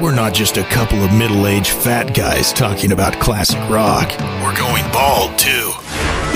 We're 0.00 0.14
not 0.14 0.32
just 0.32 0.56
a 0.58 0.62
couple 0.62 1.02
of 1.02 1.12
middle 1.12 1.48
aged 1.48 1.72
fat 1.72 2.14
guys 2.14 2.52
talking 2.52 2.92
about 2.92 3.18
classic 3.20 3.58
rock. 3.68 4.08
We're 4.44 4.56
going 4.56 4.84
bald, 4.92 5.36
too. 5.36 5.72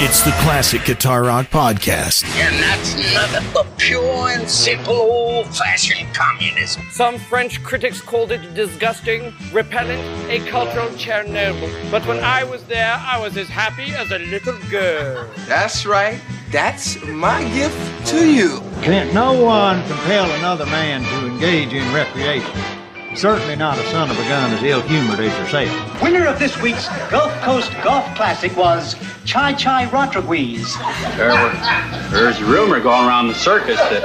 It's 0.05 0.23
the 0.23 0.33
Classic 0.43 0.85
Guitar 0.85 1.23
Rock 1.23 1.47
Podcast. 1.47 2.25
And 2.25 2.57
that's 2.57 2.97
nothing 3.15 3.49
but 3.55 3.79
pure 3.79 4.31
and 4.31 4.51
simple 4.51 4.95
old 4.97 5.47
fashioned 5.57 6.13
communism. 6.13 6.83
Some 6.91 7.19
French 7.19 7.63
critics 7.63 8.01
called 8.01 8.33
it 8.33 8.53
disgusting, 8.53 9.33
repellent, 9.53 10.03
a 10.29 10.45
cultural 10.51 10.89
Chernobyl. 10.89 11.89
But 11.89 12.05
when 12.09 12.19
I 12.19 12.43
was 12.43 12.65
there, 12.65 12.97
I 12.99 13.21
was 13.21 13.37
as 13.37 13.49
happy 13.49 13.95
as 13.95 14.11
a 14.11 14.19
little 14.19 14.59
girl. 14.71 15.31
That's 15.47 15.87
right. 15.87 16.21
That's 16.51 17.01
my 17.05 17.45
gift 17.55 18.09
to 18.09 18.29
you. 18.29 18.61
Can't 18.83 19.15
no 19.15 19.41
one 19.41 19.87
compel 19.87 20.29
another 20.33 20.67
man 20.67 21.05
to 21.05 21.27
engage 21.29 21.73
in 21.73 21.95
recreation. 21.95 22.82
Certainly 23.15 23.57
not 23.57 23.79
a 23.79 23.87
son 23.91 24.11
of 24.11 24.19
a 24.19 24.23
gun 24.23 24.53
as 24.53 24.63
ill-humored 24.63 25.21
as 25.21 25.39
yourself. 25.39 26.03
Winner 26.03 26.27
of 26.27 26.39
this 26.39 26.61
week's 26.63 26.89
Gulf 27.11 27.31
Coast 27.43 27.71
Golf 27.85 28.05
Classic 28.17 28.57
was 28.57 28.97
Chi 29.27 29.53
Chi 29.53 29.89
Rodriguez. 29.91 30.75
There 31.17 31.31
were, 31.31 31.53
there's 32.11 32.41
a 32.41 32.45
rumor 32.47 32.81
going 32.81 33.07
around 33.07 33.29
the 33.29 33.35
circus 33.35 33.79
that 33.79 34.03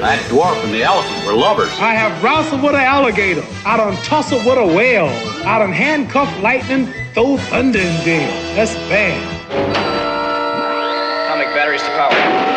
that 0.00 0.18
dwarf 0.30 0.62
and 0.64 0.74
the 0.74 0.82
elephant 0.82 1.26
were 1.26 1.32
lovers. 1.32 1.70
I 1.80 1.94
have 1.94 2.22
wrestled 2.22 2.62
with 2.62 2.74
an 2.74 2.82
alligator. 2.82 3.42
I 3.64 3.78
done 3.78 3.96
tussled 4.04 4.44
with 4.44 4.58
a 4.58 4.66
whale. 4.66 5.08
I 5.46 5.58
done 5.58 5.72
handcuffed 5.72 6.38
lightning, 6.42 6.92
throw 7.14 7.38
thunder 7.38 7.78
in 7.78 8.04
jail. 8.04 8.28
That's 8.54 8.74
bad. 8.90 9.16
Atomic 11.26 11.54
batteries 11.54 11.82
to 11.82 11.88
power. 11.88 12.55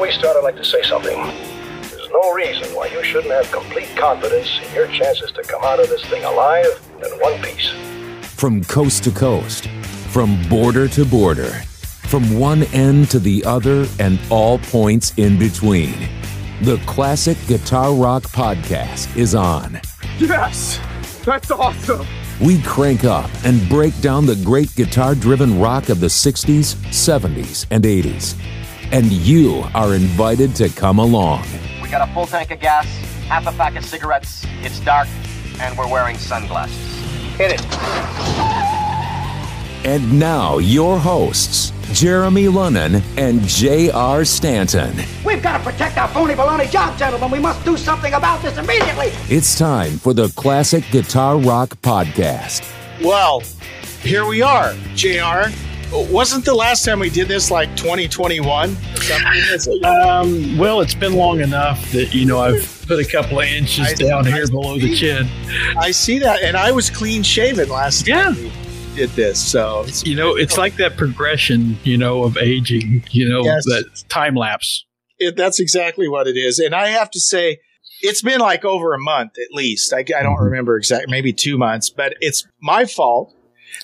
Before 0.00 0.12
we 0.12 0.18
start, 0.18 0.36
I'd 0.38 0.44
like 0.44 0.56
to 0.56 0.64
say 0.64 0.82
something. 0.82 1.14
There's 1.14 2.08
no 2.10 2.32
reason 2.32 2.74
why 2.74 2.86
you 2.86 3.04
shouldn't 3.04 3.34
have 3.34 3.52
complete 3.52 3.94
confidence 3.98 4.48
in 4.66 4.74
your 4.74 4.86
chances 4.86 5.30
to 5.32 5.42
come 5.42 5.62
out 5.62 5.78
of 5.78 5.90
this 5.90 6.02
thing 6.06 6.24
alive 6.24 6.64
and 6.94 7.04
in 7.04 7.20
one 7.20 7.42
piece. 7.42 7.68
From 8.22 8.64
coast 8.64 9.04
to 9.04 9.10
coast, 9.10 9.66
from 10.08 10.42
border 10.48 10.88
to 10.88 11.04
border, 11.04 11.50
from 12.08 12.38
one 12.38 12.62
end 12.72 13.10
to 13.10 13.18
the 13.18 13.44
other, 13.44 13.86
and 13.98 14.18
all 14.30 14.58
points 14.58 15.12
in 15.18 15.38
between. 15.38 15.92
The 16.62 16.78
Classic 16.86 17.36
Guitar 17.46 17.92
Rock 17.92 18.22
Podcast 18.22 19.14
is 19.18 19.34
on. 19.34 19.82
Yes! 20.18 20.80
That's 21.26 21.50
awesome! 21.50 22.06
We 22.40 22.62
crank 22.62 23.04
up 23.04 23.28
and 23.44 23.68
break 23.68 24.00
down 24.00 24.24
the 24.24 24.36
great 24.36 24.74
guitar 24.74 25.14
driven 25.14 25.60
rock 25.60 25.90
of 25.90 26.00
the 26.00 26.06
60s, 26.06 26.74
70s, 26.88 27.66
and 27.70 27.84
80s. 27.84 28.34
And 28.92 29.12
you 29.12 29.64
are 29.74 29.94
invited 29.94 30.56
to 30.56 30.68
come 30.68 30.98
along. 30.98 31.44
We 31.80 31.88
got 31.88 32.08
a 32.08 32.12
full 32.12 32.26
tank 32.26 32.50
of 32.50 32.58
gas, 32.58 32.86
half 33.28 33.46
a 33.46 33.52
pack 33.52 33.76
of 33.76 33.84
cigarettes, 33.84 34.44
it's 34.62 34.80
dark, 34.80 35.06
and 35.60 35.78
we're 35.78 35.88
wearing 35.88 36.18
sunglasses. 36.18 36.76
Hit 37.36 37.52
it. 37.52 37.60
And 39.86 40.18
now, 40.18 40.58
your 40.58 40.98
hosts, 40.98 41.72
Jeremy 41.92 42.44
Lunnen 42.46 43.00
and 43.16 43.40
J.R. 43.42 44.24
Stanton. 44.24 44.96
We've 45.24 45.42
got 45.42 45.58
to 45.58 45.64
protect 45.64 45.96
our 45.96 46.08
phony 46.08 46.34
baloney 46.34 46.70
job, 46.70 46.98
gentlemen. 46.98 47.30
We 47.30 47.38
must 47.38 47.64
do 47.64 47.76
something 47.76 48.14
about 48.14 48.42
this 48.42 48.58
immediately. 48.58 49.12
It's 49.34 49.56
time 49.56 49.98
for 49.98 50.14
the 50.14 50.28
Classic 50.30 50.84
Guitar 50.90 51.38
Rock 51.38 51.70
Podcast. 51.80 52.68
Well, 53.02 53.42
here 54.02 54.26
we 54.26 54.42
are, 54.42 54.74
JR. 54.94 55.50
Wasn't 55.92 56.44
the 56.44 56.54
last 56.54 56.84
time 56.84 57.00
we 57.00 57.10
did 57.10 57.26
this 57.28 57.50
like 57.50 57.74
2021 57.76 58.76
Um, 59.84 60.56
well, 60.56 60.80
it's 60.80 60.94
been 60.94 61.14
long 61.14 61.40
enough 61.40 61.90
that, 61.92 62.14
you 62.14 62.24
know, 62.26 62.38
I've 62.38 62.84
put 62.86 63.00
a 63.00 63.04
couple 63.04 63.40
of 63.40 63.46
inches 63.46 63.88
I- 63.88 63.94
down 63.94 64.26
I 64.26 64.30
here 64.30 64.46
below 64.46 64.78
the 64.78 64.94
chin. 64.94 65.28
I 65.76 65.90
see 65.90 66.18
that, 66.20 66.42
and 66.42 66.56
I 66.56 66.70
was 66.70 66.90
clean 66.90 67.22
shaven 67.22 67.68
last 67.68 68.06
Yeah. 68.06 68.24
time 68.24 68.36
we 68.36 68.52
did 68.94 69.10
this. 69.10 69.40
So 69.40 69.84
it's, 69.86 70.04
You 70.06 70.14
know, 70.14 70.36
it's 70.36 70.56
like 70.56 70.76
that 70.76 70.96
progression, 70.96 71.76
you 71.82 71.96
know, 71.96 72.22
of 72.22 72.36
aging, 72.38 73.02
you 73.10 73.28
know, 73.28 73.42
Yes. 73.44 73.64
that 73.64 73.84
time 74.08 74.34
lapse. 74.36 74.84
it, 75.18 75.36
that's 75.36 75.60
exactly 75.60 76.08
what 76.08 76.26
it 76.26 76.36
is. 76.38 76.58
And 76.58 76.74
I 76.74 76.88
have 76.88 77.10
to 77.10 77.20
say, 77.20 77.58
it's 78.00 78.22
been 78.22 78.40
like 78.40 78.64
over 78.64 78.94
a 78.94 78.98
month 78.98 79.32
at 79.38 79.54
least. 79.54 79.92
I, 79.92 79.98
I 79.98 80.22
don't 80.22 80.40
remember 80.40 80.76
exactly, 80.78 81.10
maybe 81.10 81.32
two 81.34 81.58
months, 81.58 81.90
but 81.90 82.14
it's 82.20 82.46
my 82.62 82.86
fault. 82.86 83.34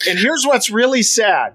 And 0.09 0.19
here's 0.19 0.45
what's 0.47 0.71
really 0.71 1.03
sad 1.03 1.53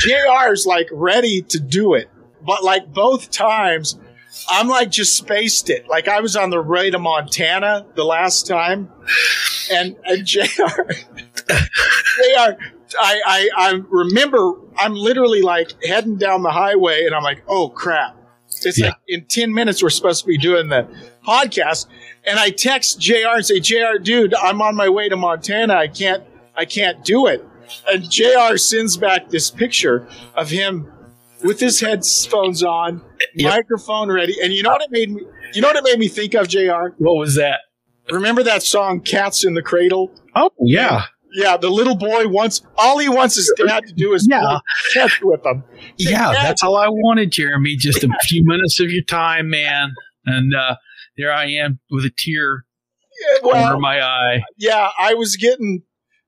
JR's 0.00 0.66
like 0.66 0.88
ready 0.92 1.42
to 1.42 1.58
do 1.60 1.94
it, 1.94 2.08
but 2.44 2.62
like 2.64 2.92
both 2.92 3.30
times, 3.30 3.98
I'm 4.50 4.68
like 4.68 4.90
just 4.90 5.16
spaced 5.16 5.70
it. 5.70 5.88
Like 5.88 6.08
I 6.08 6.20
was 6.20 6.36
on 6.36 6.50
the 6.50 6.60
way 6.62 6.90
to 6.90 6.98
Montana 6.98 7.86
the 7.94 8.04
last 8.04 8.46
time, 8.46 8.90
and, 9.72 9.96
and 10.04 10.24
JR, 10.26 10.42
JR, 11.46 12.56
I, 13.00 13.20
I, 13.26 13.50
I 13.56 13.80
remember 13.88 14.54
I'm 14.76 14.94
literally 14.94 15.42
like 15.42 15.72
heading 15.84 16.16
down 16.16 16.42
the 16.42 16.50
highway, 16.50 17.04
and 17.06 17.14
I'm 17.14 17.22
like, 17.22 17.42
oh 17.48 17.68
crap. 17.68 18.16
It's 18.64 18.78
Yeah. 18.78 18.88
like 18.88 18.96
in 19.08 19.24
10 19.24 19.52
minutes, 19.52 19.82
we're 19.82 19.90
supposed 19.90 20.20
to 20.22 20.26
be 20.28 20.38
doing 20.38 20.68
the 20.68 20.86
podcast. 21.26 21.86
And 22.24 22.38
I 22.38 22.50
text 22.50 23.00
JR 23.00 23.34
and 23.34 23.44
say, 23.44 23.58
JR, 23.60 23.98
dude, 24.00 24.34
I'm 24.34 24.60
on 24.62 24.76
my 24.76 24.88
way 24.88 25.08
to 25.08 25.16
Montana. 25.16 25.74
I 25.74 25.88
can't, 25.88 26.22
I 26.54 26.64
can't 26.66 27.02
do 27.04 27.26
it. 27.26 27.44
And 27.90 28.10
JR 28.10 28.56
sends 28.56 28.96
back 28.96 29.28
this 29.30 29.50
picture 29.50 30.08
of 30.34 30.50
him 30.50 30.90
with 31.42 31.58
his 31.60 31.80
headphones 31.80 32.62
on, 32.62 33.02
Yep. 33.34 33.50
microphone 33.52 34.10
ready. 34.10 34.36
And 34.42 34.52
you 34.52 34.62
know 34.62 34.70
what 34.70 34.82
it 34.82 34.90
made 34.90 35.10
me, 35.10 35.22
you 35.54 35.60
know 35.62 35.68
what 35.68 35.76
it 35.76 35.84
made 35.84 35.98
me 35.98 36.08
think 36.08 36.34
of, 36.34 36.48
JR? 36.48 36.94
What 36.98 37.16
was 37.16 37.34
that? 37.36 37.60
Remember 38.10 38.42
that 38.42 38.62
song, 38.62 39.00
Cats 39.00 39.44
in 39.44 39.54
the 39.54 39.62
Cradle? 39.62 40.12
Oh, 40.34 40.50
yeah. 40.60 41.04
Yeah, 41.34 41.56
the 41.56 41.70
little 41.70 41.94
boy 41.96 42.28
wants, 42.28 42.60
all 42.76 42.98
he 42.98 43.08
wants 43.08 43.36
his 43.36 43.50
dad 43.56 43.84
to 43.86 43.92
do 43.94 44.12
is 44.12 44.28
Yeah. 44.30 44.58
with 45.22 45.44
him. 45.46 45.64
Yeah, 45.96 46.32
Dad, 46.32 46.44
that's 46.44 46.62
all 46.62 46.76
I 46.76 46.88
wanted, 46.88 47.32
Jeremy. 47.32 47.76
Just 47.76 48.04
a 48.04 48.08
few 48.24 48.42
minutes 48.46 48.80
of 48.80 48.90
your 48.90 49.02
time, 49.04 49.48
man. 49.48 49.94
And 50.26 50.54
uh, 50.54 50.76
there 51.16 51.32
I 51.32 51.46
am 51.46 51.80
with 51.90 52.04
a 52.04 52.10
tear 52.10 52.64
yeah, 53.20 53.38
well, 53.44 53.66
over 53.72 53.78
my 53.80 54.00
eye. 54.02 54.42
yeah, 54.58 54.88
I 54.98 55.14
was 55.14 55.36
getting. 55.36 55.82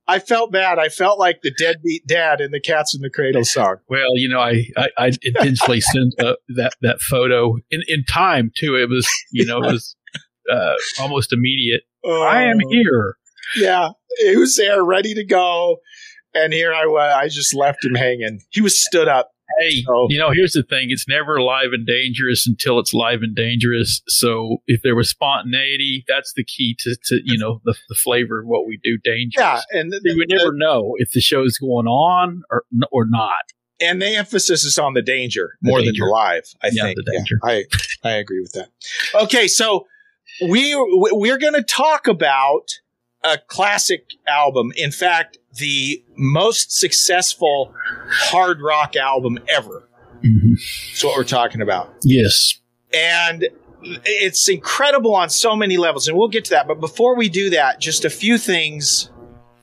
I 0.06 0.18
felt 0.18 0.52
bad. 0.52 0.78
I 0.78 0.88
felt 0.88 1.18
like 1.18 1.40
the 1.42 1.50
deadbeat 1.58 2.06
dad 2.06 2.40
in 2.40 2.50
the 2.50 2.60
Cats 2.60 2.94
in 2.94 3.00
the 3.00 3.10
Cradle 3.10 3.44
song. 3.44 3.76
Well, 3.88 4.16
you 4.16 4.28
know, 4.28 4.40
I 4.40 4.66
I, 4.76 4.88
I 4.98 5.12
intentionally 5.22 5.80
sent 5.80 6.14
uh, 6.20 6.34
that 6.56 6.74
that 6.82 7.00
photo 7.00 7.56
in 7.70 7.82
in 7.88 8.04
time 8.04 8.50
too. 8.56 8.76
It 8.76 8.88
was 8.88 9.08
you 9.32 9.46
know 9.46 9.58
it 9.62 9.72
was 9.72 9.96
uh, 10.50 10.74
almost 11.00 11.32
immediate. 11.32 11.82
I 12.06 12.42
am 12.44 12.58
Oh, 12.62 12.68
here. 12.70 13.14
Yeah, 13.56 13.88
he 14.18 14.36
was 14.36 14.56
there, 14.56 14.82
ready 14.84 15.14
to 15.14 15.24
go, 15.24 15.78
and 16.34 16.52
here 16.52 16.72
I 16.74 16.86
was. 16.86 17.12
I 17.16 17.28
just 17.28 17.54
left 17.54 17.84
him 17.84 17.94
hanging. 17.94 18.40
He 18.50 18.60
was 18.60 18.82
stood 18.82 19.08
up. 19.08 19.30
Hey, 19.60 19.84
Oh. 19.88 20.06
you 20.08 20.18
know, 20.18 20.30
here's 20.30 20.52
the 20.52 20.62
thing: 20.62 20.86
it's 20.90 21.06
never 21.08 21.40
live 21.40 21.72
and 21.72 21.86
dangerous 21.86 22.46
until 22.46 22.78
it's 22.78 22.94
live 22.94 23.22
and 23.22 23.34
dangerous. 23.36 24.00
So, 24.08 24.58
if 24.66 24.80
there 24.82 24.96
was 24.96 25.10
spontaneity, 25.10 26.04
that's 26.08 26.32
the 26.34 26.44
key 26.44 26.76
to, 26.80 26.96
to 27.06 27.20
you 27.24 27.38
know 27.38 27.60
the, 27.64 27.74
the 27.88 27.94
flavor 27.94 28.40
of 28.40 28.46
what 28.46 28.66
we 28.66 28.78
do. 28.82 28.98
Dangerous. 29.04 29.34
Yeah, 29.36 29.60
and 29.80 29.92
the, 29.92 30.00
you 30.02 30.16
would 30.18 30.28
never 30.30 30.52
know 30.54 30.92
if 30.96 31.10
the 31.12 31.20
show's 31.20 31.58
going 31.58 31.86
on 31.86 32.42
or 32.50 32.64
or 32.90 33.04
not. 33.08 33.32
and 33.80 34.00
the 34.00 34.14
emphasis 34.16 34.64
is 34.64 34.78
on 34.78 34.94
the 34.94 35.02
danger 35.02 35.58
more 35.62 35.78
than 35.80 35.86
danger. 35.88 36.04
the 36.04 36.10
live. 36.10 36.44
I 36.62 36.70
Yeah, 36.72 36.82
think. 36.84 36.96
the 37.04 37.12
danger. 37.12 37.38
I 37.44 37.64
I 38.02 38.12
agree 38.14 38.40
with 38.40 38.52
that. 38.52 38.68
Okay, 39.24 39.46
so 39.46 39.86
we 40.48 40.74
we're 41.12 41.38
going 41.38 41.54
to 41.54 41.62
talk 41.62 42.08
about 42.08 42.70
a 43.22 43.38
classic 43.48 44.04
album. 44.26 44.72
In 44.76 44.90
fact, 44.90 45.38
the 45.56 46.02
most 46.16 46.72
successful 46.72 47.72
hard 48.10 48.60
rock 48.60 48.96
album 48.96 49.38
ever. 49.48 49.88
Mm-hmm. 50.24 50.54
That's 50.90 51.04
what 51.04 51.16
we're 51.16 51.24
talking 51.24 51.60
about. 51.60 51.94
Yes. 52.02 52.60
And 52.92 53.48
it's 53.82 54.48
incredible 54.48 55.14
on 55.14 55.30
so 55.30 55.54
many 55.54 55.76
levels, 55.76 56.08
and 56.08 56.16
we'll 56.16 56.28
get 56.28 56.44
to 56.46 56.50
that. 56.50 56.66
But 56.66 56.80
before 56.80 57.16
we 57.16 57.28
do 57.28 57.50
that, 57.50 57.80
just 57.80 58.04
a 58.04 58.10
few 58.10 58.38
things, 58.38 59.10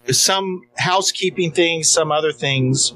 some 0.09 0.61
housekeeping 0.77 1.51
things, 1.51 1.89
some 1.89 2.11
other 2.11 2.31
things. 2.31 2.93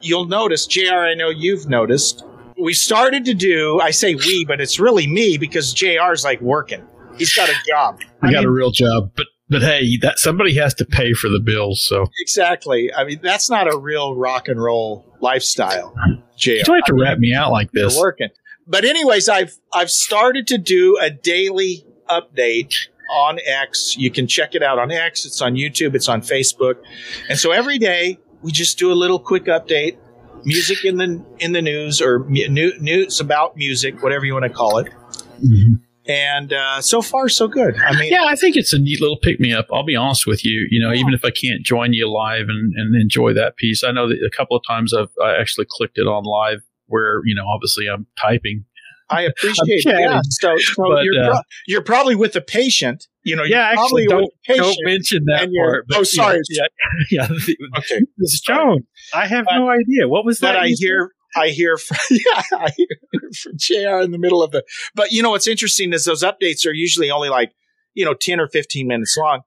You'll 0.00 0.26
notice, 0.26 0.66
JR, 0.66 0.94
I 0.94 1.14
know 1.14 1.30
you've 1.30 1.68
noticed, 1.68 2.24
we 2.60 2.74
started 2.74 3.24
to 3.24 3.34
do, 3.34 3.80
I 3.80 3.90
say 3.90 4.14
we, 4.14 4.44
but 4.44 4.60
it's 4.60 4.78
really 4.78 5.06
me 5.06 5.38
because 5.38 5.72
JR's 5.72 6.24
like 6.24 6.40
working. 6.40 6.86
He's 7.16 7.34
got 7.34 7.48
a 7.48 7.54
job. 7.66 8.00
I 8.22 8.32
got 8.32 8.44
a 8.44 8.50
real 8.50 8.70
job, 8.70 9.10
but 9.16 9.26
but 9.48 9.62
hey, 9.62 9.96
that 10.02 10.18
somebody 10.18 10.54
has 10.56 10.74
to 10.74 10.84
pay 10.84 11.12
for 11.12 11.28
the 11.28 11.40
bills. 11.40 11.84
So 11.84 12.06
Exactly. 12.20 12.92
I 12.92 13.04
mean, 13.04 13.20
that's 13.22 13.48
not 13.50 13.72
a 13.72 13.78
real 13.78 14.14
rock 14.14 14.48
and 14.48 14.62
roll 14.62 15.04
lifestyle, 15.20 15.94
JR. 16.36 16.50
you 16.50 16.64
don't 16.64 16.76
have 16.76 16.84
to 16.84 16.94
wrap 16.94 17.18
me 17.18 17.34
out 17.34 17.50
like 17.50 17.72
this. 17.72 17.94
You're 17.94 18.02
working. 18.02 18.28
But 18.66 18.84
anyways, 18.84 19.28
I've 19.28 19.56
I've 19.72 19.90
started 19.90 20.46
to 20.48 20.58
do 20.58 20.98
a 21.00 21.10
daily 21.10 21.86
update 22.10 22.74
on 23.10 23.38
X. 23.46 23.96
You 23.96 24.10
can 24.10 24.26
check 24.26 24.54
it 24.54 24.62
out 24.62 24.78
on 24.78 24.90
X. 24.90 25.24
It's 25.24 25.40
on 25.40 25.54
YouTube. 25.54 25.94
It's 25.94 26.08
on 26.08 26.20
Facebook. 26.20 26.74
And 27.28 27.38
so 27.38 27.52
every 27.52 27.78
day 27.78 28.18
we 28.42 28.52
just 28.52 28.78
do 28.78 28.92
a 28.92 28.94
little 28.94 29.18
quick 29.18 29.44
update 29.46 29.96
music 30.44 30.84
in 30.84 30.96
the 30.98 31.24
in 31.38 31.52
the 31.52 31.62
news 31.62 32.00
or 32.00 32.20
mu- 32.20 32.48
new, 32.48 32.72
news 32.78 33.20
about 33.20 33.56
music, 33.56 34.02
whatever 34.02 34.24
you 34.24 34.34
want 34.34 34.44
to 34.44 34.50
call 34.50 34.78
it. 34.78 34.88
Mm-hmm. 35.42 35.74
And 36.08 36.54
uh, 36.54 36.80
so 36.80 37.02
far, 37.02 37.28
so 37.28 37.48
good. 37.48 37.76
I 37.76 37.94
mean, 37.98 38.10
yeah, 38.10 38.24
I 38.26 38.34
think 38.34 38.56
it's 38.56 38.72
a 38.72 38.78
neat 38.78 38.98
little 38.98 39.18
pick 39.18 39.38
me 39.38 39.52
up. 39.52 39.66
I'll 39.70 39.84
be 39.84 39.94
honest 39.94 40.26
with 40.26 40.42
you. 40.42 40.66
You 40.70 40.80
know, 40.80 40.94
even 40.94 41.12
if 41.12 41.22
I 41.22 41.30
can't 41.30 41.62
join 41.62 41.92
you 41.92 42.10
live 42.10 42.48
and, 42.48 42.72
and 42.76 42.96
enjoy 42.96 43.34
that 43.34 43.56
piece, 43.56 43.84
I 43.84 43.92
know 43.92 44.08
that 44.08 44.16
a 44.16 44.34
couple 44.34 44.56
of 44.56 44.62
times 44.66 44.94
I've 44.94 45.10
I 45.22 45.36
actually 45.38 45.66
clicked 45.68 45.98
it 45.98 46.06
on 46.06 46.24
live 46.24 46.62
where 46.86 47.20
you 47.26 47.34
know 47.34 47.44
obviously 47.46 47.86
I'm 47.88 48.06
typing. 48.20 48.64
I 49.10 49.22
appreciate 49.22 49.84
I'm. 49.86 50.00
Yeah. 50.00 50.20
So, 50.28 50.54
so 50.58 50.84
but, 50.86 51.02
you're, 51.04 51.24
uh, 51.24 51.30
pro- 51.30 51.40
you're 51.66 51.82
probably 51.82 52.14
with 52.14 52.32
the 52.34 52.40
patient. 52.40 53.06
You 53.22 53.36
know, 53.36 53.42
yeah, 53.42 53.72
you're 53.72 53.82
actually, 53.82 54.06
don't, 54.06 54.30
don't 54.46 54.76
mention 54.84 55.24
that 55.26 55.50
part. 55.58 55.86
but, 55.88 55.98
oh, 55.98 56.02
sorry. 56.02 56.36
know, 56.36 56.66
yeah, 57.10 57.28
yeah. 57.28 57.58
Okay. 57.78 58.00
Mrs. 58.22 58.42
Jones, 58.42 58.84
I 59.14 59.26
have 59.26 59.46
no 59.50 59.70
idea. 59.70 60.08
What 60.08 60.24
was 60.24 60.40
that? 60.40 60.56
I 60.56 60.68
hear, 60.68 61.12
I 61.36 61.48
hear, 61.48 61.76
from, 61.76 61.96
yeah, 62.10 62.42
I 62.52 62.70
hear 62.76 62.86
from 63.42 63.52
JR 63.56 64.00
in 64.00 64.10
the 64.12 64.18
middle 64.18 64.42
of 64.42 64.50
the. 64.50 64.64
But 64.94 65.12
you 65.12 65.22
know 65.22 65.30
what's 65.30 65.46
interesting 65.48 65.92
is 65.92 66.04
those 66.04 66.22
updates 66.22 66.66
are 66.66 66.72
usually 66.72 67.10
only 67.10 67.28
like 67.28 67.52
you 67.94 68.04
know 68.04 68.14
ten 68.14 68.40
or 68.40 68.48
fifteen 68.48 68.86
minutes 68.86 69.16
long. 69.18 69.40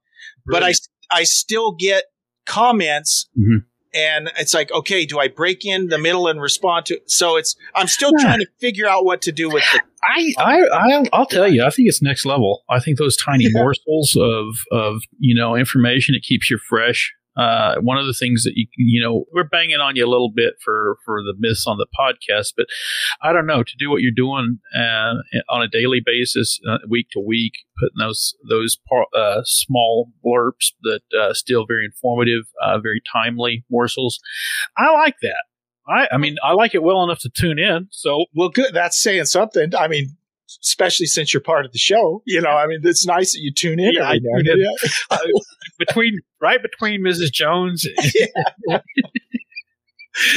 But 0.46 0.64
I, 0.64 0.74
I 1.12 1.24
still 1.24 1.72
get 1.74 2.06
comments, 2.46 3.28
Mhm. 3.38 3.64
and 3.94 4.32
it's 4.40 4.54
like, 4.54 4.72
okay, 4.72 5.06
do 5.06 5.20
I 5.20 5.28
break 5.28 5.66
in 5.66 5.88
the 5.88 5.98
middle 5.98 6.28
and 6.28 6.42
respond 6.42 6.86
to? 6.88 7.00
So 7.08 7.38
it's 7.38 7.56
I'm 7.76 7.88
still 7.88 8.12
trying 8.20 8.40
to 8.40 8.48
figure 8.60 8.88
out 8.88 9.06
what 9.06 9.22
to 9.24 9.32
do 9.32 9.50
with 9.50 9.64
the. 9.72 9.82
I, 10.04 10.34
I, 10.40 10.62
I, 10.74 11.04
I'll 11.14 11.28
tell 11.28 11.48
you, 11.48 11.64
I 11.64 11.70
think 11.70 11.88
it's 11.88 12.02
next 12.02 12.26
level. 12.26 12.64
I 12.70 12.80
think 12.80 12.98
those 12.98 13.16
tiny 13.16 13.46
morsels 13.52 14.18
of, 14.20 14.56
of, 14.72 15.04
you 15.20 15.36
know, 15.40 15.56
information, 15.56 16.16
it 16.16 16.24
keeps 16.24 16.50
you 16.50 16.58
fresh. 16.58 17.14
Uh, 17.38 17.76
one 17.80 17.98
of 17.98 18.06
the 18.06 18.14
things 18.14 18.44
that 18.44 18.54
you, 18.56 18.68
you 18.78 19.02
know, 19.02 19.24
we're 19.34 19.48
banging 19.48 19.78
on 19.78 19.96
you 19.96 20.06
a 20.06 20.10
little 20.10 20.32
bit 20.34 20.56
for, 20.62 20.98
for 21.06 21.22
the 21.24 21.34
myths 21.40 21.66
on 21.66 21.78
the 21.78 21.88
podcast, 21.98 22.54
but 22.58 22.66
I 23.22 23.32
don't 23.32 23.46
know 23.46 23.64
to 23.64 23.74
do 23.80 23.90
what 23.90 24.02
you're 24.02 24.12
doing, 24.14 24.60
uh, 24.76 25.14
on 25.50 25.62
a 25.62 25.68
daily 25.68 26.02
basis, 26.06 26.60
uh, 26.70 26.80
week 26.90 27.08
to 27.14 27.22
week, 27.22 27.54
putting 27.80 28.06
those, 28.06 28.36
those, 28.50 28.78
par- 28.90 29.08
uh, 29.16 29.42
small 29.46 30.12
blurps 30.26 30.74
that, 30.82 31.02
uh, 31.18 31.34
still 31.34 31.66
very 31.66 31.86
informative, 31.86 32.44
uh, 32.62 32.80
very 32.80 33.02
timely 33.12 33.64
morsels. 33.72 34.20
I 34.78 34.92
like 34.92 35.16
that. 35.22 35.44
I, 35.88 36.10
I 36.12 36.18
mean, 36.18 36.36
I 36.44 36.54
like 36.54 36.76
it 36.76 36.84
well 36.84 37.04
enough 37.04 37.20
to 37.20 37.30
tune 37.30 37.60
in. 37.60 37.88
So, 37.92 38.26
well, 38.36 38.50
good. 38.50 38.74
That's 38.74 39.02
saying 39.02 39.26
something. 39.26 39.74
I 39.76 39.88
mean, 39.88 40.18
especially 40.64 41.06
since 41.06 41.34
you're 41.34 41.42
part 41.42 41.66
of 41.66 41.72
the 41.72 41.78
show. 41.78 42.22
You 42.26 42.42
know, 42.42 42.50
I 42.50 42.68
mean, 42.68 42.82
it's 42.84 43.06
nice 43.06 43.34
that 43.34 43.40
you 43.40 43.54
tune 43.54 43.80
in. 43.80 43.94
Yeah, 43.94 44.04
I 44.04 44.16
every 44.16 44.22
now 44.24 44.38
and 44.38 44.46
tune 44.46 44.60
in. 44.60 44.76
then. 45.10 45.12
uh, 45.12 45.18
between 45.80 46.20
right 46.40 46.62
between 46.62 47.02
Mrs. 47.02 47.32
Jones. 47.32 47.88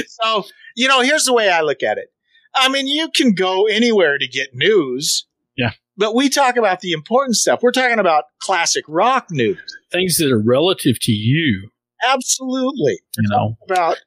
so, 0.07 0.45
you 0.77 0.89
know, 0.89 1.01
here's 1.01 1.25
the 1.25 1.33
way 1.33 1.51
I 1.51 1.61
look 1.61 1.83
at 1.83 1.99
it. 1.99 2.09
I 2.55 2.69
mean, 2.69 2.87
you 2.87 3.11
can 3.11 3.33
go 3.33 3.67
anywhere 3.67 4.19
to 4.19 4.29
get 4.29 4.55
news. 4.55 5.27
Yeah. 5.57 5.73
But 5.97 6.15
we 6.15 6.29
talk 6.29 6.57
about 6.57 6.81
the 6.81 6.93
important 6.93 7.37
stuff. 7.37 7.61
We're 7.63 7.73
talking 7.73 7.99
about 7.99 8.25
classic 8.41 8.85
rock 8.89 9.27
news. 9.31 9.59
Things 9.93 10.17
that 10.19 10.31
are 10.31 10.41
relative 10.41 10.99
to 11.01 11.13
you. 11.13 11.71
Absolutely. 12.07 13.01
You 13.17 13.29
know, 13.29 13.57
about 13.69 13.99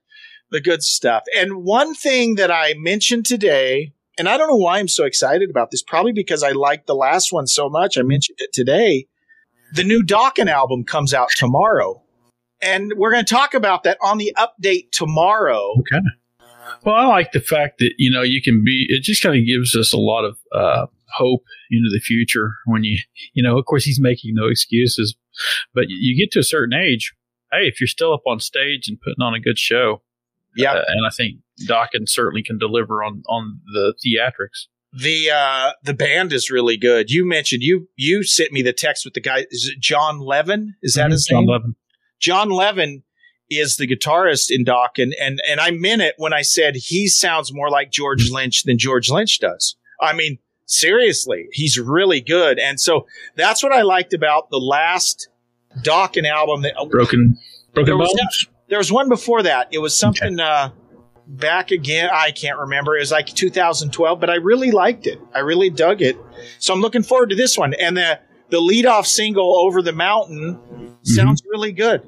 the 0.52 0.62
good 0.62 0.84
stuff. 0.84 1.24
And 1.36 1.64
one 1.64 1.94
thing 1.94 2.36
that 2.36 2.52
I 2.52 2.74
mentioned 2.78 3.26
today, 3.26 3.94
and 4.18 4.28
I 4.28 4.38
don't 4.38 4.48
know 4.48 4.56
why 4.56 4.80
I'm 4.80 4.88
so 4.88 5.06
excited 5.06 5.50
about 5.50 5.72
this, 5.72 5.84
probably 5.84 6.12
because 6.12 6.44
I 6.44 6.52
liked 6.52 6.88
the 6.88 6.96
last 6.96 7.32
one 7.32 7.48
so 7.48 7.70
much. 7.70 7.98
I 7.98 8.02
mentioned 8.02 8.40
it 8.42 8.52
today. 8.54 9.08
The 9.74 9.84
new 9.84 10.04
Dokken 10.04 10.48
album 10.48 10.84
comes 10.84 11.14
out 11.14 11.30
tomorrow. 11.36 12.02
And 12.62 12.94
we're 12.96 13.12
going 13.12 13.24
to 13.24 13.34
talk 13.34 13.54
about 13.54 13.84
that 13.84 13.98
on 14.02 14.18
the 14.18 14.36
update 14.36 14.92
tomorrow. 14.92 15.74
Okay. 15.80 16.00
Well, 16.84 16.96
I 16.96 17.06
like 17.06 17.32
the 17.32 17.40
fact 17.40 17.80
that 17.80 17.94
you 17.98 18.12
know 18.12 18.22
you 18.22 18.42
can 18.42 18.64
be. 18.64 18.86
It 18.90 19.04
just 19.04 19.24
kind 19.24 19.38
of 19.40 19.46
gives 19.46 19.76
us 19.76 19.94
a 19.94 19.98
lot 19.98 20.26
of 20.26 20.38
uh, 20.52 20.88
hope 21.16 21.44
into 21.72 21.90
the 21.92 22.00
future 22.00 22.54
when 22.66 22.84
you, 22.84 22.98
you 23.34 23.44
know. 23.44 23.58
Of 23.58 23.66
course, 23.66 23.86
he's 23.86 24.02
making 24.02 24.34
no 24.34 24.48
excuses, 24.48 25.16
but 25.74 25.86
you 25.88 26.18
get 26.18 26.32
to 26.34 26.40
a 26.40 26.44
certain 26.44 26.78
age. 26.78 27.14
Hey, 27.52 27.68
if 27.68 27.80
you're 27.80 27.88
still 27.88 28.14
up 28.14 28.24
on 28.28 28.40
stage 28.40 28.90
and 28.90 29.00
putting 29.00 29.22
on 29.22 29.34
a 29.34 29.40
good 29.40 29.58
show, 29.58 30.02
yeah, 30.56 30.74
uh, 30.74 30.84
and 30.88 31.06
I 31.06 31.10
think 31.10 31.38
Dokken 31.68 32.08
certainly 32.08 32.44
can 32.44 32.58
deliver 32.58 33.04
on 33.04 33.24
on 33.28 33.60
the 33.74 33.94
theatrics. 34.06 34.68
The 34.94 35.30
uh 35.32 35.72
the 35.84 35.94
band 35.94 36.34
is 36.34 36.50
really 36.50 36.78
good. 36.78 37.10
You 37.10 37.26
mentioned 37.26 37.62
you 37.64 37.88
you 37.96 38.24
sent 38.24 38.52
me 38.52 38.62
the 38.62 38.74
text 38.74 39.06
with 39.06 39.14
the 39.14 39.22
guy. 39.22 39.46
Is 39.52 39.72
it 39.74 39.80
Jon 39.82 40.20
Levin? 40.20 40.76
Is 40.82 40.94
that 40.96 41.08
Mhm, 41.08 41.12
his 41.12 41.26
John 41.26 41.42
name? 41.42 41.50
Levin. 41.50 41.76
Jon 42.20 42.50
Levin 42.50 43.04
is 43.50 43.78
the 43.78 43.88
guitarist 43.88 44.48
in 44.50 44.66
Dokken, 44.66 45.12
and 45.22 45.40
and 45.50 45.60
I 45.60 45.72
meant 45.72 46.02
it 46.02 46.16
when 46.18 46.34
I 46.34 46.42
said 46.42 46.76
he 46.76 47.08
sounds 47.08 47.54
more 47.54 47.70
like 47.70 47.92
George 47.92 48.30
Lynch 48.32 48.64
than 48.64 48.78
George 48.78 49.10
Lynch 49.10 49.40
does. 49.40 49.76
I 50.02 50.14
mean, 50.14 50.38
seriously, 50.66 51.48
he's 51.52 51.78
really 51.80 52.22
good, 52.22 52.60
and 52.60 52.80
so 52.80 53.08
that's 53.36 53.64
what 53.64 53.72
I 53.72 53.82
liked 53.84 54.14
about 54.14 54.50
the 54.52 54.58
last 54.60 55.30
Dokken 55.82 56.26
album. 56.28 56.62
That 56.62 56.76
Broken 56.90 57.38
Broken 57.74 57.86
there 57.86 57.98
was, 57.98 58.14
Bones. 58.14 58.48
there 58.70 58.78
was 58.80 58.92
one 58.92 59.10
before 59.10 59.44
that. 59.44 59.68
It 59.72 59.80
was 59.80 59.96
something 59.98 60.40
uh, 60.40 60.72
back 61.28 61.72
again. 61.72 62.10
I 62.12 62.32
can't 62.32 62.58
remember. 62.58 62.96
It 62.96 63.02
was 63.02 63.12
like 63.12 63.28
2012, 63.28 64.20
but 64.20 64.30
I 64.30 64.36
really 64.36 64.72
liked 64.72 65.08
it. 65.08 65.20
I 65.34 65.40
really 65.40 65.70
dug 65.70 66.02
it. 66.02 66.18
So 66.60 66.74
I'm 66.74 66.82
looking 66.82 67.04
forward 67.04 67.30
to 67.30 67.36
this 67.36 67.58
one. 67.58 67.74
And 67.74 67.98
the 67.98 68.20
the 68.50 68.60
lead 68.60 68.86
off 68.86 69.06
single 69.06 69.58
"Over 69.58 69.82
the 69.82 69.92
Mountain" 69.92 70.98
sounds 71.04 71.44
really 71.52 71.72
good. 71.74 72.02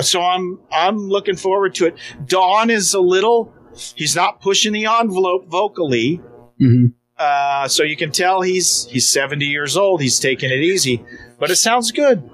So 0.00 0.22
I'm 0.22 0.60
I'm 0.72 1.08
looking 1.08 1.36
forward 1.36 1.74
to 1.76 1.86
it. 1.86 1.96
Dawn 2.26 2.70
is 2.70 2.94
a 2.94 3.00
little. 3.00 3.52
He's 3.94 4.16
not 4.16 4.40
pushing 4.40 4.72
the 4.72 4.86
envelope 4.86 5.46
vocally. 5.48 6.20
Mm-hmm. 6.60 6.86
Uh, 7.18 7.68
so 7.68 7.82
you 7.82 7.96
can 7.96 8.10
tell 8.10 8.40
he's 8.40 8.86
he's 8.86 9.10
70 9.10 9.44
years 9.44 9.76
old. 9.76 10.00
He's 10.00 10.18
taking 10.18 10.50
it 10.50 10.60
easy, 10.60 11.04
but 11.38 11.50
it 11.50 11.56
sounds 11.56 11.92
good. 11.92 12.28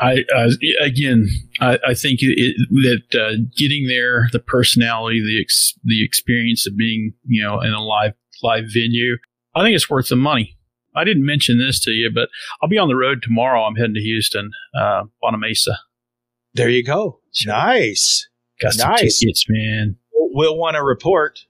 I 0.00 0.24
uh, 0.34 0.50
again, 0.80 1.28
I, 1.60 1.78
I 1.88 1.94
think 1.94 2.20
it, 2.22 2.56
that 2.70 3.20
uh, 3.20 3.36
getting 3.56 3.86
there, 3.86 4.28
the 4.32 4.38
personality, 4.40 5.20
the 5.20 5.40
ex, 5.40 5.74
the 5.84 6.04
experience 6.04 6.66
of 6.66 6.76
being, 6.76 7.12
you 7.24 7.42
know, 7.42 7.60
in 7.60 7.72
a 7.72 7.82
live 7.82 8.14
live 8.42 8.64
venue, 8.72 9.16
I 9.54 9.62
think 9.62 9.74
it's 9.76 9.90
worth 9.90 10.08
the 10.08 10.16
money. 10.16 10.56
I 10.94 11.04
didn't 11.04 11.24
mention 11.24 11.58
this 11.58 11.80
to 11.84 11.90
you, 11.90 12.10
but 12.12 12.28
I'll 12.60 12.68
be 12.68 12.78
on 12.78 12.88
the 12.88 12.96
road 12.96 13.22
tomorrow. 13.22 13.62
I'm 13.62 13.76
heading 13.76 13.94
to 13.94 14.00
Houston, 14.00 14.50
uh, 14.78 15.04
Bonamassa. 15.22 15.76
There 16.54 16.68
you 16.68 16.84
go. 16.84 17.20
Nice. 17.46 18.28
Got 18.60 18.74
some 18.74 18.90
Nice. 18.90 19.18
tickets, 19.20 19.46
man. 19.48 19.96
We'll 20.12 20.56
want 20.58 20.76
to 20.76 20.82
report. 20.82 21.40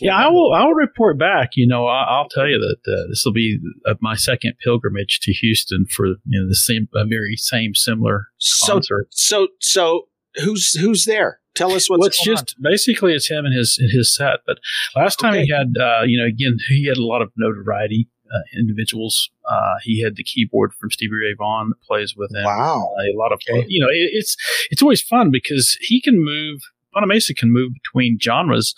Yeah, 0.00 0.16
I 0.16 0.28
will. 0.28 0.52
I'll 0.52 0.72
report 0.72 1.18
back. 1.18 1.50
You 1.54 1.66
know, 1.66 1.86
I, 1.86 2.04
I'll 2.04 2.28
tell 2.28 2.48
you 2.48 2.58
that 2.58 2.92
uh, 2.92 3.08
this 3.08 3.22
will 3.24 3.32
be 3.32 3.58
uh, 3.86 3.94
my 4.00 4.14
second 4.16 4.54
pilgrimage 4.62 5.20
to 5.22 5.32
Houston 5.32 5.86
for 5.86 6.06
you 6.06 6.40
know 6.40 6.48
the 6.48 6.54
same, 6.56 6.88
a 6.94 7.04
very 7.06 7.36
same 7.36 7.74
similar 7.74 8.28
So 8.38 8.74
concert. 8.74 9.08
so 9.10 9.48
so 9.60 10.08
who's 10.36 10.72
who's 10.78 11.04
there? 11.04 11.40
Tell 11.54 11.72
us 11.72 11.88
what's 11.88 12.00
well, 12.00 12.06
it's 12.08 12.22
just 12.22 12.54
basically 12.60 13.14
it's 13.14 13.28
him 13.28 13.44
and 13.46 13.54
his 13.54 13.76
his 13.92 14.14
set. 14.14 14.40
But 14.46 14.58
last 14.94 15.18
time 15.18 15.34
he 15.34 15.48
had, 15.48 15.74
uh, 15.80 16.02
you 16.04 16.18
know, 16.20 16.26
again 16.26 16.56
he 16.68 16.86
had 16.86 16.98
a 16.98 17.04
lot 17.06 17.22
of 17.22 17.30
notoriety. 17.36 18.08
Uh, 18.26 18.58
individuals. 18.58 19.30
Uh, 19.48 19.74
he 19.84 20.02
had 20.02 20.16
the 20.16 20.24
keyboard 20.24 20.72
from 20.80 20.90
Stevie 20.90 21.12
Ray 21.14 21.34
Vaughan 21.38 21.68
that 21.68 21.80
plays 21.86 22.14
with 22.16 22.34
him. 22.34 22.42
Wow. 22.42 22.92
a 22.98 23.16
lot 23.16 23.30
of 23.30 23.40
you 23.68 23.80
know, 23.80 23.86
it, 23.86 24.10
it's 24.14 24.36
it's 24.68 24.82
always 24.82 25.00
fun 25.00 25.30
because 25.30 25.78
he 25.80 26.00
can 26.02 26.16
move. 26.18 26.60
Bonamassa 26.92 27.36
can 27.36 27.52
move 27.52 27.70
between 27.72 28.18
genres, 28.20 28.74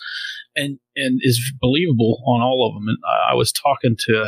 and 0.55 0.79
and 0.95 1.19
is 1.23 1.41
believable 1.61 2.21
on 2.25 2.41
all 2.41 2.67
of 2.67 2.73
them. 2.73 2.87
And 2.87 2.97
I, 3.31 3.33
was 3.33 3.51
talking 3.51 3.95
to 4.07 4.21
a, 4.21 4.25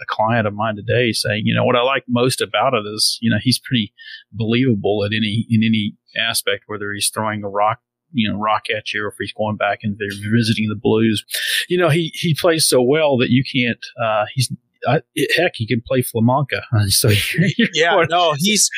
a 0.00 0.06
client 0.08 0.46
of 0.46 0.54
mine 0.54 0.76
today, 0.76 1.12
saying, 1.12 1.42
you 1.44 1.54
know, 1.54 1.64
what 1.64 1.76
I 1.76 1.82
like 1.82 2.04
most 2.08 2.40
about 2.40 2.74
it 2.74 2.84
is, 2.86 3.18
you 3.20 3.30
know, 3.30 3.38
he's 3.40 3.58
pretty 3.58 3.92
believable 4.32 5.04
at 5.04 5.12
any 5.14 5.46
in 5.48 5.62
any 5.62 5.94
aspect, 6.16 6.64
whether 6.66 6.92
he's 6.92 7.10
throwing 7.10 7.44
a 7.44 7.48
rock 7.48 7.80
you 8.14 8.30
know 8.30 8.38
rock 8.38 8.64
at 8.76 8.92
you 8.92 9.02
or 9.02 9.08
if 9.08 9.14
he's 9.18 9.32
going 9.32 9.56
back 9.56 9.78
and 9.82 9.96
they're 9.98 10.08
the 10.10 10.78
blues 10.78 11.24
you 11.70 11.78
know 11.78 11.88
he 11.88 12.12
he 12.12 12.36
plays 12.38 12.66
so 12.66 12.82
well 12.82 13.16
that 13.16 13.30
you 13.30 13.42
can't 13.42 13.78
uh 13.98 14.26
he's 14.34 14.52
I, 14.86 15.00
heck 15.34 15.52
he 15.54 15.66
can 15.66 15.80
play 15.80 16.02
flamenco 16.02 16.60
so 16.88 17.08
you're 17.08 17.68
yeah, 17.72 17.92
going- 17.92 18.08
no, 18.10 18.34
he's 18.36 18.68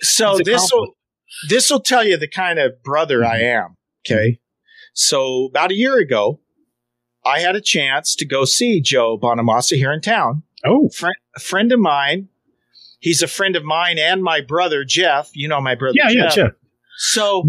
so 0.00 0.38
this 0.44 0.70
will 0.72 0.96
this 1.48 1.70
will 1.70 1.80
tell 1.80 2.04
you 2.04 2.16
the 2.16 2.28
kind 2.28 2.58
of 2.58 2.82
brother 2.82 3.24
I 3.24 3.40
am. 3.40 3.76
Okay, 4.06 4.38
so 4.96 5.44
about 5.46 5.70
a 5.70 5.74
year 5.74 5.98
ago, 5.98 6.40
I 7.24 7.40
had 7.40 7.54
a 7.54 7.60
chance 7.60 8.14
to 8.16 8.24
go 8.24 8.44
see 8.46 8.80
Joe 8.80 9.18
Bonamassa 9.18 9.76
here 9.76 9.92
in 9.92 10.00
town. 10.00 10.42
Oh, 10.64 10.88
friend, 10.88 11.14
a 11.36 11.40
friend 11.40 11.70
of 11.70 11.78
mine. 11.78 12.28
He's 12.98 13.20
a 13.22 13.26
friend 13.28 13.56
of 13.56 13.62
mine 13.64 13.98
and 13.98 14.22
my 14.22 14.40
brother 14.40 14.84
Jeff. 14.84 15.30
You 15.34 15.48
know 15.48 15.60
my 15.60 15.74
brother. 15.74 15.96
Yeah, 15.96 16.08
yeah, 16.10 16.28
Jeff. 16.30 16.52
So 16.96 17.44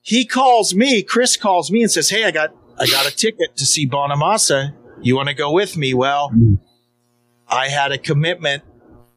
he 0.00 0.24
calls 0.24 0.74
me. 0.74 1.02
Chris 1.04 1.36
calls 1.36 1.70
me 1.70 1.82
and 1.82 1.90
says, 1.90 2.10
"Hey, 2.10 2.24
I 2.24 2.32
got 2.32 2.50
I 2.80 2.86
got 2.86 3.06
a 3.06 3.14
ticket 3.14 3.56
to 3.56 3.64
see 3.64 3.86
Bonamassa. 3.88 4.74
You 5.00 5.14
want 5.14 5.28
to 5.28 5.34
go 5.34 5.52
with 5.52 5.76
me?" 5.76 5.94
Well, 5.94 6.30
Mm. 6.34 6.58
I 7.48 7.68
had 7.68 7.92
a 7.92 7.98
commitment 7.98 8.64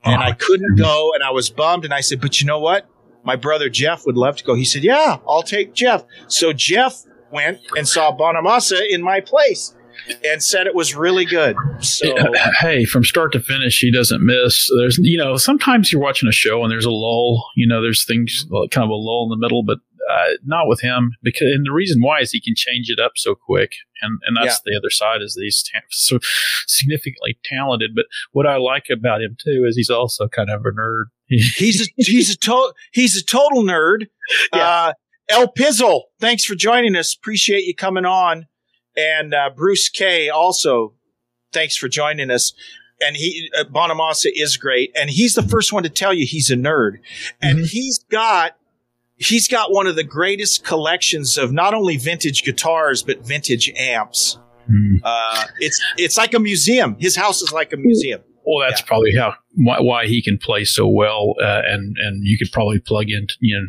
and 0.04 0.22
I 0.22 0.34
couldn't 0.34 0.76
go, 0.78 1.14
and 1.16 1.24
I 1.24 1.32
was 1.32 1.50
bummed. 1.50 1.84
And 1.84 1.94
I 1.94 2.02
said, 2.02 2.22
"But 2.22 2.40
you 2.40 2.46
know 2.48 2.60
what? 2.60 2.88
My 3.24 3.36
brother 3.36 3.70
Jeff 3.70 4.06
would 4.06 4.18
love 4.18 4.36
to 4.38 4.44
go." 4.44 4.54
He 4.54 4.66
said, 4.66 4.84
"Yeah, 4.84 5.18
I'll 5.28 5.42
take 5.42 5.74
Jeff." 5.74 6.04
So 6.28 6.54
Jeff 6.54 7.02
went 7.32 7.60
and 7.76 7.88
saw 7.88 8.16
Bonamassa 8.16 8.82
in 8.90 9.02
my 9.02 9.22
place 9.22 9.76
and 10.24 10.44
said 10.44 10.68
it 10.68 10.76
was 10.76 10.96
really 10.96 11.26
good. 11.26 11.56
So 11.80 12.16
hey, 12.60 12.86
from 12.86 13.04
start 13.04 13.32
to 13.34 13.40
finish, 13.40 13.80
he 13.80 13.92
doesn't 13.92 14.26
miss. 14.26 14.70
There's, 14.78 14.98
you 15.00 15.18
know, 15.18 15.38
sometimes 15.38 15.92
you're 15.92 16.02
watching 16.02 16.30
a 16.30 16.34
show 16.34 16.64
and 16.64 16.72
there's 16.72 16.86
a 16.86 16.92
lull. 16.92 17.46
You 17.56 17.68
know, 17.68 17.82
there's 17.82 18.06
things 18.06 18.46
kind 18.72 18.84
of 18.84 18.90
a 18.90 18.94
lull 18.94 19.24
in 19.26 19.30
the 19.30 19.44
middle, 19.44 19.64
but 19.64 19.80
uh, 20.10 20.34
not 20.46 20.68
with 20.68 20.82
him. 20.82 21.12
Because 21.24 21.48
and 21.54 21.66
the 21.66 21.72
reason 21.72 22.02
why 22.02 22.20
is 22.20 22.32
he 22.32 22.42
can 22.42 22.54
change 22.56 22.90
it 22.90 23.00
up 23.00 23.14
so 23.16 23.36
quick, 23.36 23.74
and 24.02 24.20
and 24.26 24.38
that's 24.38 24.62
yeah. 24.66 24.72
the 24.72 24.78
other 24.78 24.90
side 24.90 25.22
is 25.22 25.34
that 25.34 25.44
he's 25.44 25.64
ta- 25.64 25.80
so 25.90 26.20
significantly 26.68 27.38
talented. 27.44 27.92
But 27.96 28.06
what 28.32 28.46
I 28.46 28.58
like 28.58 28.86
about 28.92 29.22
him 29.22 29.36
too 29.44 29.66
is 29.68 29.76
he's 29.76 29.90
also 29.90 30.28
kind 30.28 30.50
of 30.50 30.62
a 30.62 30.72
nerd. 30.72 31.06
he's 31.28 31.88
a, 31.88 31.92
he's 31.98 32.30
a 32.30 32.38
to- 32.38 32.74
he's 32.92 33.18
a 33.18 33.24
total 33.24 33.64
nerd. 33.64 34.08
Yeah. 34.56 34.68
Uh, 34.68 34.94
El 35.30 35.48
Pizzle, 35.48 36.04
thanks 36.20 36.46
for 36.46 36.56
joining 36.56 36.96
us. 36.96 37.16
Appreciate 37.16 37.66
you 37.66 37.76
coming 37.76 38.06
on. 38.06 38.48
And 38.96 39.34
uh, 39.34 39.50
Bruce 39.56 39.90
K 39.90 40.30
also, 40.30 40.94
thanks 41.52 41.76
for 41.76 41.88
joining 41.88 42.32
us. 42.32 42.54
And 43.02 43.16
he, 43.16 43.50
uh, 43.58 43.66
Bonamassa 43.66 44.30
is 44.34 44.56
great. 44.56 44.92
And 44.96 45.10
he's 45.10 45.36
the 45.36 45.44
first 45.44 45.74
one 45.74 45.84
to 45.84 45.90
tell 45.90 46.14
you 46.14 46.26
he's 46.26 46.50
a 46.50 46.56
nerd. 46.56 47.00
And 47.42 47.58
mm-hmm. 47.58 47.66
he's 47.66 48.00
got, 48.10 48.56
he's 49.18 49.48
got 49.48 49.74
one 49.74 49.88
of 49.88 49.96
the 49.96 50.04
greatest 50.04 50.64
collections 50.64 51.38
of 51.38 51.52
not 51.52 51.74
only 51.74 51.98
vintage 51.98 52.44
guitars, 52.44 53.04
but 53.04 53.26
vintage 53.26 53.70
amps. 53.76 54.38
Mm. 54.72 55.02
Uh, 55.04 55.46
it's, 55.60 55.82
it's 55.98 56.18
like 56.18 56.34
a 56.34 56.40
museum. 56.40 56.96
His 57.00 57.16
house 57.16 57.42
is 57.42 57.52
like 57.52 57.74
a 57.74 57.78
museum. 57.78 58.22
Well, 58.46 58.68
that's 58.68 58.82
yeah. 58.82 58.88
probably 58.88 59.16
how, 59.16 59.34
why, 59.56 59.80
why, 59.80 60.06
he 60.06 60.22
can 60.22 60.38
play 60.38 60.64
so 60.66 60.88
well. 60.88 61.36
Uh, 61.42 61.62
and, 61.66 61.96
and 62.00 62.24
you 62.24 62.38
could 62.38 62.52
probably 62.52 62.80
plug 62.80 63.10
in, 63.10 63.28
you 63.42 63.60
know, 63.60 63.68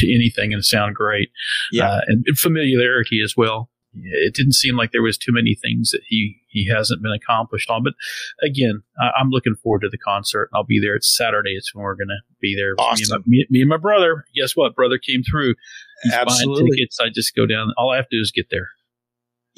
to 0.00 0.14
anything 0.14 0.52
and 0.52 0.64
sound 0.64 0.94
great. 0.94 1.30
Yeah. 1.72 1.90
Uh, 1.90 2.00
and 2.06 2.24
familiarity 2.36 3.20
as 3.22 3.34
well 3.36 3.70
it 3.94 4.34
didn't 4.34 4.52
seem 4.52 4.76
like 4.76 4.92
there 4.92 5.02
was 5.02 5.18
too 5.18 5.32
many 5.32 5.56
things 5.60 5.90
that 5.90 6.02
he 6.06 6.40
he 6.48 6.68
hasn't 6.68 7.02
been 7.02 7.12
accomplished 7.12 7.70
on. 7.70 7.82
But 7.82 7.94
again, 8.42 8.82
I, 9.00 9.20
am 9.20 9.30
looking 9.30 9.56
forward 9.56 9.80
to 9.80 9.88
the 9.88 9.98
concert. 9.98 10.48
I'll 10.54 10.64
be 10.64 10.80
there. 10.80 10.94
It's 10.94 11.14
Saturday. 11.16 11.54
It's 11.56 11.74
when 11.74 11.82
we're 11.82 11.96
going 11.96 12.08
to 12.08 12.20
be 12.40 12.54
there. 12.54 12.74
Awesome. 12.78 13.22
Me 13.26 13.40
and, 13.40 13.46
my, 13.50 13.58
me, 13.58 13.60
and 13.62 13.68
my 13.68 13.76
brother. 13.76 14.24
Guess 14.36 14.52
what? 14.54 14.74
Brother 14.74 14.98
came 14.98 15.22
through. 15.22 15.54
He's 16.02 16.12
Absolutely. 16.12 16.70
tickets. 16.76 16.98
I 17.00 17.08
just 17.08 17.34
go 17.34 17.46
down. 17.46 17.72
All 17.76 17.90
I 17.90 17.96
have 17.96 18.08
to 18.08 18.16
do 18.16 18.20
is 18.20 18.32
get 18.34 18.46
there. 18.50 18.70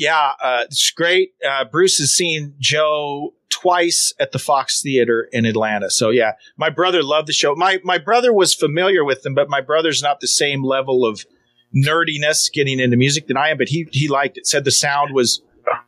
Yeah, 0.02 0.32
uh, 0.42 0.64
it's 0.64 0.90
great. 0.90 1.30
Uh, 1.48 1.64
Bruce 1.64 1.98
has 1.98 2.10
seen 2.10 2.54
Joe 2.58 3.34
twice 3.50 4.12
at 4.18 4.32
the 4.32 4.40
Fox 4.40 4.82
Theater 4.82 5.28
in 5.30 5.44
Atlanta. 5.44 5.90
So 5.90 6.10
yeah, 6.10 6.32
my 6.56 6.70
brother 6.70 7.04
loved 7.04 7.28
the 7.28 7.32
show. 7.32 7.54
My 7.54 7.78
my 7.84 7.98
brother 7.98 8.32
was 8.32 8.52
familiar 8.52 9.04
with 9.04 9.22
them, 9.22 9.32
but 9.32 9.48
my 9.48 9.60
brother's 9.60 10.02
not 10.02 10.18
the 10.18 10.26
same 10.26 10.64
level 10.64 11.06
of 11.06 11.24
nerdiness 11.72 12.52
getting 12.52 12.80
into 12.80 12.96
music 12.96 13.28
than 13.28 13.36
I 13.36 13.50
am, 13.50 13.58
but 13.58 13.68
he 13.68 13.86
he 13.92 14.08
liked 14.08 14.38
it. 14.38 14.48
Said 14.48 14.64
the 14.64 14.72
sound 14.72 15.14
was 15.14 15.40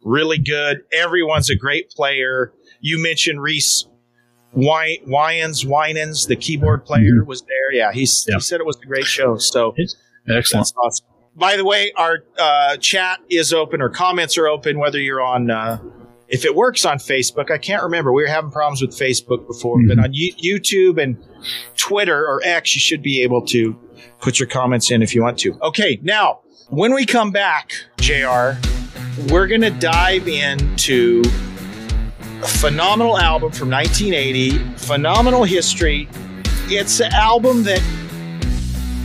really 0.04 0.38
good. 0.38 0.84
Everyone's 0.92 1.50
a 1.50 1.56
great 1.56 1.90
player. 1.90 2.52
You 2.80 3.02
mentioned 3.02 3.42
Reese 3.42 3.84
Wynans, 4.56 5.66
Wynans, 5.66 6.28
the 6.28 6.36
keyboard 6.36 6.84
player 6.84 7.14
mm-hmm. 7.14 7.28
was 7.28 7.42
there. 7.42 7.72
Yeah, 7.72 7.90
he's, 7.90 8.24
yeah. 8.28 8.36
he 8.36 8.40
said 8.40 8.60
it 8.60 8.66
was 8.66 8.78
a 8.80 8.86
great 8.86 9.06
show. 9.06 9.38
So 9.38 9.74
excellent. 10.28 10.72
Awesome. 10.76 11.06
By 11.36 11.56
the 11.56 11.64
way, 11.64 11.92
our 11.96 12.24
uh, 12.38 12.76
chat 12.76 13.20
is 13.28 13.52
open 13.52 13.82
or 13.82 13.88
comments 13.88 14.38
are 14.38 14.46
open, 14.46 14.78
whether 14.78 15.00
you're 15.00 15.22
on, 15.22 15.50
uh, 15.50 15.78
if 16.28 16.44
it 16.44 16.54
works 16.54 16.84
on 16.84 16.98
Facebook. 16.98 17.50
I 17.50 17.58
can't 17.58 17.82
remember. 17.82 18.12
We 18.12 18.22
were 18.22 18.28
having 18.28 18.52
problems 18.52 18.80
with 18.80 18.92
Facebook 18.92 19.46
before, 19.46 19.78
mm-hmm. 19.78 19.88
but 19.88 19.98
on 19.98 20.12
U- 20.12 20.34
YouTube 20.34 21.02
and 21.02 21.16
Twitter 21.76 22.24
or 22.24 22.40
X, 22.44 22.74
you 22.74 22.80
should 22.80 23.02
be 23.02 23.22
able 23.22 23.44
to 23.46 23.78
put 24.20 24.38
your 24.38 24.48
comments 24.48 24.90
in 24.90 25.02
if 25.02 25.14
you 25.14 25.22
want 25.22 25.38
to. 25.40 25.58
Okay, 25.60 25.98
now, 26.02 26.40
when 26.68 26.94
we 26.94 27.04
come 27.04 27.32
back, 27.32 27.72
JR, 27.98 28.52
we're 29.28 29.46
going 29.46 29.60
to 29.60 29.70
dive 29.70 30.28
into 30.28 31.22
a 32.42 32.48
phenomenal 32.48 33.18
album 33.18 33.50
from 33.52 33.70
1980, 33.70 34.58
phenomenal 34.76 35.44
history. 35.44 36.08
It's 36.66 37.00
an 37.00 37.12
album 37.12 37.64
that 37.64 37.82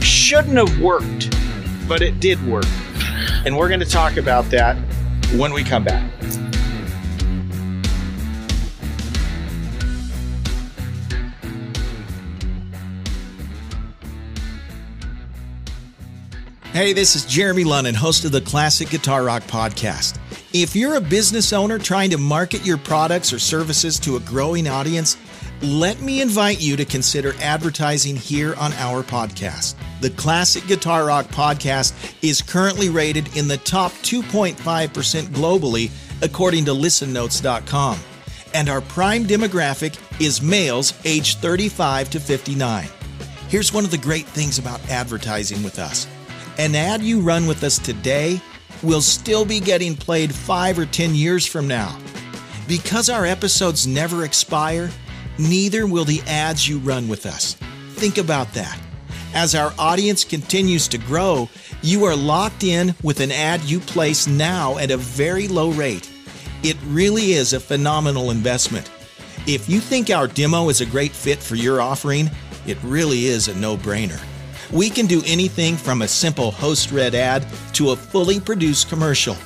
shouldn't 0.01 0.57
have 0.57 0.79
worked, 0.79 1.28
but 1.89 2.03
it 2.03 2.19
did 2.19 2.41
work. 2.47 2.65
And 3.45 3.57
we're 3.57 3.67
going 3.67 3.79
to 3.79 3.85
talk 3.85 4.15
about 4.15 4.45
that 4.51 4.77
when 5.35 5.51
we 5.51 5.63
come 5.63 5.83
back. 5.83 6.09
Hey, 16.71 16.93
this 16.93 17.15
is 17.15 17.25
Jeremy 17.25 17.63
Lunnen, 17.63 17.95
host 17.95 18.23
of 18.23 18.31
the 18.31 18.39
Classic 18.39 18.89
Guitar 18.89 19.23
Rock 19.23 19.43
Podcast. 19.43 20.17
If 20.53 20.75
you're 20.75 20.95
a 20.95 21.01
business 21.01 21.51
owner 21.51 21.79
trying 21.79 22.11
to 22.11 22.17
market 22.17 22.65
your 22.65 22.77
products 22.77 23.33
or 23.33 23.39
services 23.39 23.99
to 24.01 24.15
a 24.15 24.19
growing 24.21 24.67
audience, 24.67 25.17
let 25.61 25.99
me 25.99 26.21
invite 26.21 26.61
you 26.61 26.77
to 26.77 26.85
consider 26.85 27.33
advertising 27.41 28.15
here 28.15 28.55
on 28.55 28.71
our 28.73 29.03
podcast. 29.03 29.75
The 30.01 30.09
Classic 30.11 30.65
Guitar 30.65 31.05
Rock 31.05 31.25
Podcast 31.27 31.93
is 32.21 32.41
currently 32.41 32.87
rated 32.87 33.35
in 33.35 33.49
the 33.49 33.57
top 33.57 33.91
2.5% 33.91 34.55
globally, 35.27 35.91
according 36.21 36.65
to 36.65 36.71
listennotes.com. 36.71 37.99
And 38.53 38.69
our 38.69 38.79
prime 38.81 39.25
demographic 39.25 39.99
is 40.21 40.41
males 40.41 40.93
aged 41.03 41.39
35 41.39 42.09
to 42.11 42.19
59. 42.19 42.87
Here's 43.49 43.73
one 43.73 43.83
of 43.83 43.91
the 43.91 43.97
great 43.97 44.25
things 44.25 44.57
about 44.57 44.87
advertising 44.89 45.63
with 45.63 45.79
us 45.79 46.07
an 46.57 46.75
ad 46.75 47.01
you 47.01 47.21
run 47.21 47.47
with 47.47 47.63
us 47.63 47.77
today 47.79 48.41
will 48.83 49.01
still 49.01 49.45
be 49.45 49.59
getting 49.61 49.95
played 49.95 50.33
five 50.33 50.77
or 50.77 50.85
10 50.85 51.15
years 51.15 51.45
from 51.45 51.67
now. 51.67 51.97
Because 52.67 53.09
our 53.09 53.25
episodes 53.25 53.87
never 53.87 54.25
expire, 54.25 54.89
neither 55.37 55.87
will 55.87 56.05
the 56.05 56.21
ads 56.27 56.67
you 56.67 56.79
run 56.79 57.07
with 57.07 57.25
us. 57.25 57.55
Think 57.93 58.17
about 58.17 58.53
that. 58.53 58.77
As 59.33 59.53
our 59.53 59.73
audience 59.77 60.23
continues 60.23 60.87
to 60.87 60.97
grow, 60.97 61.49
you 61.83 62.03
are 62.05 62.15
locked 62.15 62.63
in 62.63 62.95
with 63.03 63.19
an 63.19 63.31
ad 63.31 63.61
you 63.61 63.79
place 63.79 64.27
now 64.27 64.77
at 64.79 64.89
a 64.89 64.97
very 64.97 65.47
low 65.47 65.69
rate. 65.71 66.09
It 66.63 66.77
really 66.87 67.33
is 67.33 67.53
a 67.53 67.59
phenomenal 67.59 68.31
investment. 68.31 68.89
If 69.45 69.69
you 69.69 69.79
think 69.79 70.09
our 70.09 70.27
demo 70.27 70.69
is 70.69 70.81
a 70.81 70.85
great 70.85 71.11
fit 71.11 71.39
for 71.39 71.55
your 71.55 71.79
offering, 71.79 72.29
it 72.65 72.77
really 72.83 73.25
is 73.25 73.47
a 73.47 73.55
no 73.55 73.77
brainer. 73.77 74.19
We 74.71 74.89
can 74.89 75.05
do 75.05 75.21
anything 75.25 75.77
from 75.77 76.01
a 76.01 76.07
simple 76.07 76.51
host 76.51 76.91
read 76.91 77.15
ad 77.15 77.45
to 77.73 77.91
a 77.91 77.95
fully 77.95 78.39
produced 78.39 78.89
commercial. 78.89 79.37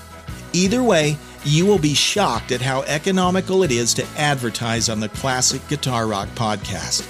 Either 0.53 0.81
way, 0.81 1.17
you 1.43 1.65
will 1.65 1.79
be 1.79 1.93
shocked 1.93 2.51
at 2.51 2.61
how 2.61 2.83
economical 2.83 3.63
it 3.63 3.71
is 3.71 3.93
to 3.95 4.05
advertise 4.17 4.87
on 4.87 5.01
the 5.01 5.09
Classic 5.09 5.65
Guitar 5.67 6.07
Rock 6.07 6.29
podcast. 6.29 7.07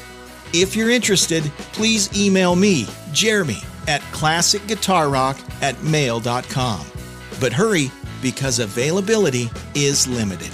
If 0.56 0.76
you're 0.76 0.92
interested, 0.92 1.44
please 1.74 2.16
email 2.16 2.56
me, 2.56 2.86
Jeremy, 3.12 3.58
at 3.88 4.02
classicguitarrock 4.12 5.64
at 5.64 5.82
mail.com. 5.82 6.86
But 7.40 7.54
hurry, 7.54 7.92
because 8.22 8.60
availability 8.60 9.50
is 9.74 10.08
limited. 10.08 10.52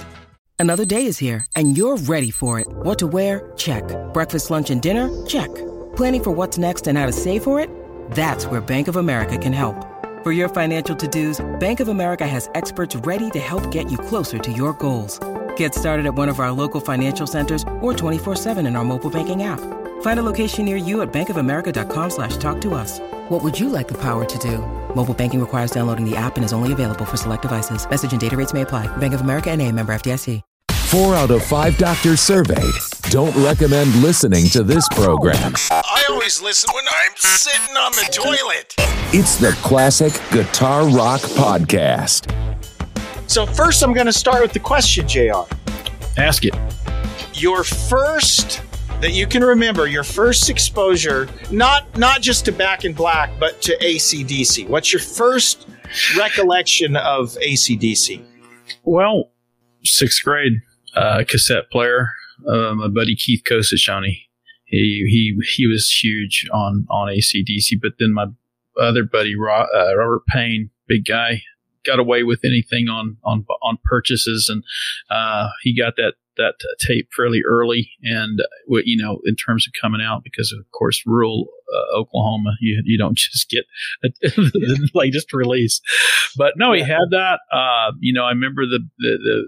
Another 0.58 0.86
day 0.86 1.04
is 1.04 1.18
here, 1.18 1.44
and 1.54 1.76
you're 1.76 1.98
ready 1.98 2.30
for 2.30 2.58
it. 2.60 2.66
What 2.68 2.98
to 3.00 3.06
wear? 3.06 3.52
Check. 3.56 3.84
Breakfast, 4.14 4.50
lunch, 4.50 4.70
and 4.70 4.80
dinner? 4.80 5.10
Check. 5.26 5.48
Planning 5.96 6.24
for 6.24 6.30
what's 6.30 6.56
next 6.56 6.86
and 6.86 6.96
how 6.96 7.04
to 7.04 7.12
save 7.12 7.44
for 7.44 7.60
it? 7.60 7.68
That's 8.12 8.46
where 8.46 8.60
Bank 8.62 8.88
of 8.88 8.96
America 8.96 9.36
can 9.36 9.52
help. 9.52 9.86
For 10.22 10.32
your 10.32 10.48
financial 10.48 10.94
to-dos, 10.96 11.40
Bank 11.60 11.80
of 11.80 11.88
America 11.88 12.26
has 12.26 12.48
experts 12.54 12.96
ready 12.96 13.30
to 13.30 13.38
help 13.38 13.70
get 13.70 13.90
you 13.90 13.98
closer 13.98 14.38
to 14.38 14.52
your 14.52 14.72
goals. 14.74 15.18
Get 15.56 15.74
started 15.74 16.06
at 16.06 16.14
one 16.14 16.28
of 16.30 16.40
our 16.40 16.52
local 16.52 16.80
financial 16.80 17.26
centers 17.26 17.62
or 17.80 17.92
24-7 17.92 18.66
in 18.66 18.76
our 18.76 18.84
mobile 18.84 19.10
banking 19.10 19.42
app. 19.44 19.60
Find 20.02 20.20
a 20.20 20.22
location 20.22 20.66
near 20.66 20.76
you 20.76 21.00
at 21.00 21.10
bankofamerica.com 21.10 22.10
slash 22.10 22.36
talk 22.36 22.60
to 22.60 22.74
us. 22.74 23.00
What 23.30 23.42
would 23.42 23.58
you 23.58 23.70
like 23.70 23.88
the 23.88 23.98
power 24.02 24.26
to 24.26 24.38
do? 24.38 24.58
Mobile 24.94 25.14
banking 25.14 25.40
requires 25.40 25.70
downloading 25.70 26.04
the 26.04 26.16
app 26.16 26.36
and 26.36 26.44
is 26.44 26.52
only 26.52 26.74
available 26.74 27.06
for 27.06 27.16
select 27.16 27.42
devices. 27.42 27.88
Message 27.88 28.12
and 28.12 28.20
data 28.20 28.36
rates 28.36 28.52
may 28.52 28.60
apply. 28.60 28.94
Bank 28.98 29.14
of 29.14 29.22
America 29.22 29.50
and 29.50 29.62
a 29.62 29.72
member 29.72 29.94
FDIC. 29.94 30.42
Four 30.90 31.14
out 31.14 31.30
of 31.30 31.44
five 31.44 31.78
doctors 31.78 32.20
surveyed 32.20 32.74
don't 33.10 33.34
recommend 33.44 33.92
listening 34.02 34.46
to 34.46 34.62
this 34.62 34.88
program. 34.90 35.54
I 35.70 36.04
always 36.08 36.40
listen 36.40 36.70
when 36.72 36.84
I'm 36.88 37.12
sitting 37.16 37.76
on 37.76 37.90
the 37.92 38.08
toilet. 38.12 38.74
It's 39.12 39.36
the 39.36 39.50
Classic 39.62 40.12
Guitar 40.30 40.88
Rock 40.88 41.20
Podcast. 41.20 42.32
So, 43.28 43.46
first, 43.46 43.82
I'm 43.82 43.92
going 43.92 44.06
to 44.06 44.12
start 44.12 44.42
with 44.42 44.52
the 44.52 44.60
question, 44.60 45.08
JR. 45.08 45.42
Ask 46.16 46.44
it. 46.44 46.54
Your 47.34 47.64
first 47.64 48.62
that 49.00 49.12
you 49.12 49.26
can 49.26 49.42
remember 49.42 49.86
your 49.86 50.04
first 50.04 50.50
exposure 50.50 51.28
not 51.50 51.96
not 51.98 52.20
just 52.20 52.44
to 52.44 52.52
back 52.52 52.84
in 52.84 52.92
black 52.92 53.30
but 53.38 53.60
to 53.62 53.76
acdc 53.78 54.68
what's 54.68 54.92
your 54.92 55.00
first 55.00 55.68
recollection 56.16 56.96
of 56.96 57.36
acdc 57.42 58.22
well 58.84 59.30
sixth 59.84 60.22
grade 60.24 60.60
uh, 60.96 61.24
cassette 61.26 61.70
player. 61.70 62.10
Uh, 62.46 62.74
my 62.74 62.88
buddy 62.88 63.14
Keith 63.14 63.42
Kosachani, 63.48 64.26
he 64.64 65.04
he 65.06 65.36
he 65.56 65.66
was 65.66 65.90
huge 65.90 66.48
on 66.52 66.86
on 66.90 67.08
ACDC. 67.08 67.80
But 67.80 67.92
then 67.98 68.14
my 68.14 68.26
other 68.80 69.04
buddy 69.04 69.34
uh, 69.34 69.96
Robert 69.96 70.24
Payne, 70.28 70.70
big 70.88 71.04
guy, 71.04 71.42
got 71.84 71.98
away 71.98 72.22
with 72.22 72.40
anything 72.44 72.88
on 72.88 73.16
on 73.24 73.44
on 73.62 73.78
purchases, 73.84 74.48
and 74.48 74.64
uh, 75.10 75.48
he 75.62 75.76
got 75.76 75.96
that 75.96 76.14
that 76.36 76.54
tape 76.78 77.08
fairly 77.14 77.42
early, 77.46 77.90
and 78.02 78.40
uh, 78.40 78.78
you 78.84 78.96
know, 79.02 79.18
in 79.24 79.36
terms 79.36 79.66
of 79.66 79.72
coming 79.80 80.00
out, 80.00 80.22
because 80.24 80.52
of 80.52 80.64
course, 80.72 81.02
rural 81.06 81.48
uh, 81.72 81.98
Oklahoma, 81.98 82.56
you 82.60 82.82
you 82.84 82.98
don't 82.98 83.16
just 83.18 83.48
get 83.50 83.64
a, 84.04 84.08
the 84.22 84.90
latest 84.94 85.32
release. 85.32 85.80
But 86.36 86.54
no, 86.56 86.72
he 86.72 86.80
had 86.80 87.10
that. 87.10 87.40
Uh, 87.52 87.92
you 88.00 88.12
know, 88.12 88.24
I 88.24 88.30
remember 88.30 88.66
the 88.66 88.80
the, 88.98 89.18
the 89.18 89.42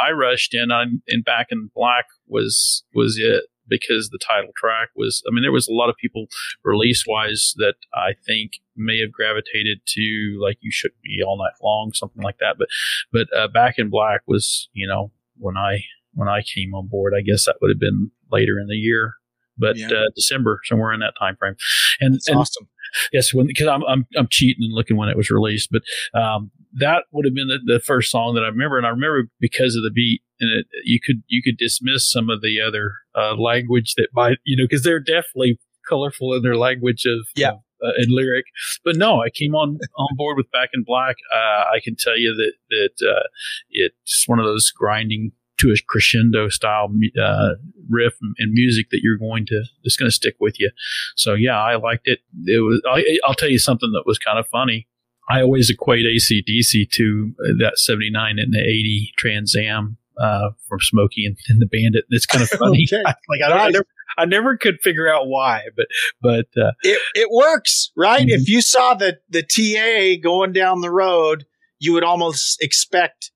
I 0.00 0.10
rushed 0.12 0.54
in 0.54 0.70
on 0.70 1.02
in 1.06 1.22
Back 1.22 1.48
in 1.50 1.70
Black 1.74 2.06
was 2.26 2.84
was 2.94 3.18
it 3.18 3.44
because 3.82 4.10
the 4.10 4.18
title 4.18 4.50
track 4.56 4.90
was 4.96 5.22
I 5.28 5.34
mean 5.34 5.42
there 5.42 5.52
was 5.52 5.68
a 5.68 5.72
lot 5.72 5.88
of 5.88 5.96
people 5.96 6.26
release 6.64 7.04
wise 7.06 7.54
that 7.56 7.74
I 7.94 8.12
think 8.26 8.52
may 8.76 9.00
have 9.00 9.12
gravitated 9.12 9.80
to 9.86 10.38
like 10.42 10.58
you 10.60 10.70
shook 10.72 10.92
me 11.04 11.22
all 11.26 11.38
night 11.38 11.54
long 11.62 11.92
something 11.94 12.22
like 12.22 12.38
that. 12.38 12.56
But 12.58 12.68
but 13.12 13.26
uh, 13.36 13.48
Back 13.48 13.78
in 13.78 13.90
Black 13.90 14.22
was 14.26 14.68
you 14.72 14.86
know 14.86 15.12
when 15.36 15.56
I 15.56 15.84
when 16.12 16.28
I 16.28 16.42
came 16.42 16.74
on 16.74 16.88
board 16.88 17.12
I 17.16 17.22
guess 17.22 17.46
that 17.46 17.56
would 17.60 17.70
have 17.70 17.80
been 17.80 18.10
later 18.30 18.58
in 18.58 18.66
the 18.68 18.76
year. 18.76 19.14
But 19.56 19.76
yeah. 19.76 19.86
uh, 19.88 20.10
December 20.16 20.60
somewhere 20.64 20.92
in 20.92 21.00
that 21.00 21.14
time 21.18 21.36
frame 21.36 21.54
and, 22.00 22.14
That's 22.14 22.28
and 22.28 22.38
awesome. 22.38 22.68
Yes 23.12 23.32
when 23.32 23.46
because 23.46 23.68
I'm, 23.68 23.82
I'm 23.84 24.06
I'm 24.16 24.28
cheating 24.30 24.64
and 24.64 24.72
looking 24.72 24.96
when 24.96 25.08
it 25.08 25.16
was 25.16 25.30
released 25.30 25.70
but 25.70 25.82
um 26.18 26.50
that 26.78 27.04
would 27.12 27.24
have 27.24 27.34
been 27.34 27.48
the, 27.48 27.58
the, 27.64 27.80
first 27.80 28.10
song 28.10 28.34
that 28.34 28.42
I 28.42 28.48
remember, 28.48 28.76
and 28.76 28.86
I 28.86 28.90
remember 28.90 29.28
because 29.40 29.76
of 29.76 29.82
the 29.82 29.90
beat, 29.90 30.22
and 30.40 30.50
it, 30.50 30.66
you 30.84 30.98
could 31.04 31.22
you 31.28 31.42
could 31.42 31.56
dismiss 31.56 32.10
some 32.10 32.30
of 32.30 32.42
the 32.42 32.60
other 32.60 32.92
uh, 33.14 33.34
language 33.36 33.94
that 33.96 34.08
might 34.12 34.38
you 34.44 34.56
know 34.56 34.64
because 34.64 34.82
they're 34.82 35.00
definitely 35.00 35.58
colorful 35.88 36.34
in 36.34 36.42
their 36.42 36.56
language 36.56 37.04
of 37.06 37.26
yeah. 37.36 37.52
Uh, 37.82 37.92
and 37.98 38.10
lyric, 38.10 38.46
but 38.82 38.96
no, 38.96 39.20
I 39.20 39.28
came 39.28 39.54
on 39.54 39.78
on 39.96 40.16
board 40.16 40.36
with 40.36 40.50
Back 40.50 40.70
in 40.72 40.84
Black. 40.84 41.16
Uh, 41.34 41.64
I 41.74 41.80
can 41.82 41.96
tell 41.96 42.18
you 42.18 42.34
that 42.34 42.52
that 42.70 43.08
uh, 43.08 43.28
it's 43.70 44.26
one 44.26 44.38
of 44.38 44.46
those 44.46 44.70
grinding 44.70 45.32
to 45.58 45.70
a 45.70 45.76
crescendo 45.86 46.48
style 46.48 46.88
uh, 47.20 47.50
riff 47.88 48.14
and 48.38 48.52
music 48.52 48.88
that 48.90 49.00
you're 49.02 49.18
going 49.18 49.46
to 49.46 49.62
that's 49.82 49.96
going 49.96 50.10
to 50.10 50.14
stick 50.14 50.36
with 50.40 50.58
you. 50.58 50.70
So 51.16 51.34
yeah, 51.34 51.60
I 51.60 51.76
liked 51.76 52.06
it. 52.06 52.20
It 52.46 52.60
was. 52.60 52.82
I, 52.88 53.18
I'll 53.24 53.34
tell 53.34 53.50
you 53.50 53.58
something 53.58 53.92
that 53.92 54.04
was 54.06 54.18
kind 54.18 54.38
of 54.38 54.48
funny. 54.48 54.88
I 55.28 55.40
always 55.40 55.70
equate 55.70 56.04
ACDC 56.04 56.90
to 56.92 57.34
uh, 57.40 57.52
that 57.60 57.78
79 57.78 58.38
and 58.38 58.52
the 58.52 58.60
80 58.60 59.12
Trans 59.16 59.56
Am 59.56 59.96
uh, 60.18 60.50
from 60.68 60.80
Smokey 60.80 61.24
and, 61.24 61.36
and, 61.48 61.60
the 61.60 61.66
Bandit. 61.66 62.04
It's 62.10 62.26
kind 62.26 62.42
of 62.42 62.48
funny. 62.58 62.86
okay. 62.92 63.02
like 63.28 63.40
I, 63.42 63.50
I, 63.50 63.70
never, 63.70 63.86
I 64.18 64.24
never 64.26 64.56
could 64.56 64.80
figure 64.82 65.08
out 65.08 65.26
why, 65.26 65.62
but 65.76 65.86
but 66.20 66.46
uh, 66.56 66.72
it 66.82 67.00
it 67.14 67.30
works, 67.30 67.90
right? 67.96 68.20
Mm-hmm. 68.20 68.42
If 68.42 68.48
you 68.48 68.60
saw 68.60 68.94
the 68.94 69.18
the 69.28 69.42
TA 69.42 70.20
going 70.22 70.52
down 70.52 70.82
the 70.82 70.90
road, 70.90 71.46
you 71.78 71.94
would 71.94 72.04
almost 72.04 72.62
expect 72.62 73.30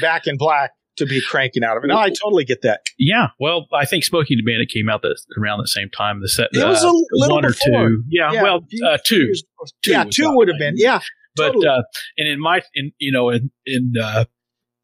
Back 0.00 0.26
in 0.26 0.36
Black 0.36 0.72
to 1.00 1.06
be 1.06 1.20
cranking 1.20 1.64
out 1.64 1.76
of 1.76 1.84
it. 1.84 1.88
No, 1.88 1.98
I 1.98 2.10
totally 2.10 2.44
get 2.44 2.62
that. 2.62 2.82
Yeah, 2.98 3.28
well, 3.38 3.66
I 3.72 3.84
think 3.84 4.04
Smokey 4.04 4.34
and 4.34 4.38
the 4.44 4.50
Bandit 4.50 4.70
came 4.70 4.88
out 4.88 5.02
the, 5.02 5.18
around 5.38 5.60
the 5.60 5.68
same 5.68 5.90
time. 5.90 6.20
The 6.20 6.28
set 6.28 6.48
it 6.52 6.64
was 6.64 6.84
a 6.84 6.88
uh, 6.88 6.92
little 7.12 7.36
one 7.36 7.42
before. 7.46 7.86
or 7.86 7.88
two. 7.88 8.04
Yeah, 8.08 8.32
yeah 8.32 8.42
well, 8.42 8.60
uh, 8.86 8.98
two. 9.04 9.32
two. 9.82 9.90
Yeah, 9.90 10.04
two 10.04 10.30
would 10.36 10.48
have 10.48 10.58
been. 10.58 10.74
Yeah, 10.76 11.00
but 11.36 11.52
totally. 11.52 11.66
uh, 11.66 11.82
and 12.18 12.28
in 12.28 12.40
my 12.40 12.62
in 12.74 12.92
you 12.98 13.12
know 13.12 13.30
in 13.30 13.50
in 13.66 13.94
uh, 14.00 14.24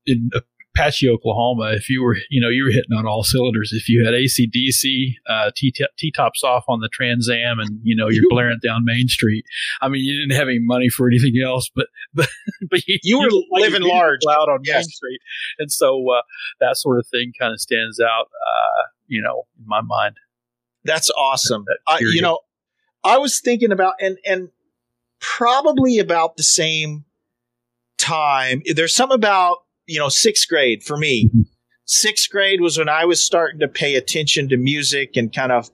in 0.06 0.30
Apache, 0.76 1.08
Oklahoma, 1.08 1.72
if 1.72 1.88
you 1.88 2.02
were, 2.02 2.16
you 2.28 2.40
know, 2.40 2.48
you 2.48 2.64
were 2.64 2.70
hitting 2.70 2.96
on 2.96 3.06
all 3.06 3.22
cylinders. 3.22 3.72
If 3.72 3.88
you 3.88 4.04
had 4.04 4.14
ACDC, 4.14 5.14
uh, 5.28 5.50
T 5.54 6.12
tops 6.12 6.44
off 6.44 6.64
on 6.68 6.80
the 6.80 6.88
Trans 6.88 7.28
Am 7.30 7.58
and, 7.58 7.80
you 7.82 7.96
know, 7.96 8.08
you're 8.08 8.28
blaring 8.28 8.58
down 8.62 8.84
Main 8.84 9.08
Street. 9.08 9.44
I 9.80 9.88
mean, 9.88 10.04
you 10.04 10.20
didn't 10.20 10.38
have 10.38 10.48
any 10.48 10.60
money 10.60 10.88
for 10.88 11.08
anything 11.08 11.34
else, 11.42 11.70
but, 11.74 11.86
but, 12.14 12.28
but 12.70 12.86
you, 12.86 12.98
you 13.02 13.18
were 13.18 13.30
you 13.30 13.46
living 13.52 13.82
large 13.82 14.20
out 14.30 14.48
on 14.48 14.60
yes. 14.64 14.76
Main 14.76 14.84
Street. 14.84 15.20
And 15.58 15.72
so, 15.72 16.04
uh, 16.10 16.22
that 16.60 16.76
sort 16.76 16.98
of 16.98 17.06
thing 17.06 17.32
kind 17.38 17.52
of 17.52 17.60
stands 17.60 18.00
out, 18.00 18.26
uh, 18.26 18.82
you 19.06 19.22
know, 19.22 19.44
in 19.58 19.66
my 19.66 19.80
mind. 19.80 20.16
That's 20.84 21.10
awesome. 21.10 21.64
That 21.66 22.00
you 22.00 22.22
know, 22.22 22.40
I 23.02 23.18
was 23.18 23.40
thinking 23.40 23.72
about, 23.72 23.94
and, 24.00 24.18
and 24.24 24.50
probably 25.20 25.98
about 25.98 26.36
the 26.36 26.44
same 26.44 27.04
time. 27.98 28.62
There's 28.72 28.94
some 28.94 29.10
about 29.10 29.58
you 29.86 29.98
know, 29.98 30.08
sixth 30.08 30.48
grade 30.48 30.82
for 30.82 30.96
me. 30.96 31.28
Mm-hmm. 31.28 31.42
Sixth 31.84 32.30
grade 32.30 32.60
was 32.60 32.78
when 32.78 32.88
I 32.88 33.04
was 33.04 33.24
starting 33.24 33.60
to 33.60 33.68
pay 33.68 33.94
attention 33.94 34.48
to 34.48 34.56
music 34.56 35.16
and 35.16 35.32
kind 35.32 35.52
of 35.52 35.70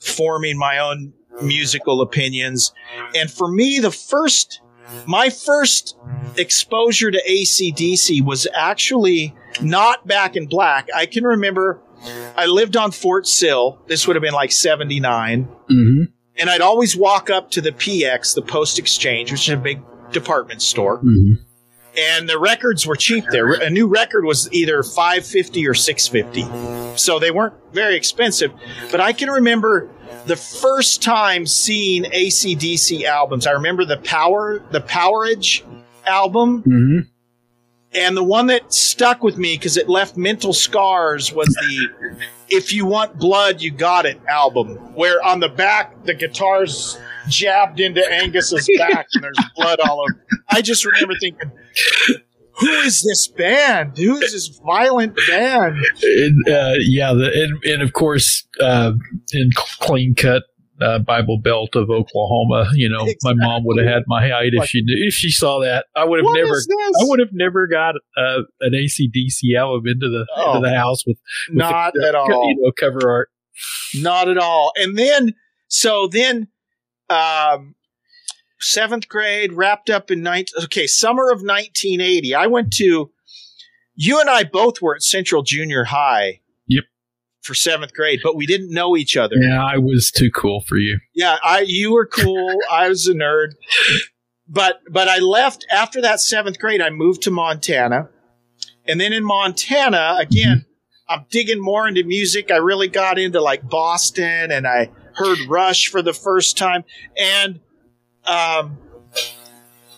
forming 0.00 0.58
my 0.58 0.78
own 0.78 1.12
musical 1.42 2.00
opinions. 2.00 2.72
And 3.14 3.30
for 3.30 3.48
me, 3.48 3.78
the 3.78 3.90
first, 3.90 4.62
my 5.06 5.28
first 5.28 5.96
exposure 6.36 7.10
to 7.10 7.22
ACDC 7.28 8.24
was 8.24 8.46
actually 8.54 9.34
not 9.60 10.06
back 10.06 10.36
in 10.36 10.46
black. 10.46 10.88
I 10.94 11.04
can 11.04 11.24
remember 11.24 11.82
I 12.34 12.46
lived 12.46 12.76
on 12.76 12.90
Fort 12.90 13.26
Sill. 13.26 13.78
This 13.86 14.06
would 14.06 14.16
have 14.16 14.22
been 14.22 14.32
like 14.32 14.52
79. 14.52 15.44
Mm-hmm. 15.44 16.02
And 16.36 16.50
I'd 16.50 16.62
always 16.62 16.96
walk 16.96 17.28
up 17.28 17.50
to 17.52 17.60
the 17.60 17.72
PX, 17.72 18.34
the 18.34 18.42
Post 18.42 18.78
Exchange, 18.78 19.30
which 19.30 19.48
is 19.48 19.54
a 19.54 19.58
big 19.58 19.82
department 20.12 20.62
store. 20.62 20.98
Mm-hmm 20.98 21.44
and 21.96 22.28
the 22.28 22.38
records 22.38 22.86
were 22.86 22.96
cheap 22.96 23.24
there. 23.30 23.52
A 23.52 23.70
new 23.70 23.86
record 23.86 24.24
was 24.24 24.50
either 24.52 24.82
550 24.82 25.66
or 25.66 25.74
650. 25.74 26.96
So 26.96 27.18
they 27.18 27.30
weren't 27.30 27.54
very 27.72 27.96
expensive. 27.96 28.52
But 28.90 29.00
I 29.00 29.12
can 29.12 29.30
remember 29.30 29.88
the 30.26 30.36
first 30.36 31.02
time 31.02 31.46
seeing 31.46 32.04
ACDC 32.04 33.04
albums. 33.04 33.46
I 33.46 33.52
remember 33.52 33.84
the 33.84 33.98
Power 33.98 34.62
the 34.70 34.80
Powerage 34.80 35.62
album. 36.06 36.62
Mm-hmm. 36.62 36.98
And 37.94 38.16
the 38.16 38.24
one 38.24 38.46
that 38.46 38.72
stuck 38.72 39.22
with 39.22 39.36
me 39.36 39.54
because 39.54 39.76
it 39.76 39.86
left 39.86 40.16
mental 40.16 40.54
scars 40.54 41.30
was 41.30 41.48
the 41.48 42.16
If 42.48 42.72
You 42.72 42.86
Want 42.86 43.18
Blood, 43.18 43.60
You 43.60 43.70
Got 43.70 44.06
It 44.06 44.18
album, 44.26 44.76
where 44.94 45.22
on 45.22 45.40
the 45.40 45.50
back 45.50 46.02
the 46.04 46.14
guitars 46.14 46.98
jabbed 47.28 47.80
into 47.80 48.00
Angus's 48.10 48.68
back 48.78 49.08
and 49.12 49.22
there's 49.22 49.38
blood 49.56 49.78
all 49.86 50.00
over. 50.00 50.24
I 50.48 50.62
just 50.62 50.86
remember 50.86 51.14
thinking, 51.20 51.52
who 52.58 52.68
is 52.80 53.02
this 53.02 53.28
band? 53.28 53.96
Who 53.98 54.16
is 54.16 54.32
this 54.32 54.60
violent 54.64 55.16
band? 55.28 55.76
And, 56.02 56.48
uh, 56.48 56.74
yeah, 56.80 57.12
the, 57.12 57.30
and, 57.34 57.64
and, 57.64 57.82
of 57.82 57.92
course, 57.92 58.46
uh, 58.60 58.92
in 59.32 59.50
clean 59.80 60.14
cut 60.14 60.44
uh, 60.80 60.98
Bible 60.98 61.38
Belt 61.38 61.76
of 61.76 61.90
Oklahoma, 61.90 62.70
you 62.74 62.88
know, 62.88 63.04
exactly. 63.04 63.34
my 63.34 63.46
mom 63.46 63.62
would 63.64 63.82
have 63.82 63.92
had 63.92 64.02
my 64.06 64.28
height 64.28 64.50
if 64.52 64.66
she 64.66 64.82
if 64.86 65.14
she 65.14 65.30
saw 65.30 65.60
that. 65.60 65.86
I 65.94 66.04
would 66.04 66.18
have 66.18 66.34
never, 66.34 66.54
I 66.54 67.04
would 67.04 67.20
have 67.20 67.32
never 67.32 67.66
got 67.66 67.94
uh, 68.16 68.42
an 68.60 68.72
ACDC 68.72 69.56
album 69.56 69.84
into 69.86 70.08
the 70.08 70.26
oh, 70.36 70.56
into 70.56 70.68
the 70.68 70.74
house 70.74 71.06
with, 71.06 71.18
with 71.48 71.58
not 71.58 71.92
the, 71.94 72.08
at 72.08 72.14
all, 72.14 72.28
you 72.28 72.56
know, 72.60 72.72
cover 72.78 73.10
art. 73.10 73.28
Not 73.94 74.28
at 74.28 74.38
all. 74.38 74.72
And 74.76 74.98
then, 74.98 75.34
so 75.68 76.08
then 76.08 76.48
um, 77.10 77.74
seventh 78.62 79.08
grade, 79.08 79.52
wrapped 79.52 79.90
up 79.90 80.10
in 80.10 80.22
19, 80.22 80.64
okay, 80.64 80.86
summer 80.86 81.24
of 81.30 81.42
1980. 81.42 82.34
I 82.34 82.46
went 82.46 82.72
to, 82.74 83.10
you 83.94 84.20
and 84.20 84.30
I 84.30 84.44
both 84.44 84.80
were 84.80 84.94
at 84.94 85.02
Central 85.02 85.42
Junior 85.42 85.84
High. 85.84 86.40
Yep. 86.68 86.84
For 87.42 87.54
seventh 87.54 87.92
grade, 87.92 88.20
but 88.22 88.36
we 88.36 88.46
didn't 88.46 88.72
know 88.72 88.96
each 88.96 89.16
other. 89.16 89.34
Yeah, 89.34 89.64
I 89.64 89.78
was 89.78 90.12
too 90.14 90.30
cool 90.30 90.60
for 90.60 90.76
you. 90.76 91.00
Yeah, 91.12 91.38
I 91.42 91.64
you 91.66 91.92
were 91.92 92.06
cool. 92.06 92.56
I 92.70 92.88
was 92.88 93.08
a 93.08 93.14
nerd. 93.14 93.54
But 94.48 94.80
but 94.88 95.08
I 95.08 95.18
left 95.18 95.66
after 95.68 96.00
that 96.02 96.20
seventh 96.20 96.60
grade. 96.60 96.80
I 96.80 96.90
moved 96.90 97.22
to 97.22 97.32
Montana, 97.32 98.10
and 98.86 99.00
then 99.00 99.12
in 99.12 99.24
Montana 99.24 100.18
again, 100.20 100.58
mm-hmm. 100.58 101.12
I'm 101.12 101.26
digging 101.30 101.60
more 101.60 101.88
into 101.88 102.04
music. 102.04 102.52
I 102.52 102.58
really 102.58 102.86
got 102.86 103.18
into 103.18 103.40
like 103.40 103.68
Boston, 103.68 104.52
and 104.52 104.64
I 104.64 104.92
heard 105.14 105.38
Rush 105.48 105.88
for 105.88 106.00
the 106.00 106.12
first 106.12 106.56
time. 106.56 106.84
And 107.18 107.58
um, 108.26 108.78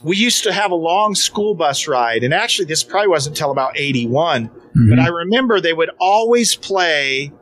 we 0.03 0.17
used 0.17 0.45
to 0.45 0.53
have 0.53 0.71
a 0.71 0.77
long 0.77 1.15
school 1.15 1.55
bus 1.55 1.89
ride. 1.89 2.25
And 2.25 2.35
actually, 2.35 2.67
this 2.67 2.85
probably 2.85 3.09
wasn't 3.09 3.37
until 3.37 3.51
about 3.51 3.79
81. 3.79 4.49
Mm-hmm. 4.49 4.91
But 4.91 4.99
I 4.99 5.09
remember 5.09 5.61
they 5.61 5.73
would 5.73 5.91
always 5.99 6.55
play 6.55 7.33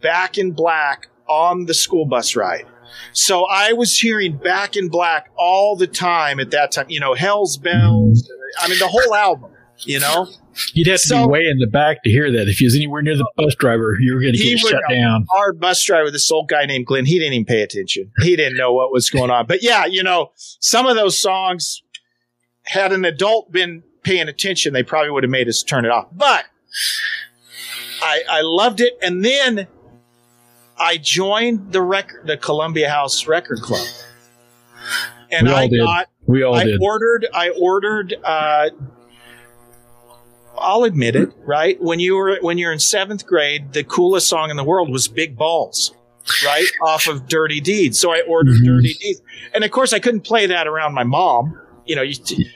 Back 0.00 0.38
in 0.38 0.52
Black 0.52 1.08
on 1.28 1.66
the 1.66 1.74
school 1.74 2.06
bus 2.06 2.36
ride. 2.36 2.66
So 3.12 3.44
I 3.44 3.72
was 3.72 3.98
hearing 3.98 4.36
Back 4.36 4.76
in 4.76 4.88
Black 4.88 5.30
all 5.36 5.76
the 5.76 5.86
time 5.86 6.40
at 6.40 6.50
that 6.52 6.72
time. 6.72 6.86
You 6.88 7.00
know, 7.00 7.14
Hell's 7.14 7.56
Bells. 7.56 8.30
I 8.60 8.68
mean, 8.68 8.78
the 8.78 8.88
whole 8.88 9.14
album. 9.14 9.52
You 9.84 9.98
know, 9.98 10.28
You'd 10.74 10.86
have 10.88 11.00
to 11.00 11.06
so, 11.08 11.26
be 11.26 11.32
way 11.32 11.40
in 11.40 11.58
the 11.58 11.66
back 11.66 12.02
to 12.04 12.10
hear 12.10 12.30
that. 12.32 12.48
If 12.48 12.58
he 12.58 12.66
was 12.66 12.76
anywhere 12.76 13.00
near 13.02 13.16
the 13.16 13.30
bus 13.36 13.54
driver, 13.54 13.96
you 14.00 14.14
were 14.14 14.20
going 14.20 14.34
to 14.34 14.38
get 14.38 14.58
shut 14.58 14.82
down. 14.90 15.26
Our 15.36 15.52
bus 15.52 15.82
driver, 15.82 16.10
this 16.10 16.30
old 16.30 16.48
guy 16.48 16.66
named 16.66 16.86
Glenn, 16.86 17.06
he 17.06 17.18
didn't 17.18 17.32
even 17.34 17.46
pay 17.46 17.62
attention. 17.62 18.12
He 18.20 18.36
didn't 18.36 18.58
know 18.58 18.72
what 18.72 18.92
was 18.92 19.08
going 19.08 19.30
on. 19.30 19.46
But 19.46 19.62
yeah, 19.62 19.86
you 19.86 20.02
know, 20.02 20.32
some 20.36 20.86
of 20.86 20.94
those 20.96 21.18
songs, 21.18 21.82
had 22.64 22.92
an 22.92 23.04
adult 23.04 23.50
been 23.50 23.82
paying 24.02 24.28
attention, 24.28 24.72
they 24.72 24.82
probably 24.82 25.10
would 25.10 25.24
have 25.24 25.30
made 25.30 25.48
us 25.48 25.62
turn 25.62 25.84
it 25.84 25.90
off. 25.90 26.08
But 26.12 26.44
I, 28.02 28.22
I 28.28 28.40
loved 28.42 28.80
it. 28.80 28.92
And 29.02 29.24
then 29.24 29.66
I 30.78 30.96
joined 30.96 31.72
the 31.72 31.82
record, 31.82 32.26
the 32.26 32.36
Columbia 32.36 32.88
House 32.88 33.26
Record 33.26 33.60
Club. 33.60 33.86
And 35.30 35.48
I 35.48 35.68
got 35.68 36.08
We 36.26 36.42
all 36.42 36.54
I 36.54 36.64
did. 36.64 36.80
ordered. 36.82 37.26
I 37.32 37.50
ordered. 37.50 38.14
Uh, 38.22 38.70
I'll 40.62 40.84
admit 40.84 41.16
it. 41.16 41.30
Mm-hmm. 41.30 41.50
Right 41.50 41.82
when 41.82 42.00
you 42.00 42.16
were 42.16 42.38
when 42.40 42.58
you're 42.58 42.72
in 42.72 42.78
seventh 42.78 43.26
grade, 43.26 43.72
the 43.72 43.84
coolest 43.84 44.28
song 44.28 44.50
in 44.50 44.56
the 44.56 44.64
world 44.64 44.90
was 44.90 45.08
"Big 45.08 45.36
Balls," 45.36 45.94
right 46.44 46.66
off 46.86 47.06
of 47.08 47.28
"Dirty 47.28 47.60
Deeds." 47.60 47.98
So 47.98 48.12
I 48.12 48.22
ordered 48.28 48.56
Mm-hmm. 48.56 48.66
"Dirty 48.76 48.94
Deeds," 48.94 49.22
and 49.54 49.64
of 49.64 49.70
course 49.70 49.92
I 49.92 49.98
couldn't 49.98 50.22
play 50.22 50.46
that 50.46 50.66
around 50.66 50.94
my 50.94 51.04
mom. 51.04 51.58
You 51.84 51.96
know, 51.96 52.02
you 52.02 52.14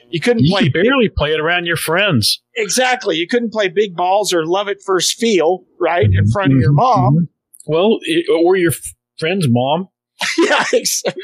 you 0.08 0.20
couldn't 0.20 0.44
You 0.44 0.54
play 0.54 0.62
could 0.64 0.72
barely 0.74 1.08
play 1.08 1.32
it 1.32 1.40
around 1.40 1.66
your 1.66 1.76
friends. 1.76 2.40
exactly. 2.54 3.16
You 3.16 3.26
couldn't 3.26 3.52
play 3.52 3.68
"Big 3.68 3.96
Balls" 3.96 4.32
or 4.32 4.46
"Love 4.46 4.68
at 4.68 4.80
First 4.80 5.18
Feel" 5.18 5.64
right 5.80 6.04
in 6.04 6.12
mm-hmm. 6.12 6.30
front 6.30 6.52
of 6.52 6.58
your 6.58 6.70
mm-hmm. 6.70 6.76
mom. 6.76 7.28
Well, 7.66 7.98
it, 8.02 8.26
uh, 8.28 8.34
or 8.34 8.56
your 8.56 8.72
friend's 9.18 9.46
mom. 9.48 9.88
yeah, 10.38 10.64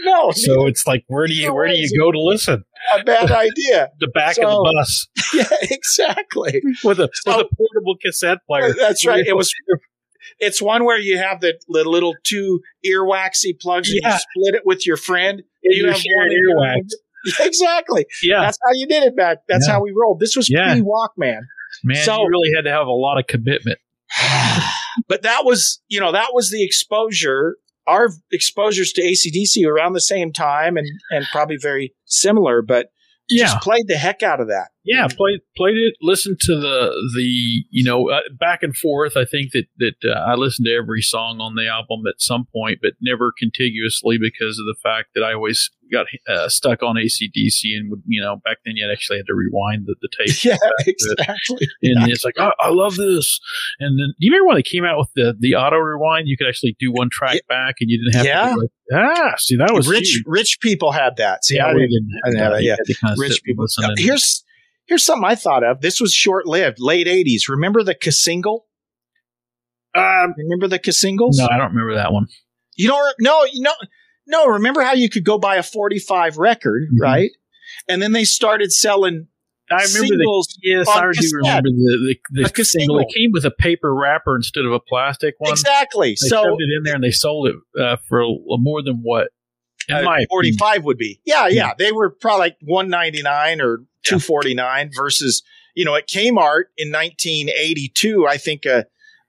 no. 0.04 0.32
So 0.32 0.66
it's 0.66 0.86
like, 0.86 1.04
where 1.06 1.26
do 1.26 1.32
you 1.32 1.54
where 1.54 1.66
do 1.66 1.74
you 1.74 1.98
go 1.98 2.12
to 2.12 2.20
listen? 2.20 2.64
A 2.98 3.04
bad 3.04 3.30
idea. 3.30 3.90
The 4.00 4.08
back 4.08 4.36
of 4.38 4.44
So- 4.44 4.50
the 4.50 4.72
bus 4.76 5.08
Yeah, 5.34 5.68
exactly. 5.70 6.62
with 6.84 7.00
a 7.00 7.08
with 7.26 7.36
a 7.36 7.48
portable 7.56 7.96
cassette 8.04 8.38
player. 8.46 8.74
That's 8.78 9.06
right. 9.06 9.24
It 9.26 9.36
was. 9.36 9.52
It's 10.38 10.62
one 10.62 10.84
where 10.84 10.98
you 10.98 11.18
have 11.18 11.40
the, 11.40 11.58
the 11.68 11.82
little 11.84 12.14
two 12.24 12.60
earwaxy 12.86 13.58
plugs 13.60 13.90
and 13.90 13.98
Yeah. 14.02 14.12
you 14.14 14.18
split 14.18 14.54
it 14.54 14.62
with 14.64 14.86
your 14.86 14.96
friend. 14.96 15.40
And 15.64 15.74
you 15.74 15.82
you're 15.84 15.92
have 15.92 16.02
one 16.16 16.28
earwax. 16.30 17.40
Exactly. 17.46 18.06
Yeah. 18.22 18.40
That's 18.42 18.58
how 18.64 18.70
you 18.72 18.86
did 18.86 19.02
it 19.02 19.16
back. 19.16 19.38
That's 19.48 19.66
Yeah. 19.66 19.74
how 19.74 19.82
we 19.82 19.92
rolled. 19.96 20.20
This 20.20 20.36
was 20.36 20.48
Yeah. 20.48 20.72
pre 20.74 20.82
Walkman. 20.82 21.40
Man, 21.84 21.96
So- 22.04 22.22
you 22.22 22.28
really 22.30 22.50
had 22.56 22.62
to 22.62 22.70
have 22.70 22.86
a 22.86 22.92
lot 22.92 23.18
of 23.18 23.26
commitment. 23.26 23.78
But 25.08 25.22
that 25.22 25.44
was, 25.44 25.80
you 25.88 26.00
know, 26.00 26.12
that 26.12 26.34
was 26.34 26.50
the 26.50 26.62
exposure. 26.64 27.56
Our 27.86 28.10
exposures 28.30 28.92
to 28.92 29.02
ACDC 29.02 29.66
around 29.66 29.92
the 29.94 30.00
same 30.00 30.32
time 30.32 30.76
and, 30.76 30.86
and 31.10 31.26
probably 31.32 31.56
very 31.56 31.94
similar, 32.04 32.62
but 32.62 32.88
Yeah. 33.28 33.44
just 33.46 33.60
played 33.62 33.86
the 33.88 33.96
heck 33.96 34.22
out 34.22 34.40
of 34.40 34.48
that. 34.48 34.68
Yeah, 34.84 35.06
played 35.06 35.40
played 35.56 35.76
it. 35.76 35.94
Listened 36.02 36.38
to 36.40 36.56
the 36.56 36.90
the 37.16 37.64
you 37.70 37.84
know 37.84 38.10
uh, 38.10 38.20
back 38.38 38.62
and 38.62 38.76
forth. 38.76 39.16
I 39.16 39.24
think 39.24 39.52
that 39.52 39.66
that 39.78 40.10
uh, 40.10 40.18
I 40.18 40.34
listened 40.34 40.66
to 40.66 40.74
every 40.74 41.02
song 41.02 41.38
on 41.40 41.54
the 41.54 41.68
album 41.68 42.00
at 42.08 42.20
some 42.20 42.46
point, 42.52 42.80
but 42.82 42.92
never 43.00 43.32
contiguously 43.38 44.18
because 44.20 44.58
of 44.58 44.66
the 44.66 44.74
fact 44.82 45.10
that 45.14 45.22
I 45.22 45.34
always 45.34 45.70
got 45.92 46.06
uh, 46.26 46.48
stuck 46.48 46.82
on 46.82 46.96
ACDC 46.96 47.76
and 47.76 47.90
would 47.90 48.02
you 48.06 48.20
know 48.20 48.36
back 48.44 48.56
then 48.64 48.74
you 48.76 48.90
actually 48.90 49.18
had 49.18 49.26
to 49.26 49.34
rewind 49.34 49.86
the, 49.86 49.94
the 50.00 50.08
tape. 50.18 50.44
Yeah, 50.44 50.56
back 50.56 50.86
to 50.86 50.90
it. 50.90 50.96
exactly. 51.20 51.68
And 51.82 52.10
it's 52.10 52.24
like, 52.24 52.34
oh, 52.38 52.50
I 52.60 52.70
love 52.70 52.96
this. 52.96 53.38
And 53.78 53.98
then, 54.00 54.08
do 54.18 54.26
you 54.26 54.32
remember 54.32 54.48
when 54.48 54.56
they 54.56 54.62
came 54.62 54.84
out 54.84 54.98
with 54.98 55.10
the, 55.14 55.36
the 55.38 55.54
auto 55.54 55.76
rewind? 55.76 56.26
You 56.26 56.36
could 56.36 56.48
actually 56.48 56.76
do 56.80 56.90
one 56.92 57.08
track 57.12 57.40
back, 57.48 57.76
and 57.80 57.88
you 57.90 57.98
didn't 58.02 58.16
have 58.16 58.26
Yeah. 58.26 58.54
to. 58.54 58.60
Like, 58.60 58.70
ah, 58.94 59.34
see, 59.38 59.56
that 59.58 59.72
was 59.72 59.86
rich. 59.88 60.08
huge. 60.08 60.24
Rich 60.26 60.58
people 60.60 60.90
had 60.92 61.16
that. 61.18 61.44
See, 61.44 61.56
Yeah, 61.56 61.66
I 61.66 61.74
we 61.74 61.80
didn't, 61.82 61.90
didn't 61.90 62.10
I 62.24 62.28
didn't 62.30 62.42
have 62.42 62.52
that. 62.54 62.62
Yeah, 62.64 63.14
rich 63.18 63.42
people. 63.44 63.66
here's 63.96 64.44
here's 64.92 65.04
something 65.04 65.24
I 65.24 65.34
thought 65.34 65.64
of. 65.64 65.80
This 65.80 66.02
was 66.02 66.12
short 66.12 66.46
lived, 66.46 66.78
late 66.78 67.06
'80s. 67.06 67.48
Remember 67.48 67.82
the 67.82 67.94
Cassingle? 67.94 68.60
Um, 69.94 70.34
remember 70.36 70.68
the 70.68 70.78
Cassingles? 70.78 71.38
No, 71.38 71.48
I 71.50 71.56
don't 71.56 71.70
remember 71.70 71.94
that 71.94 72.12
one. 72.12 72.26
You 72.76 72.88
don't. 72.88 73.14
No, 73.18 73.44
you 73.50 73.62
know, 73.62 73.72
no. 74.26 74.46
Remember 74.46 74.82
how 74.82 74.92
you 74.92 75.08
could 75.08 75.24
go 75.24 75.38
buy 75.38 75.56
a 75.56 75.62
45 75.62 76.36
record, 76.36 76.88
right? 77.00 77.30
And 77.88 78.02
then 78.02 78.12
they 78.12 78.24
started 78.24 78.70
selling. 78.72 79.14
Mm-hmm. 79.70 79.74
I 79.74 79.84
remember 79.84 80.06
singles 80.08 80.58
the 80.60 80.68
yes, 80.68 80.88
on 80.88 80.98
I 80.98 81.00
do 81.00 81.12
cassette. 81.12 81.30
remember 81.32 81.68
the 81.70 82.16
the, 82.30 82.52
the 82.54 82.64
single. 82.64 82.98
It 82.98 83.08
came 83.14 83.30
with 83.32 83.46
a 83.46 83.50
paper 83.50 83.94
wrapper 83.94 84.36
instead 84.36 84.66
of 84.66 84.72
a 84.72 84.80
plastic 84.80 85.34
one. 85.38 85.52
Exactly. 85.52 86.10
They 86.10 86.28
so 86.28 86.42
shoved 86.42 86.60
it 86.60 86.76
in 86.76 86.82
there 86.84 86.94
and 86.94 87.04
they 87.04 87.10
sold 87.10 87.48
it 87.48 87.56
uh, 87.80 87.96
for 88.06 88.20
a, 88.20 88.26
more 88.58 88.82
than 88.82 89.00
what? 89.02 89.28
Uh, 89.90 90.02
my 90.02 90.24
45 90.30 90.84
would 90.84 90.98
be. 90.98 91.20
Yeah, 91.24 91.48
yeah, 91.48 91.54
Yeah. 91.54 91.72
They 91.78 91.92
were 91.92 92.10
probably 92.10 92.40
like 92.40 92.56
199 92.62 93.60
or 93.60 93.78
249 94.04 94.90
versus, 94.94 95.42
you 95.74 95.84
know, 95.84 95.94
at 95.94 96.08
Kmart 96.08 96.64
in 96.76 96.92
1982, 96.92 98.26
I 98.26 98.36
think 98.36 98.66
uh 98.66 98.84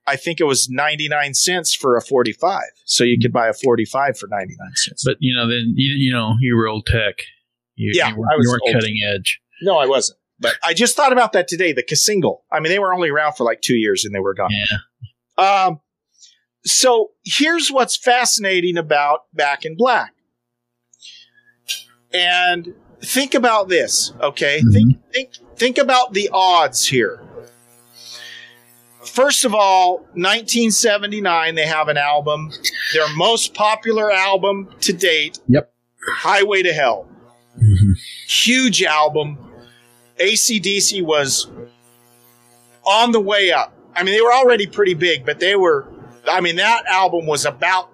I 0.06 0.18
think 0.18 0.42
it 0.42 0.44
was 0.44 0.70
99 0.70 1.34
cents 1.34 1.74
for 1.74 1.96
a 1.96 2.02
45. 2.02 2.62
So 2.86 3.04
you 3.04 3.18
could 3.22 3.32
buy 3.32 3.48
a 3.48 3.54
45 3.54 4.18
for 4.18 4.28
99 4.28 4.58
cents. 4.76 5.04
But 5.06 5.18
you 5.20 5.36
know, 5.36 5.48
then 5.48 5.74
you 5.76 5.94
you 5.96 6.12
know 6.12 6.36
you 6.40 6.56
were 6.56 6.68
old 6.68 6.86
tech. 6.86 7.16
You, 7.76 7.92
Yeah, 7.96 8.10
you 8.10 8.18
weren't, 8.18 8.32
I 8.34 8.36
was 8.36 8.46
you 8.46 8.60
old 8.62 8.76
cutting 8.76 8.98
edge. 9.08 9.40
No, 9.62 9.78
I 9.78 9.88
wasn't. 9.88 10.20
But 10.40 10.56
I 10.64 10.74
just 10.74 10.96
thought 10.96 11.14
about 11.14 11.34
that 11.34 11.48
today, 11.48 11.72
the 11.72 11.84
Cassingle. 11.84 12.40
I 12.52 12.60
mean, 12.60 12.72
they 12.72 12.80
were 12.80 12.94
only 12.94 13.10
around 13.10 13.34
for 13.34 13.46
like 13.46 13.62
2 13.62 13.76
years 13.76 14.04
and 14.04 14.14
they 14.14 14.20
were 14.20 14.34
gone. 14.34 14.52
Yeah. 14.52 15.64
Um, 15.66 15.80
so 16.66 17.12
here's 17.24 17.70
what's 17.70 17.98
fascinating 17.98 18.78
about 18.78 19.22
Back 19.34 19.66
in 19.66 19.76
Black. 19.76 20.13
And 22.14 22.74
think 23.02 23.34
about 23.34 23.70
this, 23.70 24.14
okay? 24.22 24.60
Mm-hmm. 24.60 24.72
Think 24.72 25.12
think 25.12 25.30
think 25.56 25.78
about 25.78 26.14
the 26.14 26.30
odds 26.32 26.86
here. 26.86 27.22
First 29.06 29.46
of 29.46 29.54
all, 29.54 29.98
1979 30.14 31.56
they 31.56 31.66
have 31.66 31.88
an 31.88 31.98
album, 31.98 32.52
their 32.94 33.08
most 33.16 33.54
popular 33.54 34.12
album 34.12 34.70
to 34.82 34.94
date. 34.94 35.40
Yep. 35.48 35.72
Highway 36.16 36.64
to 36.64 36.74
Hell. 36.74 37.08
Mm-hmm. 37.58 37.92
Huge 38.28 38.84
album. 38.84 39.38
ACDC 40.20 41.04
was 41.04 41.50
on 42.86 43.12
the 43.12 43.20
way 43.20 43.52
up. 43.52 43.74
I 43.96 44.04
mean, 44.04 44.14
they 44.16 44.22
were 44.22 44.34
already 44.34 44.68
pretty 44.68 44.94
big, 44.94 45.26
but 45.26 45.40
they 45.40 45.56
were, 45.56 45.88
I 46.28 46.42
mean, 46.42 46.58
that 46.58 46.86
album 46.88 47.26
was 47.26 47.46
about, 47.46 47.90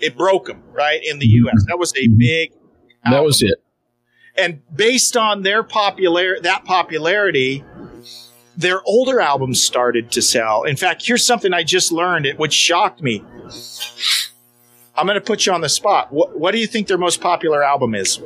it 0.00 0.16
broke 0.16 0.46
them, 0.46 0.62
right, 0.72 1.00
in 1.02 1.18
the 1.18 1.26
mm-hmm. 1.26 1.48
US. 1.48 1.64
That 1.66 1.78
was 1.78 1.92
a 1.96 2.08
big, 2.08 2.52
That 3.10 3.24
was 3.24 3.42
it. 3.42 3.58
and 4.36 4.60
based 4.74 5.16
on 5.16 5.42
their 5.42 5.62
popular, 5.62 6.38
that 6.42 6.64
popularity, 6.64 7.64
their 8.56 8.80
older 8.84 9.20
albums 9.20 9.62
started 9.62 10.10
to 10.12 10.22
sell. 10.22 10.62
In 10.64 10.76
fact, 10.76 11.04
here's 11.06 11.24
something 11.24 11.52
I 11.52 11.62
just 11.64 11.90
learned, 11.92 12.26
it- 12.26 12.38
which 12.38 12.52
shocked 12.54 13.02
me. 13.02 13.22
I'm 14.96 15.06
going 15.06 15.14
to 15.14 15.20
put 15.24 15.46
you 15.46 15.52
on 15.52 15.60
the 15.60 15.68
spot. 15.68 16.12
What, 16.12 16.38
what 16.38 16.50
do 16.52 16.58
you 16.58 16.66
think 16.66 16.88
their 16.88 16.98
most 16.98 17.20
popular 17.20 17.62
album 17.62 17.94
is? 17.94 18.20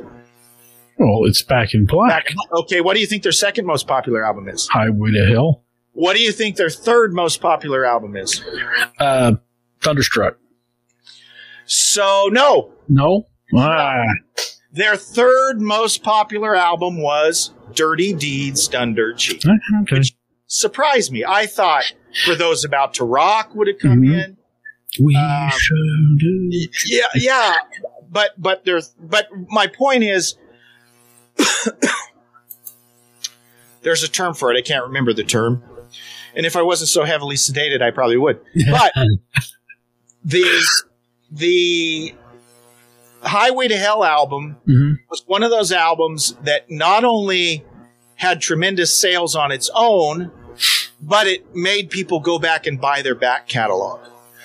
Well, 0.99 1.25
it's 1.25 1.43
back 1.43 1.75
in 1.75 1.85
black. 1.87 2.27
Back- 2.27 2.35
okay, 2.61 2.81
what 2.81 2.95
do 2.95 3.01
you 3.01 3.07
think 3.07 3.23
their 3.23 3.33
second 3.33 3.67
most 3.67 3.87
popular 3.87 4.25
album 4.25 4.49
is? 4.49 4.69
Highway 4.69 5.11
to 5.13 5.27
Hell. 5.27 5.65
What 5.93 6.17
do 6.17 6.23
you 6.23 6.33
think 6.33 6.57
their 6.57 6.71
third 6.71 7.13
most 7.13 7.41
popular 7.43 7.85
album 7.85 8.17
is? 8.17 8.43
Uh, 8.99 9.33
Thunderstruck. 9.83 10.39
So, 11.67 12.29
no. 12.33 12.73
No. 12.89 13.27
Ah. 13.55 14.03
Their 14.73 14.97
third 14.97 15.61
most 15.61 16.03
popular 16.03 16.57
album 16.57 17.01
was 17.01 17.53
Dirty 17.75 18.13
Deeds 18.15 18.69
Done 18.69 18.95
Dirt 18.95 19.19
Cheap. 19.19 19.43
Okay. 19.83 20.03
Surprised 20.47 21.13
me. 21.13 21.25
I 21.27 21.47
thought 21.47 21.85
For 22.25 22.35
Those 22.35 22.65
About 22.65 22.95
to 22.95 23.05
Rock 23.05 23.55
would 23.55 23.69
have 23.69 23.79
come 23.79 24.01
Mhm. 24.03 24.25
in. 24.25 24.37
We 25.01 25.17
Um, 25.17 25.51
should 25.51 26.19
do. 26.19 26.51
Yeah, 26.87 27.05
yeah. 27.15 27.57
But 28.11 28.33
but 28.37 28.65
there's 28.65 28.95
but 28.99 29.29
my 29.49 29.67
point 29.67 30.05
is 30.05 30.37
there's 33.83 34.03
a 34.03 34.09
term 34.09 34.35
for 34.35 34.53
it. 34.53 34.59
I 34.59 34.63
can't 34.63 34.85
remember 34.85 35.13
the 35.13 35.25
term. 35.25 35.63
And 36.35 36.47
if 36.47 36.57
I 36.57 36.63
wasn't 36.63 36.89
so 36.89 37.05
heavily 37.05 37.37
sedated, 37.37 37.83
I 37.83 37.91
probably 37.91 38.17
would. 38.17 38.41
But 38.71 38.93
the 40.25 40.63
the 41.31 42.15
Highway 43.23 43.69
to 43.69 43.77
Hell 43.77 44.05
album 44.05 44.57
Mhm. 44.69 44.99
was 45.09 45.23
one 45.27 45.43
of 45.43 45.51
those 45.51 45.73
albums 45.73 46.37
that 46.45 46.71
not 46.71 47.05
only 47.05 47.65
had 48.17 48.41
tremendous 48.41 48.93
sales 48.95 49.35
on 49.37 49.51
its 49.53 49.71
own, 49.75 50.31
but 51.01 51.27
it 51.27 51.55
made 51.55 51.91
people 51.91 52.21
go 52.21 52.39
back 52.39 52.67
and 52.67 52.81
buy 52.81 53.03
their 53.03 53.15
back 53.15 53.49
catalog. 53.49 54.01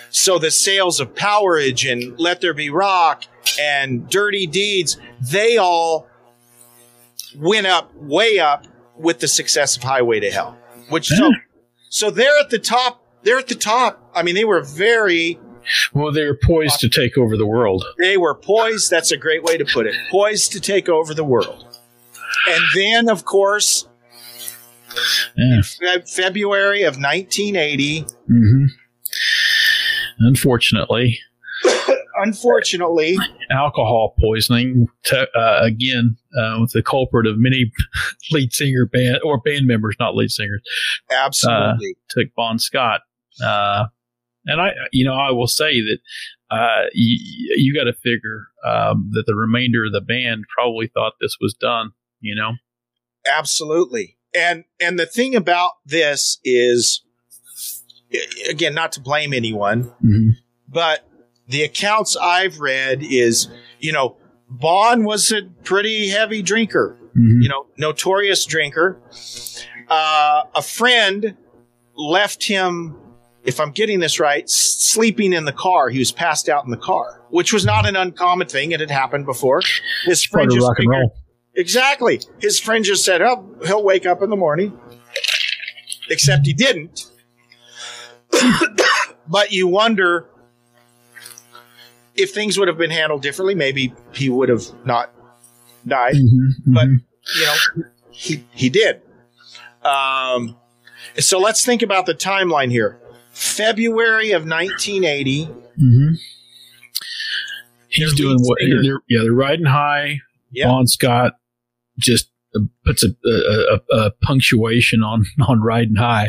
So 0.09 0.39
the 0.39 0.51
sales 0.51 0.99
of 0.99 1.13
Powerage 1.15 1.89
and 1.91 2.17
Let 2.19 2.41
There 2.41 2.53
Be 2.53 2.69
Rock 2.69 3.25
and 3.59 4.09
Dirty 4.09 4.47
Deeds, 4.47 4.97
they 5.19 5.57
all 5.57 6.07
went 7.37 7.67
up, 7.67 7.93
way 7.95 8.39
up 8.39 8.65
with 8.97 9.19
the 9.19 9.27
success 9.27 9.75
of 9.77 9.83
Highway 9.83 10.19
to 10.21 10.31
Hell. 10.31 10.57
Which 10.89 11.07
so, 11.07 11.31
so 11.89 12.09
they're 12.09 12.39
at 12.39 12.49
the 12.49 12.59
top. 12.59 13.03
They're 13.23 13.37
at 13.37 13.47
the 13.47 13.55
top. 13.55 14.09
I 14.15 14.23
mean, 14.23 14.35
they 14.35 14.45
were 14.45 14.61
very, 14.61 15.37
Well, 15.93 16.11
they 16.11 16.25
were 16.25 16.37
poised 16.41 16.79
to 16.81 16.89
take 16.89 17.17
over 17.17 17.35
the 17.37 17.45
world. 17.45 17.83
they 17.97 18.17
were 18.17 18.35
poised. 18.35 18.89
That's 18.89 19.11
a 19.11 19.17
great 19.17 19.43
way 19.43 19.57
to 19.57 19.65
put 19.65 19.85
it. 19.87 19.95
Poised 20.09 20.51
to 20.53 20.59
take 20.61 20.87
over 20.89 21.13
the 21.13 21.23
world. 21.23 21.65
And 22.49 22.63
then, 22.75 23.09
of 23.09 23.25
course, 23.25 23.87
Yeah. 25.35 25.59
Feb- 25.59 26.09
February 26.09 26.83
of 26.83 26.95
1980, 26.97 28.05
hmm 28.27 28.65
Unfortunately, 30.19 31.19
unfortunately, 32.23 33.17
alcohol 33.51 34.15
poisoning 34.19 34.87
to, 35.03 35.27
uh, 35.37 35.59
again 35.61 36.17
uh, 36.39 36.57
with 36.61 36.71
the 36.71 36.81
culprit 36.81 37.27
of 37.27 37.37
many 37.37 37.71
lead 38.31 38.51
singer 38.51 38.85
band 38.87 39.19
or 39.23 39.39
band 39.39 39.67
members, 39.67 39.95
not 39.99 40.15
lead 40.15 40.31
singers, 40.31 40.61
uh, 41.11 41.15
absolutely. 41.15 41.95
took 42.09 42.33
Bon 42.35 42.57
Scott. 42.57 43.01
And 44.47 44.59
I, 44.61 44.71
you 44.91 45.05
know, 45.05 45.13
I 45.13 45.31
will 45.31 45.47
say 45.47 45.81
that 45.81 45.97
uh, 46.49 46.85
you, 46.93 47.17
you 47.57 47.73
got 47.73 47.83
to 47.83 47.93
figure 47.93 48.47
um, 48.65 49.11
that 49.13 49.25
the 49.27 49.35
remainder 49.35 49.85
of 49.85 49.91
the 49.91 50.01
band 50.01 50.45
probably 50.57 50.87
thought 50.87 51.13
this 51.21 51.37
was 51.39 51.53
done. 51.53 51.91
You 52.19 52.35
know, 52.35 52.53
absolutely. 53.31 54.17
And 54.35 54.63
and 54.79 54.97
the 54.97 55.05
thing 55.05 55.35
about 55.35 55.71
this 55.85 56.39
is, 56.43 57.03
again, 58.49 58.73
not 58.73 58.91
to 58.93 59.01
blame 59.01 59.33
anyone, 59.33 59.83
mm-hmm. 60.03 60.29
but 60.67 61.07
the 61.47 61.63
accounts 61.63 62.15
I've 62.17 62.59
read 62.59 63.03
is, 63.03 63.49
you 63.79 63.91
know, 63.91 64.17
Bon 64.49 65.03
was 65.03 65.31
a 65.31 65.43
pretty 65.63 66.09
heavy 66.09 66.41
drinker, 66.41 66.97
mm-hmm. 67.09 67.41
you 67.41 67.49
know, 67.49 67.67
notorious 67.77 68.45
drinker. 68.45 68.99
Uh, 69.87 70.43
a 70.55 70.61
friend 70.61 71.37
left 71.95 72.43
him, 72.43 72.97
if 73.47 73.59
I'm 73.61 73.71
getting 73.71 73.99
this 74.01 74.19
right, 74.19 74.47
sleeping 74.47 75.31
in 75.33 75.45
the 75.45 75.53
car. 75.53 75.89
He 75.89 75.97
was 75.97 76.11
passed 76.11 76.49
out 76.49 76.65
in 76.65 76.69
the 76.69 76.77
car, 76.77 77.23
which 77.29 77.53
was 77.53 77.65
not 77.65 77.87
an 77.87 77.95
uncommon 77.95 78.47
thing. 78.47 78.73
It 78.73 78.79
had 78.81 78.91
happened 78.91 79.25
before. 79.25 79.61
His 80.05 80.23
friend 80.23 80.51
just 80.51 80.67
figured, 80.77 81.07
exactly. 81.55 82.21
His 82.39 82.59
friend 82.59 82.83
just 82.83 83.03
said, 83.05 83.21
"Oh, 83.21 83.55
he'll 83.65 83.83
wake 83.83 84.05
up 84.05 84.21
in 84.21 84.29
the 84.29 84.35
morning," 84.35 84.77
except 86.09 86.45
he 86.45 86.53
didn't. 86.53 87.05
but 89.27 89.51
you 89.51 89.67
wonder 89.67 90.29
if 92.15 92.33
things 92.33 92.59
would 92.59 92.67
have 92.67 92.77
been 92.77 92.91
handled 92.91 93.21
differently. 93.21 93.55
Maybe 93.55 93.93
he 94.11 94.29
would 94.29 94.49
have 94.49 94.63
not 94.85 95.13
died, 95.87 96.15
Mm-hmm. 96.15 96.73
but 96.73 96.87
you 96.87 97.45
know, 97.45 97.55
he 98.11 98.43
he 98.51 98.69
did. 98.69 99.01
Um, 99.83 100.57
so 101.17 101.39
let's 101.39 101.63
think 101.65 101.81
about 101.81 102.05
the 102.05 102.13
timeline 102.13 102.71
here. 102.71 102.99
February 103.37 104.31
of 104.31 104.43
1980. 104.47 105.45
Mm-hmm. 105.45 106.13
He's 107.89 108.13
doing 108.13 108.37
what? 108.41 108.57
They're, 108.61 108.99
yeah, 109.07 109.21
they're 109.21 109.31
riding 109.31 109.65
high. 109.65 110.19
Yeah. 110.51 110.67
Bon 110.67 110.87
Scott 110.87 111.33
just 111.99 112.31
uh, 112.55 112.61
puts 112.85 113.03
a, 113.03 113.09
a, 113.25 113.29
a, 113.29 113.97
a 114.05 114.11
punctuation 114.23 115.03
on 115.03 115.25
on 115.47 115.61
riding 115.61 115.95
high, 115.95 116.25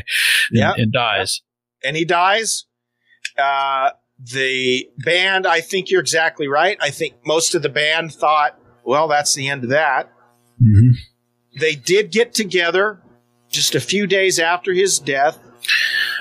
and, 0.51 0.59
Yeah. 0.59 0.73
and 0.77 0.93
dies. 0.93 1.41
and 1.83 1.97
he 1.97 2.05
dies. 2.05 2.67
Uh, 3.39 3.91
the 4.19 4.89
band, 4.99 5.47
I 5.47 5.61
think 5.61 5.91
you're 5.91 6.01
exactly 6.01 6.49
right. 6.49 6.77
I 6.81 6.91
think 6.91 7.15
most 7.25 7.55
of 7.55 7.63
the 7.63 7.69
band 7.69 8.13
thought, 8.13 8.59
well, 8.85 9.07
that's 9.09 9.35
the 9.35 9.49
end 9.49 9.63
of 9.65 9.71
that. 9.71 10.11
Mm-hmm. 10.63 10.91
They 11.61 11.75
did 11.77 12.11
get 12.11 12.35
together 12.35 13.01
just 13.51 13.75
a 13.75 13.81
few 13.81 14.07
days 14.07 14.39
after 14.39 14.73
his 14.73 14.99
death. 14.99 15.39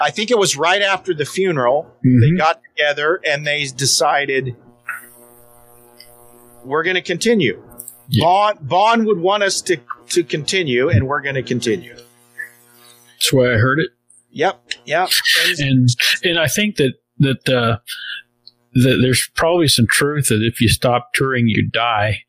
I 0.01 0.11
think 0.11 0.31
it 0.31 0.37
was 0.37 0.55
right 0.55 0.81
after 0.81 1.13
the 1.13 1.25
funeral. 1.25 1.91
They 2.03 2.31
got 2.37 2.61
together 2.63 3.19
and 3.25 3.45
they 3.45 3.65
decided 3.65 4.55
we're 6.63 6.83
going 6.83 6.95
to 6.95 7.01
continue. 7.01 7.63
Bond 8.19 8.59
Vaughn 8.61 9.05
would 9.05 9.19
want 9.19 9.43
us 9.43 9.61
to, 9.61 9.77
to 10.09 10.23
continue, 10.23 10.89
and 10.89 11.07
we're 11.07 11.21
going 11.21 11.35
to 11.35 11.43
continue. 11.43 11.95
That's 11.95 13.33
why 13.33 13.53
I 13.53 13.57
heard 13.57 13.79
it. 13.79 13.89
Yep, 14.31 14.71
yep. 14.85 15.09
and 15.59 15.89
and 16.23 16.39
I 16.39 16.47
think 16.47 16.75
that 16.75 16.93
that 17.19 17.49
uh, 17.49 17.77
that 18.73 18.99
there's 19.01 19.29
probably 19.35 19.67
some 19.67 19.87
truth 19.87 20.27
that 20.27 20.43
if 20.43 20.61
you 20.61 20.69
stop 20.69 21.13
touring, 21.13 21.47
you 21.47 21.67
die. 21.69 22.19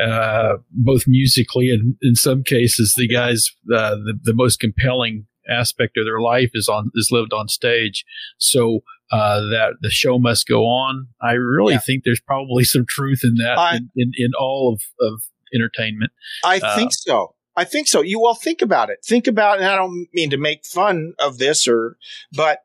Uh, 0.00 0.54
both 0.70 1.04
musically 1.06 1.70
and 1.70 1.94
in 2.02 2.16
some 2.16 2.42
cases, 2.42 2.94
the 2.96 3.06
guys 3.06 3.46
uh, 3.72 3.94
the 3.94 4.18
the 4.22 4.34
most 4.34 4.58
compelling 4.58 5.26
aspect 5.48 5.96
of 5.96 6.04
their 6.06 6.20
life 6.20 6.50
is 6.54 6.68
on 6.68 6.90
is 6.94 7.08
lived 7.12 7.32
on 7.32 7.48
stage. 7.48 8.04
So 8.38 8.80
uh, 9.12 9.40
that 9.40 9.74
the 9.80 9.90
show 9.90 10.18
must 10.18 10.46
go 10.48 10.64
on. 10.64 11.08
I 11.22 11.32
really 11.32 11.78
think 11.78 12.04
there's 12.04 12.20
probably 12.20 12.64
some 12.74 12.84
truth 12.88 13.20
in 13.22 13.34
that 13.36 13.58
I- 13.58 13.76
in, 13.76 13.90
in, 13.96 14.12
in 14.16 14.30
all 14.38 14.72
of, 14.74 14.82
of 15.06 15.22
entertainment. 15.54 16.10
I 16.44 16.58
Uh, 16.58 16.74
think 16.76 16.92
so. 16.92 17.34
I 17.56 17.62
think 17.64 17.86
so. 17.86 18.00
You 18.00 18.26
all 18.26 18.34
think 18.34 18.62
about 18.62 18.90
it. 18.90 18.98
Think 19.04 19.28
about, 19.28 19.58
and 19.58 19.66
I 19.68 19.76
don't 19.76 20.08
mean 20.12 20.30
to 20.30 20.36
make 20.36 20.64
fun 20.64 21.12
of 21.20 21.38
this 21.38 21.68
or, 21.68 21.96
but 22.32 22.60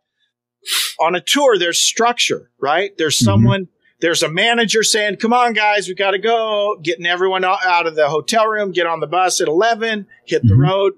on 1.00 1.14
a 1.16 1.22
tour, 1.22 1.58
there's 1.60 1.80
structure, 1.80 2.50
right? 2.60 2.98
There's 2.98 3.18
Mm-hmm. 3.18 3.26
someone, 3.26 3.68
there's 4.02 4.24
a 4.24 4.30
manager 4.30 4.82
saying, 4.82 5.18
come 5.18 5.34
on, 5.34 5.54
guys, 5.54 5.88
we 5.88 5.94
got 5.94 6.12
to 6.12 6.18
go, 6.20 6.78
getting 6.82 7.06
everyone 7.06 7.44
out 7.46 7.86
of 7.86 7.96
the 7.96 8.10
hotel 8.10 8.48
room, 8.48 8.72
get 8.72 8.88
on 8.88 9.00
the 9.00 9.08
bus 9.08 9.42
at 9.42 9.48
11, 9.48 10.08
hit 10.26 10.42
the 10.44 10.54
Mm-hmm. 10.54 10.62
road. 10.62 10.94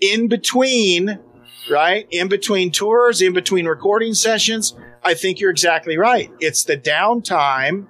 In 0.00 0.28
between, 0.28 1.18
right? 1.70 2.06
In 2.10 2.28
between 2.28 2.70
tours, 2.70 3.22
in 3.22 3.32
between 3.32 3.66
recording 3.66 4.14
sessions, 4.14 4.74
I 5.02 5.14
think 5.14 5.40
you're 5.40 5.50
exactly 5.50 5.96
right. 5.96 6.30
It's 6.40 6.64
the 6.64 6.76
downtime 6.76 7.86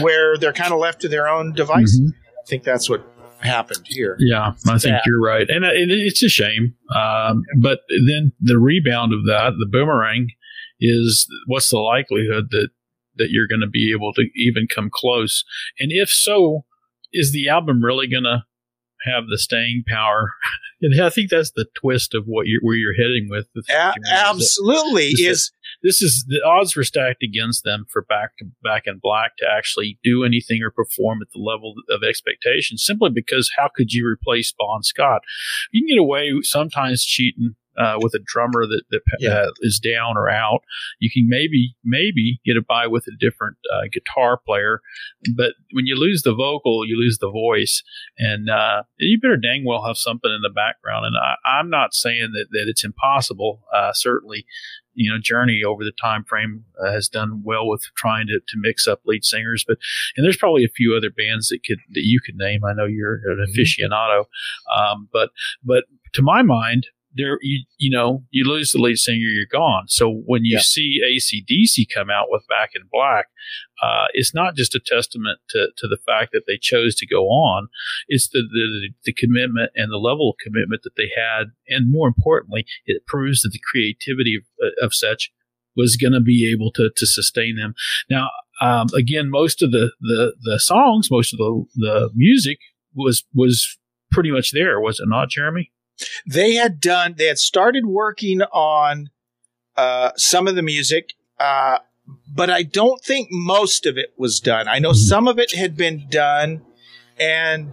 where 0.00 0.36
they're 0.38 0.52
kind 0.52 0.72
of 0.72 0.78
left 0.78 1.00
to 1.02 1.08
their 1.08 1.28
own 1.28 1.52
devices. 1.52 2.00
Mhm. 2.00 2.14
I 2.14 2.46
think 2.48 2.62
that's 2.62 2.88
what 2.88 3.04
happened 3.40 3.84
here. 3.86 4.16
Yeah, 4.20 4.52
I 4.68 4.78
think 4.78 4.96
you're 5.04 5.20
right, 5.20 5.48
and 5.48 5.64
it, 5.64 5.90
it's 5.90 6.22
a 6.22 6.28
shame. 6.28 6.74
Um, 6.94 7.42
but 7.60 7.80
then 8.06 8.32
the 8.40 8.58
rebound 8.58 9.12
of 9.12 9.24
that, 9.26 9.54
the 9.58 9.66
boomerang, 9.66 10.28
is 10.80 11.26
what's 11.46 11.70
the 11.70 11.78
likelihood 11.78 12.48
that 12.50 12.68
that 13.16 13.28
you're 13.30 13.46
going 13.48 13.60
to 13.60 13.68
be 13.68 13.92
able 13.92 14.12
to 14.14 14.28
even 14.34 14.66
come 14.72 14.88
close? 14.92 15.44
And 15.78 15.90
if 15.92 16.08
so, 16.08 16.64
is 17.12 17.32
the 17.32 17.48
album 17.48 17.84
really 17.84 18.06
going 18.06 18.24
to 18.24 18.44
have 19.04 19.24
the 19.30 19.38
staying 19.38 19.84
power? 19.86 20.30
And 20.84 21.00
I 21.00 21.10
think 21.10 21.30
that's 21.30 21.52
the 21.52 21.66
twist 21.76 22.12
of 22.12 22.24
what 22.24 22.48
you're 22.48 22.58
where 22.60 22.74
you're 22.74 22.92
heading 22.92 23.28
with. 23.30 23.46
A- 23.54 23.62
Journey, 23.72 23.92
is 23.94 24.10
that- 24.10 24.26
absolutely 24.30 25.06
is 25.10 25.52
this 25.84 26.02
is 26.02 26.24
the 26.26 26.42
odds 26.44 26.74
were 26.74 26.82
stacked 26.82 27.22
against 27.22 27.62
them 27.62 27.86
for 27.88 28.02
back 28.02 28.36
to 28.38 28.46
back 28.64 28.88
in 28.88 28.98
black 29.00 29.36
to 29.38 29.46
actually 29.48 30.00
do 30.02 30.24
anything 30.24 30.60
or 30.60 30.72
perform 30.72 31.20
at 31.22 31.28
the 31.32 31.40
level 31.40 31.74
of 31.88 32.02
expectation 32.02 32.78
simply 32.78 33.10
because 33.10 33.48
how 33.56 33.68
could 33.72 33.92
you 33.92 34.04
replace 34.04 34.52
Bon 34.58 34.82
Scott? 34.82 35.22
You 35.70 35.82
can 35.86 35.94
get 35.96 36.00
away 36.00 36.32
sometimes 36.42 37.04
cheating 37.04 37.54
uh, 37.78 37.96
with 38.00 38.14
a 38.14 38.20
drummer 38.24 38.66
that, 38.66 38.82
that 38.90 39.00
uh, 39.30 39.50
is 39.60 39.78
down 39.78 40.16
or 40.16 40.28
out. 40.28 40.60
You 41.00 41.10
can 41.10 41.28
maybe 41.28 41.74
maybe 41.84 42.40
get 42.44 42.56
it 42.56 42.66
by 42.66 42.86
with 42.86 43.06
a 43.06 43.16
different 43.18 43.56
uh, 43.72 43.82
guitar 43.92 44.38
player, 44.44 44.80
but 45.36 45.52
when 45.72 45.86
you 45.86 45.96
lose 45.96 46.22
the 46.22 46.34
vocal, 46.34 46.86
you 46.86 46.96
lose 46.98 47.18
the 47.18 47.30
voice, 47.30 47.82
and 48.18 48.50
uh, 48.50 48.82
you 48.98 49.18
better 49.20 49.36
dang 49.36 49.64
well 49.64 49.84
have 49.86 49.96
something 49.96 50.30
in 50.30 50.42
the 50.42 50.50
background. 50.50 51.06
And 51.06 51.16
I, 51.16 51.34
I'm 51.48 51.70
not 51.70 51.94
saying 51.94 52.30
that 52.32 52.46
that 52.52 52.68
it's 52.68 52.84
impossible. 52.84 53.62
Uh, 53.72 53.92
certainly, 53.92 54.44
you 54.94 55.10
know, 55.10 55.18
Journey 55.20 55.62
over 55.66 55.84
the 55.84 55.92
time 55.92 56.24
frame 56.24 56.64
uh, 56.82 56.92
has 56.92 57.08
done 57.08 57.42
well 57.44 57.66
with 57.66 57.82
trying 57.96 58.26
to, 58.26 58.40
to 58.46 58.56
mix 58.56 58.86
up 58.86 59.00
lead 59.04 59.24
singers, 59.24 59.64
but 59.66 59.78
and 60.16 60.24
there's 60.24 60.36
probably 60.36 60.64
a 60.64 60.68
few 60.76 60.94
other 60.94 61.10
bands 61.10 61.48
that 61.48 61.60
could 61.66 61.78
that 61.92 62.04
you 62.04 62.20
could 62.24 62.36
name. 62.36 62.64
I 62.64 62.74
know 62.74 62.86
you're 62.86 63.20
an 63.26 63.46
aficionado, 63.48 64.24
um, 64.74 65.08
but 65.12 65.30
but 65.64 65.84
to 66.14 66.22
my 66.22 66.42
mind, 66.42 66.86
there 67.14 67.38
you 67.42 67.64
you 67.78 67.90
know 67.90 68.24
you 68.30 68.44
lose 68.44 68.70
the 68.72 68.78
lead 68.80 68.96
singer, 68.98 69.16
you're 69.18 69.46
gone. 69.50 69.84
So 69.88 70.22
when 70.26 70.44
you 70.44 70.56
Yeah. 70.56 70.60
see 70.62 71.00
ACDC 71.04 71.86
come 71.92 72.10
out 72.10 72.26
with 72.30 72.46
Back 72.48 72.70
in 72.74 72.82
Black, 72.90 73.26
uh, 73.82 74.06
it's 74.14 74.34
not 74.34 74.54
just 74.56 74.74
a 74.74 74.80
testament 74.84 75.38
to, 75.50 75.68
to 75.76 75.88
the 75.88 75.98
fact 76.06 76.30
that 76.32 76.44
they 76.46 76.58
chose 76.60 76.94
to 76.96 77.06
go 77.06 77.26
on. 77.26 77.68
It's 78.08 78.28
the, 78.28 78.40
the 78.42 78.90
the 79.04 79.12
commitment 79.12 79.70
and 79.74 79.90
the 79.92 79.96
level 79.98 80.30
of 80.30 80.36
commitment 80.42 80.82
that 80.84 80.96
they 80.96 81.10
had, 81.16 81.52
and 81.68 81.90
more 81.90 82.08
importantly, 82.08 82.64
it 82.86 83.06
proves 83.06 83.42
that 83.42 83.50
the 83.52 83.60
creativity 83.70 84.36
of, 84.36 84.72
of 84.82 84.94
such 84.94 85.30
was 85.76 85.96
going 85.96 86.12
to 86.12 86.20
be 86.20 86.50
able 86.52 86.70
to 86.72 86.90
to 86.96 87.06
sustain 87.06 87.56
them. 87.56 87.74
Now, 88.10 88.30
um, 88.60 88.88
again, 88.94 89.30
most 89.30 89.62
of 89.62 89.72
the, 89.72 89.92
the 90.00 90.34
the 90.42 90.58
songs, 90.60 91.10
most 91.10 91.32
of 91.32 91.38
the 91.38 91.64
the 91.74 92.10
music 92.14 92.58
was 92.94 93.24
was 93.34 93.78
pretty 94.10 94.30
much 94.30 94.52
there, 94.52 94.78
was 94.80 95.00
it 95.00 95.08
not, 95.08 95.30
Jeremy? 95.30 95.72
They 96.26 96.54
had 96.54 96.80
done 96.80 97.14
they 97.18 97.26
had 97.26 97.38
started 97.38 97.86
working 97.86 98.42
on 98.42 99.10
uh, 99.76 100.10
some 100.16 100.46
of 100.46 100.54
the 100.54 100.62
music 100.62 101.14
uh, 101.40 101.78
but 102.34 102.50
i 102.50 102.62
don't 102.62 103.02
think 103.02 103.28
most 103.30 103.86
of 103.86 103.96
it 103.96 104.12
was 104.16 104.40
done. 104.40 104.68
I 104.68 104.78
know 104.78 104.92
some 104.92 105.28
of 105.28 105.38
it 105.38 105.54
had 105.54 105.76
been 105.76 106.06
done 106.10 106.62
and 107.18 107.72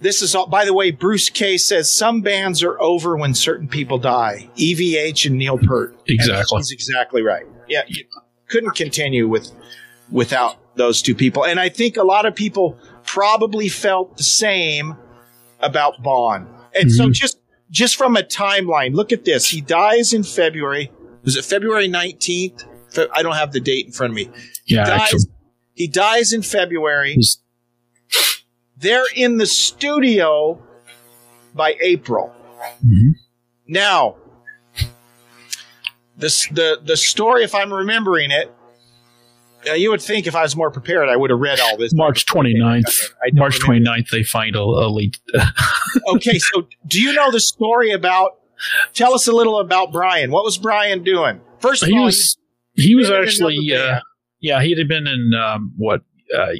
this 0.00 0.22
is 0.22 0.34
all 0.34 0.46
by 0.46 0.64
the 0.64 0.72
way 0.72 0.90
bruce 0.90 1.28
Kay 1.28 1.58
says 1.58 1.90
some 1.90 2.20
bands 2.22 2.62
are 2.62 2.80
over 2.80 3.16
when 3.16 3.34
certain 3.34 3.68
people 3.68 3.98
die. 3.98 4.48
Evh 4.58 5.26
and 5.26 5.36
neil 5.38 5.58
peart. 5.58 5.92
And 6.08 6.14
Exactly. 6.14 6.58
he's 6.58 6.70
exactly 6.70 7.22
right. 7.22 7.46
Yeah 7.68 7.82
you 7.88 8.04
couldn't 8.48 8.76
continue 8.76 9.28
with 9.28 9.50
without 10.10 10.56
those 10.76 11.02
two 11.02 11.14
people. 11.14 11.44
And 11.44 11.58
i 11.60 11.68
think 11.68 11.96
a 11.96 12.04
lot 12.04 12.26
of 12.26 12.34
people 12.34 12.78
probably 13.04 13.68
felt 13.68 14.16
the 14.16 14.22
same 14.22 14.96
about 15.60 16.02
Bon. 16.02 16.46
And 16.74 16.92
so 16.92 17.10
just 17.10 17.37
just 17.70 17.96
from 17.96 18.16
a 18.16 18.22
timeline, 18.22 18.94
look 18.94 19.12
at 19.12 19.24
this. 19.24 19.48
He 19.50 19.60
dies 19.60 20.12
in 20.12 20.22
February. 20.22 20.90
Was 21.24 21.36
it 21.36 21.44
February 21.44 21.88
19th? 21.88 22.64
Fe- 22.92 23.08
I 23.14 23.22
don't 23.22 23.34
have 23.34 23.52
the 23.52 23.60
date 23.60 23.86
in 23.86 23.92
front 23.92 24.12
of 24.12 24.14
me. 24.16 24.30
He 24.64 24.74
Yeah, 24.76 24.84
dies, 24.84 25.00
actually. 25.02 25.20
he 25.74 25.86
dies 25.88 26.32
in 26.32 26.42
February. 26.42 27.18
They're 28.76 29.04
in 29.14 29.36
the 29.38 29.46
studio 29.46 30.62
by 31.54 31.74
April. 31.82 32.32
Mm-hmm. 32.84 33.10
Now, 33.66 34.16
this 36.16 36.48
the 36.48 36.80
the 36.82 36.96
story, 36.96 37.44
if 37.44 37.54
I'm 37.54 37.72
remembering 37.72 38.30
it, 38.30 38.52
uh, 39.70 39.74
you 39.74 39.90
would 39.90 40.02
think 40.02 40.26
if 40.26 40.34
I 40.34 40.42
was 40.42 40.56
more 40.56 40.70
prepared, 40.70 41.08
I 41.08 41.16
would 41.16 41.30
have 41.30 41.38
read 41.38 41.60
all 41.60 41.76
this. 41.76 41.92
March 41.94 42.26
29th. 42.26 43.12
March 43.34 43.58
29th, 43.60 44.10
they 44.10 44.22
find 44.22 44.56
a, 44.56 44.60
a 44.60 44.88
lead. 44.88 45.16
okay, 46.08 46.38
so 46.38 46.66
do 46.86 47.00
you 47.00 47.12
know 47.12 47.30
the 47.30 47.40
story 47.40 47.92
about? 47.92 48.38
Tell 48.92 49.14
us 49.14 49.28
a 49.28 49.32
little 49.32 49.60
about 49.60 49.92
Brian. 49.92 50.30
What 50.30 50.44
was 50.44 50.58
Brian 50.58 51.04
doing? 51.04 51.40
First 51.60 51.82
of 51.82 51.88
he 51.88 51.96
all, 51.96 52.06
was 52.06 52.36
he 52.74 52.94
was 52.94 53.10
actually 53.10 53.72
uh, 53.74 54.00
yeah 54.40 54.62
he 54.62 54.74
had 54.76 54.88
been 54.88 55.06
in 55.06 55.32
um, 55.34 55.72
what 55.76 56.02
uh, 56.36 56.52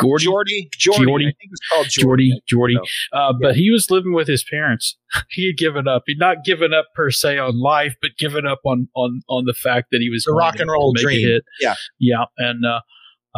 Gordy 0.00 0.24
Geordie, 0.24 0.68
Geordie, 0.76 1.04
Geordie. 1.04 1.26
I 1.26 1.32
think 1.38 1.50
it's 1.52 1.68
called 1.72 1.86
Geordie 1.88 2.40
Geordie. 2.48 2.74
Geordie, 2.74 2.90
uh, 3.12 3.32
but 3.40 3.56
he 3.56 3.70
was 3.70 3.90
living 3.90 4.12
with 4.12 4.28
his 4.28 4.44
parents. 4.44 4.96
he 5.30 5.46
had 5.46 5.56
given 5.56 5.86
up. 5.88 6.02
He'd 6.06 6.18
not 6.18 6.44
given 6.44 6.72
up 6.74 6.86
per 6.94 7.10
se 7.10 7.38
on 7.38 7.60
life, 7.60 7.94
but 8.00 8.12
given 8.18 8.46
up 8.46 8.60
on 8.64 8.88
on 8.94 9.22
on 9.28 9.44
the 9.44 9.54
fact 9.54 9.88
that 9.92 10.00
he 10.00 10.10
was 10.10 10.24
The 10.24 10.32
rock 10.32 10.58
and 10.58 10.70
roll 10.70 10.92
to 10.94 10.98
make 11.06 11.16
a 11.16 11.20
dream. 11.20 11.28
hit. 11.28 11.44
Yeah. 11.60 11.74
yeah, 11.98 12.24
and 12.38 12.64
uh, 12.64 12.80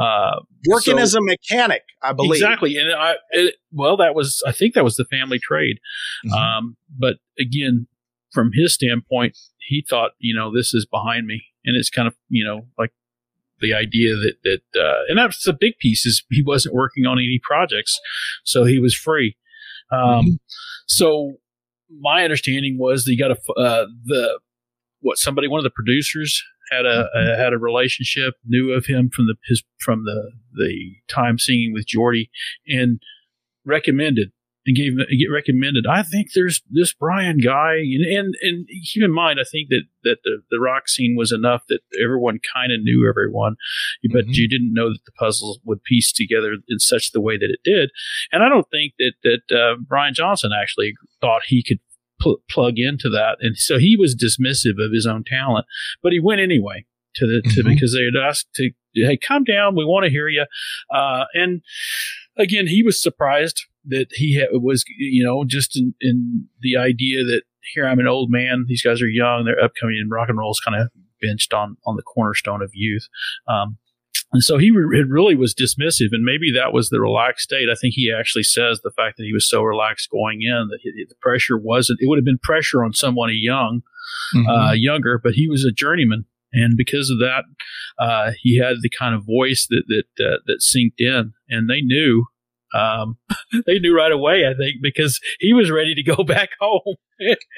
uh, 0.01 0.41
Working 0.69 0.97
so- 0.97 1.03
as 1.03 1.15
a 1.15 1.21
mechanic, 1.21 1.83
I 2.03 2.13
believe. 2.13 2.41
Exactly, 2.43 2.77
and 2.77 2.93
I 2.93 3.15
it, 3.31 3.57
well, 3.73 3.97
that 3.99 4.15
was 4.15 4.43
I 4.47 4.53
think 4.53 4.75
that 4.75 4.85
was 4.85 4.97
the 4.97 5.05
family 5.05 5.39
trade. 5.39 5.79
Mm-hmm. 6.27 6.35
Um, 6.35 6.77
but 6.99 7.17
again, 7.39 7.87
from 8.33 8.51
his 8.55 8.73
standpoint, 8.75 9.37
he 9.59 9.85
thought, 9.89 10.13
you 10.19 10.35
know, 10.35 10.55
this 10.55 10.73
is 10.73 10.87
behind 10.87 11.27
me, 11.27 11.43
and 11.65 11.77
it's 11.77 11.91
kind 11.91 12.09
of 12.09 12.15
you 12.29 12.45
know 12.45 12.67
like 12.79 12.93
the 13.63 13.73
idea 13.73 14.15
that 14.15 14.35
that 14.45 14.81
uh, 14.81 15.01
and 15.09 15.19
that's 15.19 15.45
the 15.45 15.57
big 15.59 15.79
piece 15.79 16.05
is 16.05 16.23
he 16.31 16.43
wasn't 16.43 16.75
working 16.75 17.07
on 17.07 17.19
any 17.19 17.41
projects, 17.43 17.99
so 18.45 18.65
he 18.65 18.79
was 18.79 18.95
free. 18.95 19.37
Um, 19.91 20.01
Mm-hmm. 20.03 20.31
So 20.87 21.35
my 22.01 22.25
understanding 22.25 22.77
was 22.79 23.05
that 23.05 23.13
he 23.13 23.17
got 23.17 23.31
a 23.31 23.61
uh, 23.61 23.87
the 24.05 24.41
what 25.01 25.19
somebody 25.19 25.49
one 25.49 25.59
of 25.59 25.65
the 25.65 25.71
producers 25.71 26.43
had 26.71 26.87
a, 26.87 27.09
a 27.15 27.37
had 27.37 27.53
a 27.53 27.59
relationship 27.59 28.35
knew 28.45 28.73
of 28.73 28.87
him 28.87 29.11
from 29.15 29.27
the 29.27 29.37
his 29.47 29.63
from 29.79 30.05
the 30.05 30.33
the 30.55 30.95
time 31.09 31.39
singing 31.39 31.73
with 31.73 31.87
Geordie 31.87 32.31
and 32.67 33.01
recommended 33.65 34.33
and 34.67 34.77
gave 34.77 34.97
get 34.97 35.33
recommended. 35.33 35.87
I 35.87 36.03
think 36.03 36.29
there's 36.35 36.63
this 36.71 36.93
Brian 36.93 37.39
guy, 37.39 37.75
and 37.77 38.05
and, 38.05 38.35
and 38.43 38.67
keep 38.85 39.03
in 39.03 39.13
mind, 39.13 39.41
I 39.41 39.45
think 39.45 39.69
that 39.71 39.83
that 40.05 40.19
the, 40.25 40.43
the 40.51 40.61
rock 40.61 40.89
scene 40.89 41.17
was 41.17 41.33
enough 41.33 41.63
that 41.69 41.81
everyone 42.03 42.39
kind 42.55 42.73
of 42.73 42.83
knew 42.83 43.09
everyone, 43.09 43.57
but 44.13 44.29
you 44.29 44.49
didn't 44.49 44.73
know 44.73 44.91
that 44.91 45.05
the 45.05 45.13
puzzles 45.13 45.61
would 45.65 45.83
piece 45.85 46.13
together 46.13 46.57
in 46.69 46.79
such 46.79 47.13
the 47.13 47.21
way 47.21 47.37
that 47.37 47.51
it 47.51 47.61
did. 47.65 47.91
And 48.31 48.43
I 48.43 48.49
don't 48.49 48.69
think 48.71 48.95
that 48.99 49.13
that 49.25 49.57
uh, 49.57 49.77
Brian 49.87 50.15
Johnson 50.15 50.51
actually 50.59 50.95
thought 51.21 51.43
he 51.47 51.63
could 51.63 51.81
pl- 52.21 52.43
plug 52.49 52.75
into 52.77 53.09
that, 53.11 53.39
and 53.41 53.57
so 53.57 53.79
he 53.79 53.97
was 53.97 54.15
dismissive 54.15 54.85
of 54.85 54.93
his 54.93 55.07
own 55.07 55.25
talent, 55.25 55.67
but 56.03 56.13
he 56.13 56.21
went 56.21 56.41
anyway 56.41 56.85
to 57.17 57.27
the 57.27 57.43
to 57.51 57.65
because 57.65 57.95
they 57.95 58.05
had 58.05 58.17
asked 58.17 58.47
to 58.55 58.71
hey 58.95 59.17
come 59.17 59.43
down, 59.43 59.75
we 59.75 59.85
want 59.85 60.05
to 60.05 60.11
hear 60.11 60.29
you, 60.29 60.45
uh, 60.95 61.25
and 61.35 61.63
again 62.37 62.69
he 62.69 62.85
was 62.85 63.03
surprised 63.03 63.67
that 63.87 64.07
he 64.13 64.41
ha- 64.41 64.59
was 64.59 64.85
you 64.99 65.25
know 65.25 65.45
just 65.45 65.77
in, 65.77 65.95
in 66.01 66.49
the 66.61 66.77
idea 66.77 67.25
that 67.25 67.43
here 67.75 67.87
I'm 67.87 68.01
an 68.01 68.09
old 68.09 68.31
man, 68.31 68.65
these 68.67 68.83
guys 68.83 69.01
are 69.01 69.09
young, 69.09 69.45
they're 69.45 69.63
upcoming, 69.63 69.99
and 70.01 70.11
rock 70.11 70.29
and 70.29 70.39
roll 70.39 70.51
is 70.51 70.61
kind 70.61 70.81
of 70.81 70.89
benched 71.21 71.55
on 71.55 71.77
on 71.87 71.97
the 71.97 72.03
cornerstone 72.03 72.63
of 72.63 72.71
youth. 72.75 73.09
Um, 73.49 73.79
and 74.33 74.43
so 74.43 74.57
he 74.57 74.71
re- 74.71 75.01
it 75.01 75.09
really 75.09 75.37
was 75.37 75.55
dismissive, 75.55 76.09
and 76.13 76.25
maybe 76.25 76.51
that 76.53 76.73
was 76.73 76.89
the 76.89 77.01
relaxed 77.01 77.45
state. 77.45 77.69
I 77.71 77.75
think 77.75 77.95
he 77.95 78.13
actually 78.13 78.45
says 78.45 78.81
the 78.83 78.91
fact 78.91 79.17
that 79.19 79.25
he 79.25 79.33
was 79.33 79.49
so 79.49 79.63
relaxed 79.63 80.11
going 80.11 80.41
in 80.43 80.69
that 80.71 80.79
he, 80.83 80.91
the 81.07 81.15
pressure 81.21 81.59
wasn't. 81.59 82.01
It 82.01 82.09
would 82.09 82.19
have 82.19 82.25
been 82.25 82.39
pressure 82.43 82.83
on 82.83 82.95
someone 82.95 83.31
young, 83.33 83.83
uh, 84.49 84.73
younger, 84.73 85.21
but 85.23 85.35
he 85.35 85.49
was 85.49 85.65
a 85.65 85.73
journeyman, 85.73 86.25
and 86.53 86.77
because 86.77 87.11
of 87.11 87.19
that, 87.19 87.45
uh, 87.99 88.33
he 88.41 88.59
had 88.59 88.77
the 88.81 88.91
kind 88.91 89.15
of 89.15 89.27
voice 89.27 89.67
that 89.69 89.85
that 89.89 90.25
uh, 90.25 90.39
that 90.47 90.61
synced 90.61 90.99
in, 90.99 91.33
and 91.49 91.69
they 91.69 91.81
knew. 91.81 92.25
Um, 92.75 93.17
they 93.67 93.79
knew 93.79 93.95
right 93.95 94.13
away, 94.13 94.47
I 94.47 94.55
think, 94.55 94.77
because 94.83 95.21
he 95.41 95.53
was 95.53 95.71
ready 95.71 95.95
to 95.95 96.03
go 96.03 96.23
back 96.25 96.51
home. 96.61 96.97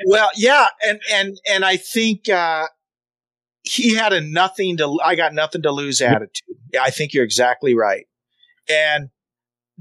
well, 0.07 0.31
yeah, 0.37 0.69
and 0.87 1.01
and 1.13 1.39
and 1.49 1.65
I 1.65 1.77
think 1.77 2.29
uh, 2.29 2.67
he 3.63 3.95
had 3.95 4.13
a 4.13 4.21
nothing 4.21 4.77
to 4.79 4.99
I 5.03 5.15
got 5.15 5.35
nothing 5.35 5.63
to 5.63 5.71
lose 5.71 6.01
attitude. 6.01 6.59
Yeah, 6.73 6.83
I 6.83 6.91
think 6.91 7.15
you're 7.15 7.25
exactly 7.25 7.75
right. 7.75 8.07
And 8.69 9.11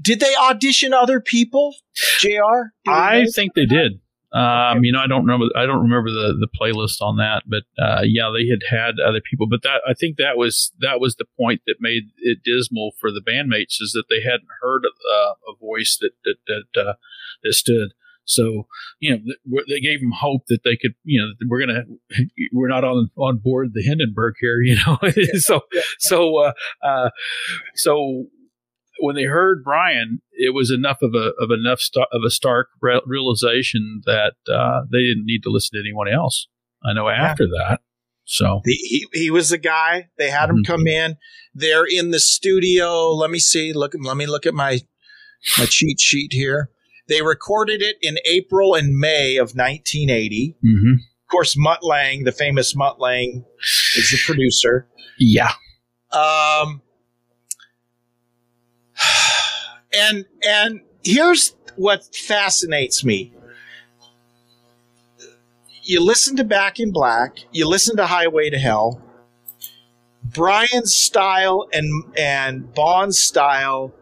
did 0.00 0.20
they 0.20 0.34
audition 0.34 0.92
other 0.92 1.20
people, 1.20 1.74
Jr? 2.18 2.72
I 2.86 3.22
know? 3.22 3.30
think 3.34 3.54
they 3.54 3.66
did. 3.66 4.00
Um, 4.34 4.82
you 4.82 4.90
know, 4.90 4.98
I 4.98 5.06
don't 5.06 5.24
remember. 5.24 5.46
I 5.56 5.64
don't 5.64 5.82
remember 5.82 6.10
the, 6.10 6.34
the 6.34 6.48
playlist 6.48 7.00
on 7.00 7.18
that, 7.18 7.44
but 7.46 7.62
uh, 7.80 8.02
yeah, 8.02 8.32
they 8.34 8.48
had 8.48 8.62
had 8.68 8.98
other 8.98 9.20
people. 9.20 9.46
But 9.46 9.62
that 9.62 9.80
I 9.88 9.94
think 9.94 10.16
that 10.16 10.36
was 10.36 10.72
that 10.80 10.98
was 10.98 11.14
the 11.14 11.26
point 11.38 11.62
that 11.68 11.76
made 11.78 12.10
it 12.18 12.38
dismal 12.44 12.92
for 13.00 13.12
the 13.12 13.20
bandmates 13.20 13.80
is 13.80 13.92
that 13.94 14.06
they 14.10 14.22
hadn't 14.22 14.48
heard 14.60 14.82
uh, 14.86 15.34
a 15.48 15.56
voice 15.60 15.98
that 16.00 16.10
that 16.24 16.64
that 16.74 16.80
uh, 16.82 16.94
that 17.44 17.52
stood. 17.52 17.92
So 18.24 18.66
you 18.98 19.12
know, 19.12 19.18
th- 19.18 19.66
they 19.68 19.80
gave 19.80 20.00
them 20.00 20.12
hope 20.12 20.42
that 20.48 20.64
they 20.64 20.76
could. 20.76 20.94
You 21.04 21.22
know, 21.22 21.46
we're 21.48 21.60
gonna 21.60 21.84
we're 22.52 22.68
not 22.68 22.82
on 22.82 23.10
on 23.16 23.38
board 23.38 23.70
the 23.72 23.82
Hindenburg 23.82 24.34
here. 24.40 24.60
You 24.60 24.76
know, 24.84 24.98
so 25.38 25.60
so 26.00 26.38
uh, 26.38 26.52
uh, 26.82 27.10
so 27.76 28.26
when 29.04 29.16
they 29.16 29.24
heard 29.24 29.62
Brian, 29.64 30.20
it 30.32 30.54
was 30.54 30.70
enough 30.70 30.98
of 31.02 31.14
a 31.14 31.32
of 31.38 31.50
enough 31.50 31.80
sta- 31.80 32.06
of 32.12 32.22
a 32.26 32.30
stark 32.30 32.68
re- 32.82 33.00
realization 33.06 34.02
that 34.06 34.34
uh, 34.52 34.80
they 34.90 34.98
didn't 34.98 35.26
need 35.26 35.42
to 35.44 35.50
listen 35.50 35.70
to 35.78 35.80
anyone 35.84 36.08
else. 36.12 36.48
I 36.84 36.92
know 36.92 37.08
after 37.08 37.46
that. 37.46 37.80
So 38.26 38.60
He, 38.64 39.06
he 39.12 39.18
he 39.24 39.30
was 39.30 39.50
the 39.50 39.58
guy. 39.58 40.08
They 40.18 40.30
had 40.30 40.48
him 40.50 40.64
come 40.64 40.86
in. 40.86 41.16
They're 41.54 41.84
in 41.84 42.10
the 42.10 42.20
studio. 42.20 43.10
Let 43.10 43.30
me 43.30 43.38
see. 43.38 43.72
Look. 43.72 43.92
Let 44.00 44.16
me 44.16 44.26
look 44.26 44.46
at 44.46 44.54
my 44.54 44.80
my 45.58 45.66
cheat 45.66 46.00
sheet 46.00 46.32
here. 46.32 46.70
They 47.06 47.20
recorded 47.20 47.82
it 47.82 47.96
in 48.00 48.16
April 48.24 48.74
and 48.74 48.96
May 48.98 49.36
of 49.36 49.54
1980. 49.54 50.56
mhm. 50.64 50.94
Of 50.94 51.30
course, 51.30 51.54
Mutt 51.56 51.82
Lange, 51.82 52.24
the 52.24 52.32
famous 52.32 52.74
Mutt 52.76 52.98
Lange, 53.00 53.44
is 53.96 54.10
the 54.10 54.18
producer. 54.24 54.88
yeah, 55.18 55.52
Um, 56.12 56.80
and 59.96 60.24
and 60.46 60.80
here's 61.04 61.54
what 61.76 62.04
fascinates 62.14 63.04
me. 63.04 63.32
You 65.82 66.02
listen 66.02 66.36
to 66.36 66.44
Back 66.44 66.80
in 66.80 66.92
Black, 66.92 67.38
you 67.52 67.68
listen 67.68 67.96
to 67.96 68.06
Highway 68.06 68.50
to 68.50 68.58
Hell. 68.58 69.00
Brian's 70.22 70.94
style 70.94 71.68
and 71.72 72.04
and 72.16 72.72
Bon's 72.74 73.18
style 73.22 73.92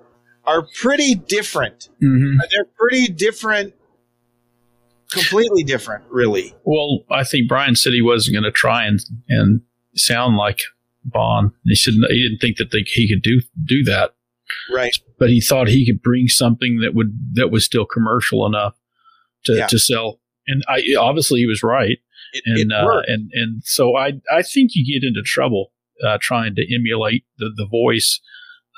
are 0.44 0.66
pretty 0.81 1.14
different. 1.14 1.88
Mhm. 2.02 2.37
They're 2.50 2.64
pretty 2.78 3.09
different, 3.12 3.74
completely 5.11 5.64
different, 5.64 6.05
really. 6.09 6.55
Well, 6.64 7.05
I 7.11 7.24
think 7.24 7.48
Brian 7.48 7.74
said 7.76 7.92
he 7.92 8.02
wasn't 8.02 8.35
going 8.35 8.44
to 8.44 8.52
try 8.52 8.87
and 8.87 9.00
and 9.28 9.61
sound 9.96 10.37
like 10.37 10.61
Bond. 11.05 11.50
He 11.64 11.74
said 11.74 11.94
he 12.09 12.22
didn't 12.28 12.38
think 12.38 12.57
that 12.59 12.70
they, 12.70 12.85
he 12.87 13.09
could 13.09 13.22
do 13.22 13.40
do 13.64 13.83
that, 13.85 14.14
Right. 14.73 14.97
but 15.19 15.31
he 15.31 15.41
thought 15.41 15.69
he 15.69 15.87
could 15.87 16.03
bring 16.03 16.29
something 16.29 16.81
that 16.81 16.95
would 16.95 17.17
that 17.35 17.51
was 17.51 17.65
still 17.65 17.85
commercial 17.87 18.47
enough 18.47 18.77
to, 19.45 19.55
Yeah. 19.55 19.67
to 19.67 19.79
sell. 19.79 20.21
And 20.47 20.62
I 20.69 20.83
obviously 20.99 21.41
he 21.41 21.47
was 21.47 21.62
right. 21.62 21.99
It, 22.33 22.43
and 22.47 22.59
it 22.59 22.73
uh, 22.73 23.03
and 23.07 23.31
and 23.33 23.62
so 23.65 23.97
I 23.97 24.15
I 24.33 24.43
think 24.43 24.71
you 24.75 24.85
get 24.85 25.07
into 25.07 25.23
trouble 25.23 25.73
uh, 26.05 26.19
trying 26.21 26.55
to 26.57 26.75
emulate 26.75 27.25
the 27.38 27.51
the 27.55 27.67
voice, 27.67 28.21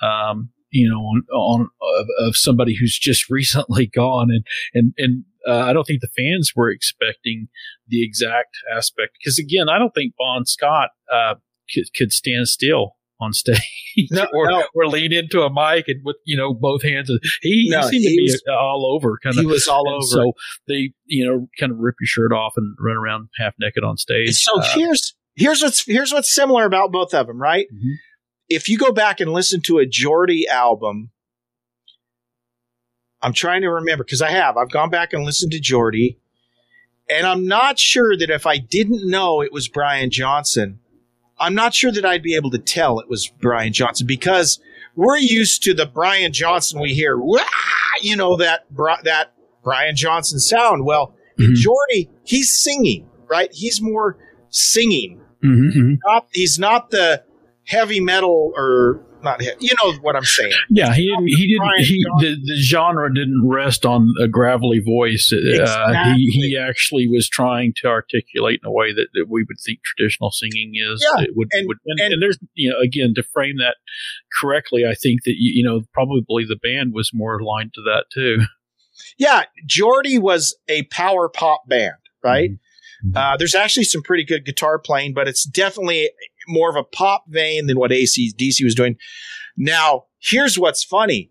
um, 0.03 0.51
you 0.71 0.89
know, 0.91 0.99
on, 1.01 1.23
on 1.33 1.71
of, 2.01 2.07
of 2.19 2.37
somebody 2.37 2.77
who's 2.79 2.99
just 2.99 3.31
recently 3.31 3.87
gone, 3.87 4.31
and 4.31 4.45
and 4.75 4.93
and 4.99 5.25
uh, 5.49 5.61
I 5.61 5.73
don't 5.73 5.85
think 5.85 6.01
the 6.01 6.09
fans 6.09 6.53
were 6.57 6.71
expecting 6.71 7.49
the 7.89 8.05
exact 8.05 8.57
aspect 8.75 9.17
because 9.23 9.39
again, 9.39 9.69
I 9.69 9.79
don't 9.79 9.95
think 9.95 10.15
Bon 10.19 10.45
Scott 10.47 10.91
uh, 11.13 11.35
could, 11.73 11.85
could 11.97 12.13
stand 12.13 12.49
still 12.49 12.97
on 13.25 13.33
stage 13.33 13.59
No, 14.11 14.27
or, 14.35 14.49
no. 14.49 14.65
or 14.75 14.87
lean 14.87 15.13
into 15.13 15.41
a 15.43 15.51
mic 15.53 15.89
and 15.89 16.01
with 16.05 16.17
you 16.25 16.37
know 16.37 16.53
both 16.55 16.83
hands. 16.83 17.11
He, 17.43 17.69
No, 17.71 17.83
he 17.89 17.99
seemed 17.99 18.03
he 18.03 18.09
to 18.11 18.17
be 18.17 18.33
was- 18.33 18.43
all 18.53 18.93
over, 18.95 19.19
kind 19.23 19.37
of. 19.37 19.41
he 19.41 19.47
was 19.47 19.67
all 19.69 19.89
over 19.89 20.03
So 20.07 20.33
they, 20.69 20.93
you 21.07 21.27
know, 21.27 21.49
kind 21.59 21.73
of 21.73 21.79
rip 21.79 21.95
your 22.01 22.07
shirt 22.07 22.33
off 22.33 22.55
and 22.57 22.77
run 22.79 22.97
around 22.97 23.29
half 23.39 23.55
naked 23.59 23.83
on 23.85 23.97
stage. 23.97 24.35
So 24.35 24.61
Uh, 24.61 24.65
here's 24.75 25.15
here's 25.37 25.63
what's 25.63 25.85
here's 25.87 26.13
what's 26.13 26.33
similar 26.33 26.65
about 26.65 26.93
both 26.93 27.13
of 27.15 27.27
them, 27.27 27.41
right? 27.41 27.67
Mhm. 27.75 27.95
If 28.49 28.69
you 28.69 28.77
go 28.79 28.93
back 28.93 29.21
and 29.21 29.33
listen 29.33 29.63
to 29.63 29.79
a 29.79 29.87
Geordie 29.87 30.47
album, 30.49 31.11
I'm 33.23 33.33
trying 33.33 33.63
to 33.63 33.69
remember 33.71 34.05
because 34.05 34.21
I 34.23 34.31
have. 34.31 34.57
I've 34.57 34.71
gone 34.71 34.91
back 34.91 35.13
and 35.13 35.25
listened 35.25 35.53
to 35.53 35.61
Geordie, 35.61 36.19
and 37.09 37.27
I'm 37.27 37.47
not 37.47 37.79
sure 37.79 38.17
that 38.19 38.29
if 38.29 38.47
I 38.47 38.59
didn't 38.59 39.09
know 39.09 39.41
it 39.41 39.53
was 39.53 39.67
Brian 39.67 40.11
Johnson, 40.11 40.81
I'm 41.39 41.55
not 41.55 41.75
sure 41.75 41.91
that 41.93 42.05
I'd 42.05 42.23
be 42.23 42.35
able 42.35 42.51
to 42.51 42.59
tell 42.59 43.01
it 43.01 43.09
was 43.09 43.29
Brian 43.29 43.73
Johnson 43.73 44.07
because 44.07 44.61
we're 44.95 45.19
used 45.19 45.63
to 45.65 45.75
the 45.75 45.87
Brian 45.87 46.33
Johnson 46.33 46.81
we 46.81 46.95
hear, 46.95 47.19
you 48.01 48.17
know 48.17 48.37
that 48.37 48.67
that 49.05 49.33
Brian 49.63 49.97
Johnson 49.97 50.39
sound. 50.39 50.85
Well, 50.85 51.15
in 51.39 51.55
Geordie, 51.57 52.11
he's 52.23 52.53
singing, 52.53 53.09
right? 53.29 53.53
He's 53.53 53.81
more 53.81 54.17
singing 54.51 55.21
Mm-hmm. 55.45 55.95
Not, 56.05 56.27
he's 56.33 56.59
not 56.59 56.91
the 56.91 57.23
heavy 57.65 58.01
metal 58.01 58.53
or 58.57 59.01
not. 59.25 59.43
He- 59.43 59.51
you 59.61 59.73
know 59.83 59.93
what 60.03 60.15
I'm 60.17 60.25
saying? 60.25 60.53
Yeah, 60.71 60.93
he 60.95 61.07
didn't. 61.09 61.27
He 61.29 61.47
didn't. 61.49 61.85
He, 61.85 62.05
the, 62.21 62.37
the 62.45 62.57
genre 62.63 63.13
didn't 63.13 63.43
rest 63.49 63.85
on 63.85 64.09
a 64.21 64.29
gravelly 64.29 64.79
voice. 64.81 65.33
Uh, 65.33 66.15
he, 66.15 66.27
he 66.27 66.57
actually 66.59 67.09
was 67.09 67.29
trying 67.29 67.73
to 67.79 67.89
articulate 67.89 68.61
in 68.63 68.69
a 68.69 68.73
way 68.73 68.93
that, 68.93 69.09
that 69.15 69.27
we 69.29 69.43
would 69.43 69.57
think 69.65 69.81
traditional 69.85 70.31
singing 70.31 70.73
is. 70.75 71.05
Yeah, 71.17 71.25
It 71.25 71.31
would, 71.35 71.49
and- 71.53 71.67
would, 71.67 71.79
and, 71.87 72.01
and- 72.01 72.13
and 72.15 72.23
there's 72.23 72.39
you 72.55 72.71
know 72.71 72.79
again 72.79 73.15
to 73.17 73.23
frame 73.23 73.57
that 73.59 73.77
correctly. 74.41 74.85
I 74.87 74.95
think 74.95 75.25
that 75.25 75.35
you, 75.39 75.53
you 75.63 75.65
know 75.65 75.83
probably 75.93 76.45
the 76.45 76.57
band 76.63 76.93
was 76.95 77.11
more 77.13 77.39
aligned 77.39 77.75
to 77.75 77.81
that 77.83 78.05
too. 78.13 78.39
Yeah, 79.19 79.45
Geordie 79.67 80.19
was 80.19 80.57
a 80.69 80.85
power 80.85 81.29
pop 81.29 81.69
band, 81.69 81.95
right? 82.23 82.51
Uh, 83.15 83.37
there's 83.37 83.55
actually 83.55 83.85
some 83.85 84.03
pretty 84.03 84.25
good 84.25 84.47
guitar 84.47 84.79
playing, 84.79 85.13
but 85.13 85.29
it's 85.29 85.45
definitely 85.45 86.09
more 86.49 86.71
of 86.71 86.77
a 86.77 86.85
pop 86.85 87.25
vein 87.29 87.67
than 87.67 87.79
what 87.79 87.93
AC/DC 87.93 88.63
was 88.65 88.75
doing. 88.75 88.97
Now, 89.57 90.05
here's 90.21 90.59
what's 90.59 90.85
funny: 90.85 91.31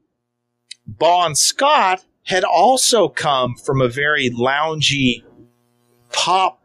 Bon 0.86 1.36
Scott 1.36 2.06
had 2.26 2.44
also 2.44 3.10
come 3.10 3.56
from 3.56 3.82
a 3.82 3.90
very 3.90 4.30
loungy 4.30 5.24
pop 6.12 6.62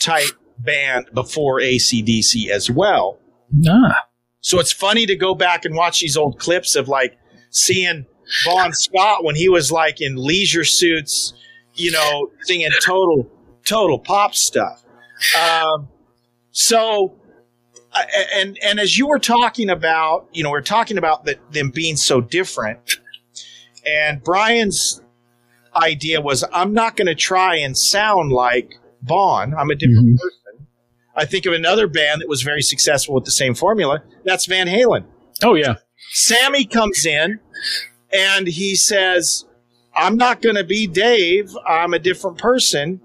type 0.00 0.30
band 0.58 1.06
before 1.12 1.60
ACDC 1.60 2.48
as 2.48 2.70
well. 2.70 3.18
Nah. 3.52 3.94
So 4.40 4.58
it's 4.60 4.72
funny 4.72 5.06
to 5.06 5.16
go 5.16 5.34
back 5.34 5.64
and 5.64 5.74
watch 5.74 6.00
these 6.00 6.16
old 6.16 6.38
clips 6.38 6.76
of 6.76 6.88
like 6.88 7.16
seeing 7.50 8.06
Bon 8.44 8.72
Scott 8.72 9.24
when 9.24 9.36
he 9.36 9.48
was 9.48 9.70
like 9.70 10.00
in 10.00 10.16
leisure 10.16 10.64
suits, 10.64 11.34
you 11.74 11.90
know, 11.90 12.30
singing 12.42 12.70
total, 12.84 13.30
total 13.64 13.98
pop 13.98 14.34
stuff. 14.34 14.84
Um, 15.38 15.88
so, 16.50 17.14
and 18.34 18.58
and 18.62 18.80
as 18.80 18.98
you 18.98 19.06
were 19.06 19.18
talking 19.18 19.70
about, 19.70 20.28
you 20.32 20.42
know, 20.42 20.50
we're 20.50 20.62
talking 20.62 20.98
about 20.98 21.24
that 21.26 21.38
them 21.52 21.70
being 21.70 21.96
so 21.96 22.20
different, 22.20 22.98
and 23.86 24.22
Brian's 24.22 25.00
idea 25.76 26.20
was, 26.20 26.44
I'm 26.52 26.72
not 26.72 26.96
going 26.96 27.06
to 27.06 27.14
try 27.14 27.56
and 27.56 27.76
sound 27.76 28.32
like 28.32 28.78
Bon. 29.02 29.54
I'm 29.54 29.70
a 29.70 29.74
different 29.74 30.06
mm-hmm. 30.06 30.16
person. 30.16 30.66
I 31.16 31.24
think 31.24 31.46
of 31.46 31.52
another 31.52 31.86
band 31.86 32.20
that 32.20 32.28
was 32.28 32.42
very 32.42 32.62
successful 32.62 33.14
with 33.14 33.24
the 33.24 33.30
same 33.30 33.54
formula. 33.54 34.02
That's 34.24 34.46
Van 34.46 34.66
Halen. 34.66 35.04
Oh 35.42 35.54
yeah. 35.54 35.76
Sammy 36.10 36.64
comes 36.64 37.06
in 37.06 37.40
and 38.12 38.46
he 38.46 38.74
says, 38.74 39.44
I'm 39.94 40.16
not 40.16 40.42
going 40.42 40.56
to 40.56 40.64
be 40.64 40.86
Dave. 40.86 41.56
I'm 41.66 41.94
a 41.94 41.98
different 41.98 42.38
person. 42.38 43.00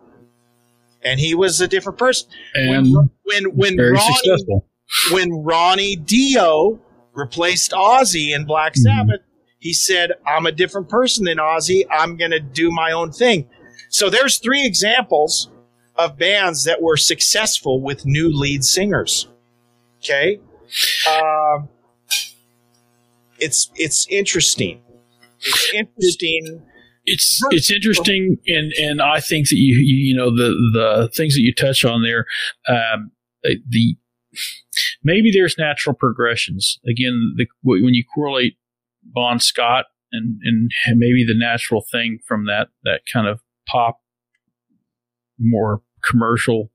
And 1.04 1.20
he 1.20 1.34
was 1.36 1.62
a 1.62 1.68
different 1.68 1.98
person. 1.98 2.30
And 2.56 2.94
when 3.24 3.46
when 3.56 3.78
very 3.78 3.94
Ronnie, 3.94 4.14
successful. 4.16 4.66
When 5.12 5.32
Ronnie 5.44 5.96
Dio 5.96 6.80
replaced 7.14 7.72
Ozzy 7.72 8.36
in 8.36 8.46
Black 8.46 8.76
Sabbath, 8.76 9.22
he 9.60 9.74
said, 9.74 10.14
I'm 10.26 10.46
a 10.46 10.52
different 10.52 10.90
person 10.90 11.26
than 11.26 11.38
Ozzy. 11.38 11.84
I'm 11.92 12.16
going 12.16 12.32
to 12.32 12.40
do 12.40 12.72
my 12.72 12.92
own 12.92 13.12
thing. 13.12 13.50
So 13.90 14.10
there's 14.10 14.38
three 14.38 14.66
examples 14.66 15.50
of 15.96 16.18
bands 16.18 16.64
that 16.64 16.82
were 16.82 16.98
successful 16.98 17.82
with 17.82 18.06
new 18.06 18.30
lead 18.32 18.64
singers. 18.64 19.28
Okay. 19.98 20.40
Um, 21.10 21.68
it's, 23.38 23.70
it's 23.76 24.08
interesting. 24.10 24.82
It's 25.42 25.74
interesting. 25.74 26.64
it's 27.06 27.42
it's 27.50 27.72
interesting 27.72 28.38
and 28.46 28.74
and 28.74 29.02
I 29.02 29.20
think 29.20 29.50
that 29.50 29.56
you 29.56 29.76
you, 29.76 29.96
you 30.10 30.16
know 30.16 30.30
the 30.30 30.50
the 30.74 31.10
things 31.16 31.34
that 31.34 31.42
you 31.42 31.54
touch 31.54 31.86
on 31.86 32.04
there 32.04 32.26
um 32.68 33.12
the 33.44 33.96
maybe 35.04 35.32
there's 35.32 35.58
natural 35.58 35.95
progressions 35.95 36.80
again 36.88 37.34
the 37.38 37.45
when 37.64 37.93
you 37.93 38.04
correlate 38.14 38.58
Bon 39.04 39.39
Scott 39.39 39.86
and 40.12 40.39
and 40.43 40.72
maybe 40.95 41.26
the 41.26 41.38
natural 41.38 41.84
thing 41.91 42.20
from 42.28 42.45
that 42.45 42.70
that 42.84 43.02
kind 43.12 43.28
of 43.28 43.39
pop 43.68 44.00
more 45.38 45.82
commercial 46.04 46.72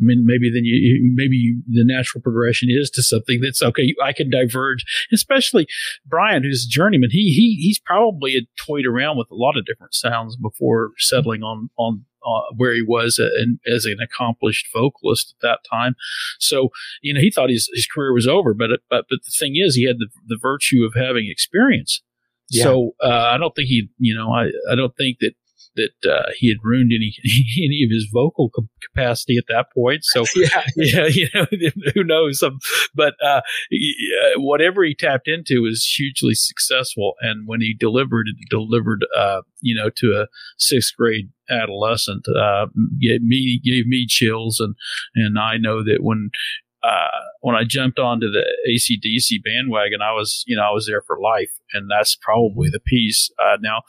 I 0.00 0.04
mean, 0.04 0.24
maybe 0.24 0.50
then 0.52 0.64
you, 0.64 1.12
maybe 1.14 1.36
you, 1.36 1.62
the 1.66 1.84
natural 1.84 2.22
progression 2.22 2.68
is 2.70 2.88
to 2.90 3.02
something 3.02 3.40
that's 3.42 3.62
okay. 3.62 3.94
I 4.02 4.12
can 4.12 4.30
diverge, 4.30 4.84
especially 5.12 5.66
Brian, 6.06 6.44
who's 6.44 6.66
a 6.66 6.72
journeyman. 6.72 7.10
He 7.10 7.32
he 7.32 7.58
he's 7.60 7.80
probably 7.80 8.48
toyed 8.64 8.86
around 8.86 9.18
with 9.18 9.28
a 9.32 9.34
lot 9.34 9.56
of 9.56 9.64
different 9.66 9.94
sounds 9.94 10.36
before 10.36 10.92
settling 10.98 11.42
on 11.42 11.70
on 11.76 12.04
uh, 12.26 12.42
where 12.56 12.74
he 12.74 12.82
was 12.82 13.18
a, 13.18 13.26
an, 13.40 13.60
as 13.66 13.84
an 13.84 13.98
accomplished 14.02 14.66
vocalist 14.72 15.34
at 15.36 15.42
that 15.46 15.58
time. 15.68 15.94
So 16.38 16.70
you 17.02 17.14
know, 17.14 17.20
he 17.20 17.30
thought 17.30 17.50
his 17.50 17.70
his 17.74 17.86
career 17.86 18.12
was 18.12 18.26
over, 18.26 18.54
but 18.54 18.70
but 18.90 19.06
but 19.08 19.20
the 19.24 19.32
thing 19.38 19.54
is, 19.56 19.74
he 19.74 19.86
had 19.86 19.98
the 19.98 20.08
the 20.26 20.38
virtue 20.40 20.84
of 20.84 20.94
having 20.94 21.28
experience. 21.28 22.02
Yeah. 22.50 22.64
So 22.64 22.92
uh, 23.02 23.30
I 23.32 23.36
don't 23.36 23.54
think 23.54 23.68
he, 23.68 23.88
you 23.98 24.14
know, 24.14 24.32
I 24.32 24.50
I 24.70 24.74
don't 24.74 24.96
think 24.96 25.18
that 25.20 25.34
that 25.76 26.10
uh, 26.10 26.30
he 26.36 26.48
had 26.48 26.58
ruined 26.62 26.92
any 26.94 27.14
any 27.58 27.82
of 27.84 27.90
his 27.90 28.08
vocal 28.12 28.50
cap- 28.50 28.64
capacity 28.82 29.36
at 29.36 29.44
that 29.48 29.66
point. 29.74 30.00
So 30.04 30.24
Yeah. 30.36 30.64
yeah, 30.76 31.06
you 31.10 31.28
know, 31.34 31.46
who 31.94 32.04
knows? 32.04 32.42
Um, 32.42 32.58
but 32.94 33.14
uh, 33.22 33.40
he- 33.70 33.96
uh, 34.24 34.40
whatever 34.40 34.84
he 34.84 34.94
tapped 34.94 35.28
into 35.28 35.62
was 35.62 35.84
hugely 35.84 36.34
successful, 36.34 37.14
and 37.20 37.46
when 37.46 37.60
he 37.60 37.74
delivered, 37.78 38.26
it 38.28 38.36
delivered, 38.50 39.04
uh, 39.16 39.42
you 39.60 39.74
know, 39.74 39.90
to 39.96 40.12
a 40.20 40.26
sixth 40.58 40.94
grade 40.96 41.30
adolescent, 41.50 42.26
uh, 42.28 42.66
gave 43.00 43.22
me 43.22 43.60
gave 43.64 43.86
me 43.86 44.06
chills, 44.08 44.60
and 44.60 44.74
and 45.14 45.38
I 45.38 45.56
know 45.56 45.82
that 45.84 45.98
when. 46.00 46.30
Uh, 46.82 47.08
when 47.40 47.56
I 47.56 47.64
jumped 47.66 47.98
onto 47.98 48.30
the 48.30 48.44
ACDC 48.70 49.42
bandwagon, 49.44 50.00
I 50.00 50.12
was, 50.12 50.44
you 50.46 50.56
know, 50.56 50.62
I 50.62 50.70
was 50.70 50.86
there 50.86 51.02
for 51.02 51.18
life, 51.20 51.50
and 51.72 51.90
that's 51.90 52.16
probably 52.16 52.68
the 52.70 52.80
piece. 52.80 53.30
Uh, 53.38 53.56
now, 53.60 53.82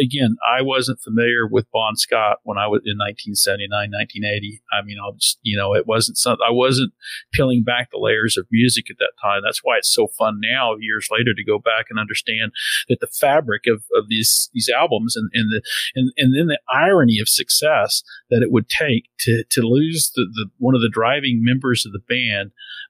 again, 0.00 0.36
I 0.46 0.62
wasn't 0.62 1.00
familiar 1.00 1.46
with 1.46 1.70
Bon 1.72 1.96
Scott 1.96 2.38
when 2.44 2.58
I 2.58 2.68
was 2.68 2.82
in 2.84 2.98
1979, 2.98 3.90
1980. 3.90 4.62
I 4.72 4.84
mean, 4.84 4.98
I'll 5.02 5.14
just, 5.14 5.38
you 5.42 5.56
know, 5.56 5.74
it 5.74 5.86
wasn't 5.86 6.16
something, 6.16 6.44
I 6.46 6.52
wasn't 6.52 6.92
peeling 7.32 7.64
back 7.64 7.90
the 7.90 7.98
layers 7.98 8.36
of 8.36 8.46
music 8.52 8.86
at 8.88 8.98
that 8.98 9.18
time. 9.20 9.42
That's 9.44 9.60
why 9.64 9.78
it's 9.78 9.92
so 9.92 10.06
fun 10.18 10.38
now, 10.40 10.76
years 10.78 11.08
later, 11.10 11.34
to 11.34 11.44
go 11.44 11.58
back 11.58 11.86
and 11.90 11.98
understand 11.98 12.52
that 12.88 13.00
the 13.00 13.08
fabric 13.08 13.66
of, 13.66 13.82
of 13.94 14.08
these, 14.08 14.48
these 14.52 14.68
albums 14.68 15.16
and, 15.16 15.28
and 15.34 15.50
the, 15.50 15.62
and, 15.96 16.12
and 16.16 16.34
then 16.38 16.46
the 16.46 16.60
irony 16.72 17.18
of 17.18 17.28
success 17.28 18.02
that 18.30 18.42
it 18.42 18.52
would 18.52 18.68
take 18.68 19.08
to, 19.20 19.42
to 19.50 19.62
lose 19.62 20.12
the, 20.14 20.26
the, 20.32 20.46
one 20.58 20.76
of 20.76 20.82
the 20.82 20.90
driving 20.92 21.42
members 21.42 21.84
of 21.84 21.92
the 21.92 21.98
band 21.98 22.27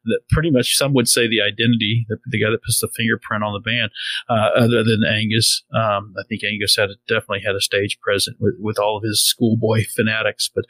that 0.05 0.20
pretty 0.30 0.51
much 0.51 0.76
some 0.76 0.95
would 0.95 1.09
say 1.09 1.28
the 1.28 1.41
identity, 1.41 2.07
the, 2.09 2.18
the 2.30 2.41
guy 2.41 2.51
that 2.51 2.62
puts 2.62 2.80
the 2.80 2.89
fingerprint 2.97 3.45
on 3.45 3.53
the 3.53 3.61
band, 3.61 3.91
uh, 4.28 4.51
other 4.57 4.82
than 4.84 5.05
Angus. 5.05 5.64
Um, 5.74 6.14
I 6.18 6.22
think 6.28 6.43
Angus 6.45 6.76
had 6.76 6.91
definitely 7.07 7.43
had 7.45 7.55
a 7.55 7.61
stage 7.61 7.99
present 8.01 8.36
with, 8.41 8.55
with 8.59 8.78
all 8.78 8.97
of 8.97 9.03
his 9.03 9.22
schoolboy 9.22 9.84
fanatics, 9.95 10.51
but, 10.55 10.64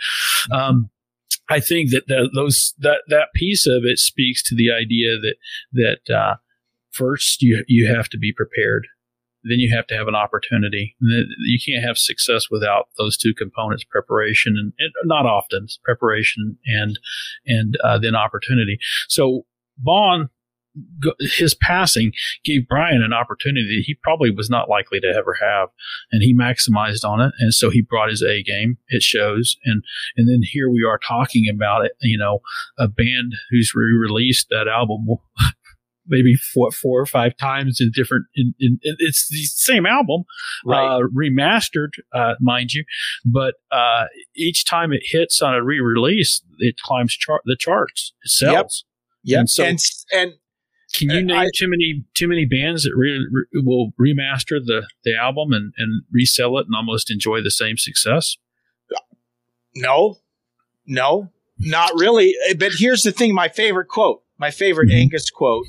um, 0.56 0.90
I 1.50 1.60
think 1.60 1.90
that 1.92 2.08
the, 2.08 2.28
those 2.34 2.74
that 2.78 3.00
that 3.08 3.28
piece 3.34 3.66
of 3.66 3.84
it 3.84 3.98
speaks 3.98 4.42
to 4.44 4.54
the 4.54 4.70
idea 4.70 5.16
that 5.18 5.36
that 5.72 6.14
uh, 6.14 6.36
first 6.90 7.40
you 7.40 7.64
you 7.66 7.86
have 7.86 8.08
to 8.10 8.18
be 8.18 8.34
prepared, 8.34 8.86
then 9.48 9.58
you 9.58 9.74
have 9.74 9.86
to 9.88 9.96
have 9.96 10.08
an 10.08 10.14
opportunity. 10.14 10.96
You 11.00 11.58
can't 11.64 11.84
have 11.84 11.98
success 11.98 12.46
without 12.50 12.88
those 12.98 13.16
two 13.16 13.34
components: 13.34 13.84
preparation 13.84 14.54
and, 14.58 14.72
and 14.78 14.92
not 15.04 15.26
often 15.26 15.66
preparation 15.84 16.58
and 16.66 16.98
and 17.46 17.76
uh, 17.84 17.98
then 17.98 18.14
opportunity. 18.14 18.78
So 19.08 19.44
go- 21.02 21.14
his 21.20 21.54
passing 21.54 22.12
gave 22.44 22.68
Brian 22.68 23.02
an 23.02 23.12
opportunity 23.12 23.76
that 23.76 23.84
he 23.86 23.94
probably 24.02 24.30
was 24.30 24.50
not 24.50 24.68
likely 24.68 25.00
to 25.00 25.08
ever 25.08 25.36
have, 25.40 25.68
and 26.12 26.22
he 26.22 26.34
maximized 26.34 27.04
on 27.04 27.20
it. 27.20 27.32
And 27.38 27.54
so 27.54 27.70
he 27.70 27.82
brought 27.82 28.10
his 28.10 28.22
A 28.22 28.42
game. 28.42 28.78
It 28.88 29.02
shows, 29.02 29.56
and 29.64 29.82
and 30.16 30.28
then 30.28 30.40
here 30.42 30.70
we 30.70 30.84
are 30.88 30.98
talking 30.98 31.46
about 31.52 31.84
it. 31.84 31.92
You 32.00 32.18
know, 32.18 32.40
a 32.78 32.88
band 32.88 33.34
who's 33.50 33.72
re-released 33.74 34.48
that 34.50 34.68
album. 34.68 35.06
Maybe 36.08 36.34
four, 36.34 36.70
four 36.70 37.00
or 37.00 37.06
five 37.06 37.36
times 37.36 37.78
in 37.80 37.90
different. 37.94 38.26
In, 38.34 38.54
in, 38.58 38.78
in- 38.82 38.96
it's 38.98 39.28
the 39.28 39.44
same 39.44 39.86
album, 39.86 40.24
uh, 40.66 41.00
remastered, 41.16 41.90
uh, 42.14 42.34
mind 42.40 42.72
you, 42.72 42.84
but 43.24 43.54
uh, 43.70 44.06
each 44.34 44.64
time 44.64 44.92
it 44.92 45.02
hits 45.04 45.40
on 45.42 45.54
a 45.54 45.62
re-release, 45.62 46.42
it 46.58 46.76
climbs 46.82 47.14
chart 47.16 47.42
the 47.44 47.56
charts. 47.58 48.12
It 48.24 48.30
sells. 48.30 48.84
Yep. 49.24 49.40
And 49.40 49.50
so, 49.50 49.64
and 49.64 49.78
and 50.12 50.32
can 50.94 51.10
you 51.10 51.22
name 51.22 51.36
too 51.54 51.68
many 51.68 52.04
too 52.14 52.28
many 52.28 52.46
bands 52.46 52.84
that 52.84 52.92
re- 52.96 53.26
re- 53.30 53.62
will 53.62 53.92
remaster 54.00 54.58
the 54.64 54.86
the 55.04 55.14
album 55.14 55.52
and 55.52 55.72
and 55.76 56.02
resell 56.12 56.56
it 56.58 56.66
and 56.66 56.74
almost 56.74 57.10
enjoy 57.10 57.42
the 57.42 57.50
same 57.50 57.76
success? 57.76 58.36
No, 59.74 60.16
no, 60.86 61.30
not 61.58 61.90
really. 61.94 62.34
Uh, 62.50 62.54
But 62.58 62.72
here's 62.78 63.02
the 63.02 63.12
thing: 63.12 63.34
my 63.34 63.48
favorite 63.48 63.88
quote, 63.88 64.22
my 64.38 64.50
favorite 64.50 64.90
Angus 64.90 65.30
quote. 65.30 65.66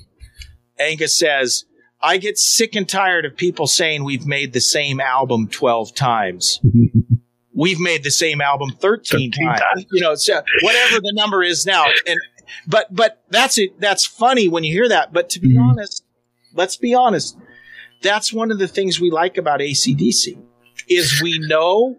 Angus 0.80 1.18
says, 1.18 1.66
"I 2.02 2.18
get 2.18 2.38
sick 2.38 2.76
and 2.76 2.88
tired 2.88 3.26
of 3.26 3.36
people 3.36 3.68
saying 3.68 4.04
we've 4.04 4.26
made 4.26 4.54
the 4.54 4.62
same 4.62 5.00
album 5.00 5.48
twelve 5.48 5.94
times. 5.94 6.62
we've 7.60 7.80
made 7.80 8.04
the 8.04 8.12
same 8.12 8.40
album 8.40 8.72
13, 8.80 9.32
13 9.32 9.48
times. 9.48 9.60
times. 9.60 9.86
You 9.92 10.02
know, 10.02 10.16
so 10.16 10.42
whatever 10.62 11.02
the 11.02 11.12
number 11.14 11.44
is 11.44 11.66
now. 11.66 11.86
And 12.08 12.20
but 12.68 12.94
but 12.96 13.22
that's 13.30 13.58
it. 13.58 13.80
That's 13.80 14.06
funny 14.06 14.48
when 14.48 14.64
you 14.64 14.74
hear 14.74 14.88
that. 14.90 15.14
But 15.14 15.30
to 15.32 15.40
be 15.40 15.50
mm-hmm. 15.50 15.70
honest, 15.70 16.04
let's 16.54 16.78
be 16.78 16.96
honest. 16.96 17.38
That's 18.02 18.32
one 18.32 18.50
of 18.50 18.60
the 18.60 18.68
things 18.68 19.02
we 19.02 19.12
like 19.12 19.38
about 19.38 19.60
ACDC 19.60 20.42
is 20.88 21.22
we 21.22 21.38
know 21.40 21.98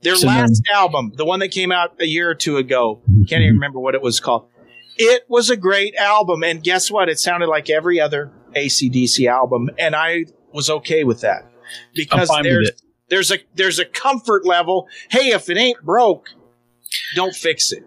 their 0.00 0.16
so 0.16 0.26
last 0.26 0.62
album, 0.72 1.12
the 1.16 1.26
one 1.26 1.40
that 1.40 1.48
came 1.48 1.70
out 1.70 2.00
a 2.00 2.06
year 2.06 2.30
or 2.30 2.34
two 2.34 2.56
ago. 2.56 3.02
Mm-hmm. 3.02 3.24
Can't 3.24 3.42
even 3.42 3.56
remember 3.56 3.78
what 3.78 3.94
it 3.94 4.00
was 4.00 4.20
called. 4.20 4.48
It 4.96 5.24
was 5.28 5.50
a 5.50 5.56
great 5.56 5.94
album, 5.96 6.42
and 6.42 6.62
guess 6.62 6.90
what? 6.90 7.08
It 7.08 7.18
sounded 7.18 7.48
like 7.48 7.68
every 7.70 8.00
other 8.00 8.30
ACDC 8.54 9.28
album, 9.28 9.70
and 9.78 9.96
I 9.96 10.26
was 10.52 10.70
okay 10.70 11.04
with 11.04 11.20
that 11.22 11.50
because 11.94 12.30
there's 12.42 12.70
there's 13.08 13.30
a 13.30 13.38
there's 13.54 13.78
a 13.78 13.84
comfort 13.84 14.46
level. 14.46 14.88
Hey, 15.10 15.30
if 15.30 15.50
it 15.50 15.56
ain't 15.56 15.82
broke, 15.82 16.28
don't 17.14 17.34
fix 17.34 17.72
it. 17.72 17.84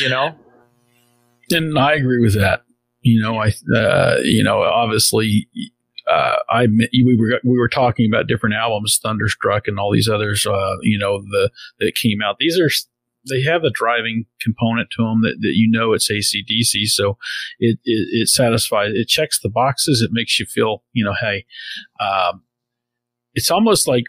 You 0.00 0.08
know. 0.08 0.34
And 1.50 1.78
I 1.78 1.94
agree 1.94 2.20
with 2.20 2.34
that. 2.34 2.62
You 3.02 3.20
know, 3.20 3.38
I 3.38 3.52
uh, 3.74 4.16
you 4.22 4.42
know 4.42 4.62
obviously 4.62 5.48
uh, 6.06 6.36
I 6.48 6.66
we 6.66 7.16
were 7.18 7.40
we 7.44 7.58
were 7.58 7.68
talking 7.68 8.10
about 8.10 8.26
different 8.26 8.54
albums, 8.54 8.98
Thunderstruck 9.02 9.66
and 9.66 9.78
all 9.78 9.92
these 9.92 10.08
others. 10.08 10.46
Uh, 10.46 10.76
you 10.82 10.98
know, 10.98 11.20
the 11.22 11.50
that 11.80 11.92
came 11.94 12.20
out. 12.22 12.36
These 12.38 12.58
are 12.58 12.70
they 13.28 13.42
have 13.42 13.64
a 13.64 13.70
driving 13.70 14.26
component 14.40 14.88
to 14.96 15.02
them 15.02 15.22
that, 15.22 15.36
that 15.40 15.52
you 15.54 15.70
know 15.70 15.92
it's 15.92 16.10
ACDC. 16.10 16.86
So 16.86 17.18
it, 17.58 17.78
it, 17.84 18.08
it 18.22 18.28
satisfies, 18.28 18.92
it 18.94 19.08
checks 19.08 19.40
the 19.40 19.50
boxes. 19.50 20.00
It 20.00 20.10
makes 20.12 20.38
you 20.38 20.46
feel, 20.46 20.82
you 20.92 21.04
know, 21.04 21.14
hey, 21.20 21.44
um, 22.00 22.42
it's 23.34 23.50
almost 23.50 23.86
like 23.86 24.04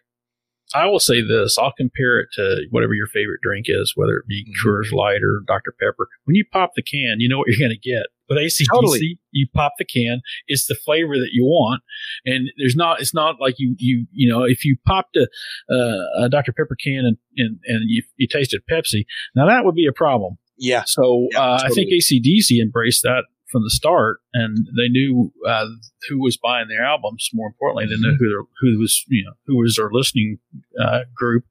I 0.73 0.85
will 0.87 0.99
say 0.99 1.21
this. 1.21 1.57
I'll 1.57 1.73
compare 1.77 2.19
it 2.19 2.29
to 2.33 2.65
whatever 2.71 2.93
your 2.93 3.07
favorite 3.07 3.41
drink 3.41 3.67
is, 3.69 3.93
whether 3.95 4.17
it 4.17 4.27
be 4.27 4.43
mm-hmm. 4.43 4.67
Coors 4.67 4.91
Light 4.91 5.21
or 5.23 5.43
Dr. 5.47 5.73
Pepper. 5.79 6.09
When 6.25 6.35
you 6.35 6.45
pop 6.51 6.71
the 6.75 6.83
can, 6.83 7.15
you 7.19 7.29
know 7.29 7.37
what 7.37 7.47
you're 7.47 7.59
going 7.59 7.77
to 7.77 7.89
get. 7.89 8.07
With 8.29 8.39
ACDC, 8.39 8.65
totally. 8.69 9.19
you 9.31 9.47
pop 9.55 9.73
the 9.79 9.85
can. 9.85 10.19
It's 10.47 10.65
the 10.65 10.75
flavor 10.75 11.15
that 11.15 11.29
you 11.31 11.45
want, 11.45 11.81
and 12.25 12.49
there's 12.57 12.75
not. 12.75 12.99
It's 12.99 13.13
not 13.13 13.35
like 13.39 13.55
you 13.57 13.73
you 13.79 14.05
you 14.11 14.29
know 14.29 14.43
if 14.43 14.65
you 14.65 14.75
popped 14.85 15.15
a, 15.15 15.27
uh, 15.73 16.25
a 16.25 16.29
Dr. 16.29 16.51
Pepper 16.51 16.75
can 16.75 17.05
and 17.05 17.17
and, 17.37 17.59
and 17.65 17.89
you, 17.89 18.03
you 18.17 18.27
tasted 18.27 18.63
Pepsi, 18.69 19.05
now 19.33 19.47
that 19.47 19.63
would 19.63 19.75
be 19.75 19.87
a 19.87 19.93
problem. 19.93 20.37
Yeah. 20.57 20.83
So 20.85 21.27
yeah, 21.31 21.41
uh, 21.41 21.57
totally. 21.59 21.71
I 21.71 21.73
think 21.75 22.03
ACDC 22.03 22.61
embraced 22.61 23.03
that 23.03 23.23
from 23.51 23.63
the 23.63 23.69
start, 23.69 24.19
and 24.33 24.67
they 24.77 24.89
knew 24.89 25.31
uh, 25.47 25.67
who 26.09 26.21
was 26.21 26.37
buying 26.37 26.67
their 26.67 26.83
albums. 26.83 27.29
More 27.33 27.47
importantly, 27.47 27.85
they 27.85 27.99
knew 27.99 28.15
who 28.19 28.47
who 28.59 28.79
was 28.79 29.03
you 29.07 29.25
know 29.25 29.33
who 29.45 29.57
was 29.57 29.75
their 29.75 29.89
listening 29.91 30.39
uh, 30.79 31.01
group, 31.15 31.45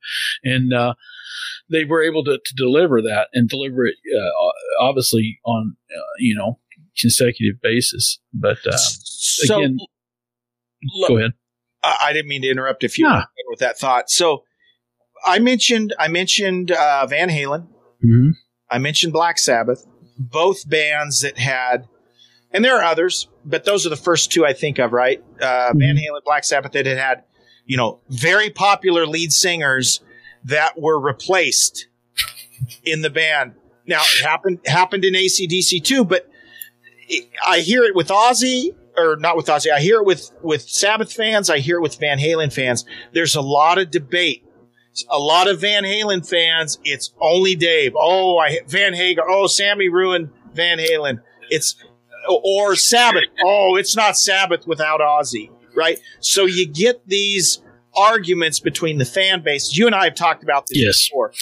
and 0.44 0.72
uh, 0.72 0.94
they 1.70 1.84
were 1.84 2.02
able 2.02 2.24
to, 2.24 2.38
to 2.38 2.54
deliver 2.54 3.00
that 3.02 3.28
and 3.32 3.48
deliver 3.48 3.86
it 3.86 3.96
uh, 4.18 4.30
obviously 4.80 5.38
on 5.44 5.76
uh, 5.90 6.00
you 6.18 6.34
know 6.34 6.58
consecutive 6.98 7.60
basis. 7.62 8.18
But 8.32 8.58
uh, 8.66 8.76
so, 8.76 9.58
again, 9.58 9.78
look, 10.94 11.08
go 11.08 11.18
ahead. 11.18 11.32
I 11.82 12.12
didn't 12.12 12.28
mean 12.28 12.42
to 12.42 12.48
interrupt 12.48 12.84
if 12.84 12.98
you 12.98 13.04
nah. 13.04 13.24
with 13.48 13.60
that 13.60 13.78
thought. 13.78 14.10
So 14.10 14.44
I 15.24 15.38
mentioned 15.38 15.94
I 15.98 16.08
mentioned 16.08 16.68
Van 16.68 17.28
Halen. 17.28 17.68
Mm-hmm. 18.04 18.30
I 18.68 18.78
mentioned 18.78 19.12
Black 19.12 19.38
Sabbath 19.38 19.86
both 20.18 20.68
bands 20.68 21.22
that 21.22 21.38
had, 21.38 21.88
and 22.52 22.64
there 22.64 22.76
are 22.78 22.84
others, 22.84 23.28
but 23.44 23.64
those 23.64 23.86
are 23.86 23.90
the 23.90 23.96
first 23.96 24.32
two 24.32 24.44
I 24.44 24.52
think 24.52 24.78
of, 24.78 24.92
right? 24.92 25.22
Uh, 25.40 25.44
mm-hmm. 25.44 25.78
Van 25.78 25.96
Halen, 25.96 26.24
Black 26.24 26.44
Sabbath 26.44 26.72
that 26.72 26.86
had 26.86 26.98
had, 26.98 27.24
you 27.64 27.76
know, 27.76 28.00
very 28.08 28.50
popular 28.50 29.06
lead 29.06 29.32
singers 29.32 30.00
that 30.44 30.80
were 30.80 30.98
replaced 30.98 31.88
in 32.84 33.02
the 33.02 33.10
band. 33.10 33.54
Now 33.86 34.00
it 34.00 34.24
happened 34.24 34.60
happened 34.66 35.04
in 35.04 35.14
ACDC 35.14 35.84
too, 35.84 36.04
but 36.04 36.28
I 37.46 37.60
hear 37.60 37.84
it 37.84 37.94
with 37.94 38.08
Ozzy 38.08 38.70
or 38.96 39.16
not 39.16 39.36
with 39.36 39.46
Ozzy. 39.46 39.70
I 39.70 39.80
hear 39.80 39.96
it 39.96 40.06
with 40.06 40.30
with 40.42 40.62
Sabbath 40.62 41.12
fans. 41.12 41.50
I 41.50 41.58
hear 41.58 41.76
it 41.76 41.82
with 41.82 41.98
Van 41.98 42.18
Halen 42.18 42.52
fans. 42.52 42.84
There's 43.12 43.36
a 43.36 43.40
lot 43.40 43.78
of 43.78 43.90
debate 43.90 44.44
a 45.10 45.18
lot 45.18 45.48
of 45.48 45.60
Van 45.60 45.84
Halen 45.84 46.28
fans, 46.28 46.78
it's 46.84 47.12
only 47.20 47.54
Dave. 47.54 47.92
Oh, 47.96 48.38
I 48.38 48.60
Van 48.66 48.94
Hagar. 48.94 49.28
Oh, 49.28 49.46
Sammy 49.46 49.88
ruined 49.88 50.30
Van 50.54 50.78
Halen. 50.78 51.20
It's 51.50 51.76
or 52.28 52.76
Sabbath. 52.76 53.24
Oh, 53.44 53.76
it's 53.76 53.96
not 53.96 54.16
Sabbath 54.16 54.66
without 54.66 55.00
Ozzy, 55.00 55.50
right? 55.74 55.98
So 56.20 56.46
you 56.46 56.66
get 56.66 57.06
these 57.06 57.62
arguments 57.96 58.60
between 58.60 58.98
the 58.98 59.04
fan 59.04 59.42
bases. 59.42 59.76
You 59.76 59.86
and 59.86 59.94
I 59.94 60.04
have 60.04 60.14
talked 60.14 60.42
about 60.42 60.66
this 60.66 60.78
yes. 60.78 61.08
before. 61.08 61.32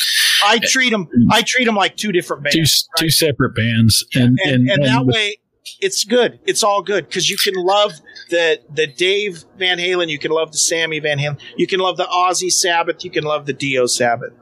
I 0.45 0.59
treat 0.59 0.91
them. 0.91 1.09
I 1.31 1.43
treat 1.43 1.65
them 1.65 1.77
like 1.77 1.97
two 1.97 2.13
different 2.13 2.45
bands, 2.45 2.85
two, 2.85 2.89
right? 2.91 3.01
two 3.01 3.11
separate 3.11 3.55
bands, 3.55 4.05
and 4.15 4.39
and, 4.45 4.53
and, 4.53 4.71
and, 4.71 4.71
and 4.71 4.85
that 4.85 5.07
way 5.07 5.39
it's 5.81 6.05
good. 6.05 6.41
It's 6.47 6.63
all 6.63 6.83
good 6.83 7.07
because 7.09 7.31
you 7.31 7.37
can 7.37 7.55
love 7.55 7.93
the 8.35 8.61
the 8.69 8.87
Dave 8.89 9.45
Van 9.57 9.79
Halen, 9.79 10.09
you 10.09 10.19
can 10.19 10.33
love 10.33 10.51
the 10.51 10.59
Sammy 10.59 10.99
Van 10.99 11.19
Halen, 11.19 11.41
you 11.57 11.67
can 11.67 11.79
love 11.79 11.97
the 11.97 12.05
Ozzy 12.05 12.51
Sabbath, 12.51 13.05
you 13.05 13.11
can 13.11 13.23
love 13.23 13.47
the 13.47 13.53
Dio 13.53 13.87
Sabbath. 13.87 14.33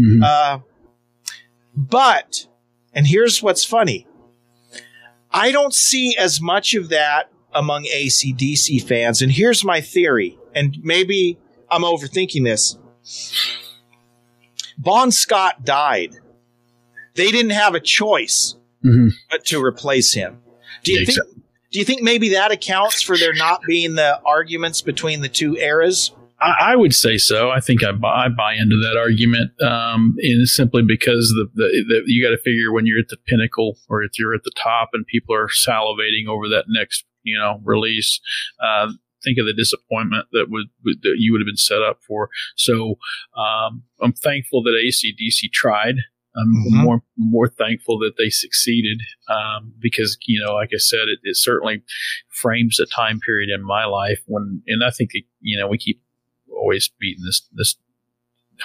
Mm-hmm. 0.00 0.22
Uh, 0.22 0.58
but, 1.74 2.48
and 2.92 3.06
here's 3.06 3.42
what's 3.42 3.64
funny, 3.64 4.06
I 5.30 5.52
don't 5.52 5.72
see 5.72 6.16
as 6.18 6.40
much 6.40 6.74
of 6.74 6.88
that 6.88 7.30
among 7.54 7.84
ACDC 7.84 8.82
fans. 8.82 9.22
And 9.22 9.30
here's 9.30 9.64
my 9.64 9.80
theory, 9.80 10.36
and 10.52 10.76
maybe 10.82 11.38
I'm 11.70 11.82
overthinking 11.82 12.44
this. 12.44 12.76
Bon 14.76 15.12
Scott 15.12 15.64
died. 15.64 16.16
They 17.14 17.30
didn't 17.30 17.52
have 17.52 17.74
a 17.74 17.80
choice 17.80 18.56
mm-hmm. 18.84 19.08
but 19.30 19.44
to 19.46 19.62
replace 19.62 20.12
him. 20.12 20.42
Do 20.82 20.92
you 20.92 21.06
think? 21.06 21.18
Do 21.70 21.78
you 21.78 21.84
think 21.84 22.02
maybe 22.02 22.30
that 22.30 22.52
accounts 22.52 23.02
for 23.02 23.16
there 23.16 23.34
not 23.34 23.62
being 23.66 23.94
the 23.94 24.20
arguments 24.24 24.82
between 24.82 25.20
the 25.20 25.28
two 25.28 25.56
eras? 25.56 26.12
I, 26.40 26.72
I 26.72 26.76
would 26.76 26.94
say 26.94 27.18
so. 27.18 27.50
I 27.50 27.60
think 27.60 27.82
I 27.82 27.92
buy, 27.92 28.26
I 28.26 28.28
buy 28.28 28.54
into 28.54 28.76
that 28.76 28.96
argument, 28.98 29.60
um, 29.62 30.16
and 30.18 30.46
simply 30.48 30.82
because 30.82 31.28
the, 31.28 31.48
the, 31.54 31.84
the 31.88 32.02
you 32.06 32.22
got 32.22 32.30
to 32.30 32.42
figure 32.42 32.72
when 32.72 32.86
you're 32.86 33.00
at 33.00 33.08
the 33.08 33.16
pinnacle 33.26 33.78
or 33.88 34.02
if 34.02 34.18
you're 34.18 34.34
at 34.34 34.44
the 34.44 34.52
top 34.62 34.90
and 34.92 35.06
people 35.06 35.34
are 35.34 35.48
salivating 35.48 36.28
over 36.28 36.48
that 36.48 36.66
next 36.68 37.04
you 37.22 37.38
know 37.38 37.60
release. 37.64 38.20
Uh, 38.62 38.88
think 39.24 39.38
of 39.38 39.46
the 39.46 39.54
disappointment 39.54 40.26
that 40.32 40.46
would 40.48 40.66
that 40.84 41.16
you 41.18 41.32
would 41.32 41.40
have 41.40 41.46
been 41.46 41.56
set 41.56 41.82
up 41.82 42.00
for. 42.06 42.28
So 42.56 42.96
um, 43.36 43.82
I'm 44.00 44.12
thankful 44.12 44.62
that 44.62 44.70
ACDC 44.70 45.52
tried 45.52 45.96
I'm 46.36 46.48
mm-hmm. 46.48 46.82
more 46.82 47.02
more 47.16 47.48
thankful 47.48 47.98
that 48.00 48.14
they 48.18 48.30
succeeded 48.30 49.00
um, 49.28 49.72
because 49.78 50.16
you 50.26 50.42
know, 50.44 50.54
like 50.54 50.70
I 50.74 50.78
said, 50.78 51.08
it, 51.08 51.18
it, 51.22 51.36
certainly 51.36 51.82
frames 52.28 52.78
a 52.78 52.86
time 52.86 53.20
period 53.20 53.48
in 53.50 53.64
my 53.64 53.86
life 53.86 54.20
when, 54.26 54.62
and 54.66 54.84
I 54.84 54.90
think 54.90 55.10
it, 55.14 55.24
you 55.40 55.58
know, 55.58 55.66
we 55.68 55.78
keep 55.78 56.02
always 56.54 56.90
beating 57.00 57.24
this 57.24 57.48
this 57.52 57.76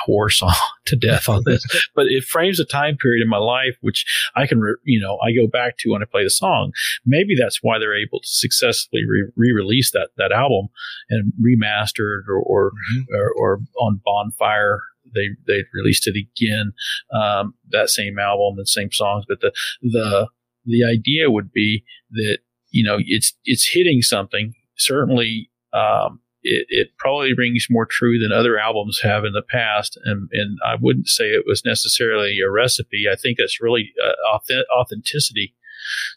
horse 0.06 0.42
on 0.44 0.54
to 0.86 0.96
death 0.96 1.30
on 1.30 1.44
this, 1.46 1.66
but 1.96 2.08
it 2.08 2.24
frames 2.24 2.60
a 2.60 2.66
time 2.66 2.98
period 2.98 3.24
in 3.24 3.30
my 3.30 3.38
life 3.38 3.76
which 3.82 4.06
I 4.36 4.48
can, 4.48 4.60
re, 4.60 4.76
you 4.84 5.00
know, 5.00 5.18
I 5.26 5.32
go 5.32 5.48
back 5.48 5.78
to 5.80 5.92
when 5.92 6.02
I 6.02 6.06
play 6.06 6.24
the 6.24 6.30
song. 6.30 6.72
Maybe 7.06 7.36
that's 7.38 7.60
why 7.62 7.80
they're 7.80 7.98
able 7.98 8.20
to 8.20 8.28
successfully 8.28 9.04
re 9.36 9.52
release 9.54 9.92
that 9.92 10.10
that 10.18 10.32
album 10.32 10.68
and 11.10 11.32
remastered 11.42 12.24
or 12.28 12.42
or, 12.42 12.72
mm-hmm. 12.72 13.16
or, 13.16 13.32
or 13.38 13.60
on 13.80 14.02
Bonfire 14.04 14.82
they 15.14 15.30
they 15.48 15.64
released 15.74 16.08
it 16.08 16.16
again, 16.16 16.74
um, 17.14 17.54
that 17.70 17.90
same 17.90 18.20
album 18.20 18.58
and 18.58 18.68
same 18.68 18.92
songs. 18.92 19.26
But 19.28 19.42
the 19.42 19.52
the 19.82 20.28
the 20.66 20.84
idea 20.84 21.32
would 21.32 21.52
be 21.52 21.84
that 22.12 22.40
you 22.70 22.84
know 22.84 22.98
it's 23.00 23.34
it's 23.46 23.68
hitting 23.68 24.02
something. 24.02 24.54
Certainly, 24.78 25.50
um, 25.74 26.22
it, 26.44 26.66
it 26.70 26.88
probably 26.98 27.34
rings 27.34 27.68
more 27.70 27.86
true 27.86 28.18
than 28.20 28.32
other 28.32 28.58
albums 28.58 29.00
have 29.04 29.26
in 29.26 29.34
the 29.34 29.44
past. 29.44 29.98
And 30.06 30.30
and 30.32 30.58
I 30.66 30.76
wouldn't 30.80 31.08
say 31.08 31.26
it 31.26 31.46
was 31.46 31.64
necessarily 31.66 32.40
a 32.40 32.52
recipe. 32.52 33.06
I 33.12 33.16
think 33.16 33.38
it's 33.40 33.62
really 33.62 33.92
uh, 34.04 34.38
authenticity. 34.78 35.56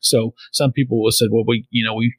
So 0.01 0.35
some 0.53 0.73
people 0.73 1.03
will 1.03 1.11
say, 1.11 1.27
well, 1.31 1.45
we 1.47 1.67
you 1.71 1.85
know 1.85 1.95
we 1.95 2.15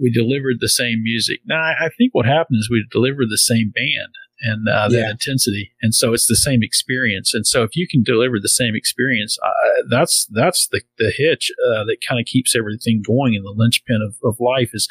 we 0.00 0.10
delivered 0.10 0.56
the 0.60 0.68
same 0.68 1.02
music. 1.02 1.40
Now, 1.46 1.60
I 1.60 1.88
think 1.96 2.14
what 2.14 2.26
happened 2.26 2.58
is 2.58 2.70
we 2.70 2.84
delivered 2.90 3.28
the 3.30 3.38
same 3.38 3.72
band 3.74 4.14
and 4.44 4.68
uh, 4.68 4.88
that 4.88 4.96
yeah. 4.96 5.10
intensity. 5.10 5.72
And 5.82 5.94
so 5.94 6.12
it's 6.12 6.26
the 6.26 6.36
same 6.36 6.62
experience. 6.62 7.34
And 7.34 7.46
so 7.46 7.62
if 7.62 7.74
you 7.74 7.88
can 7.88 8.02
deliver 8.02 8.38
the 8.38 8.48
same 8.48 8.74
experience, 8.76 9.38
uh, 9.44 9.50
that's 9.90 10.26
that's 10.30 10.68
the 10.68 10.82
the 10.98 11.12
hitch 11.16 11.50
uh, 11.66 11.84
that 11.84 11.98
kind 12.06 12.20
of 12.20 12.26
keeps 12.26 12.54
everything 12.54 13.02
going. 13.04 13.34
And 13.34 13.44
the 13.44 13.54
linchpin 13.56 14.00
of, 14.06 14.16
of 14.22 14.38
life 14.40 14.70
is 14.74 14.88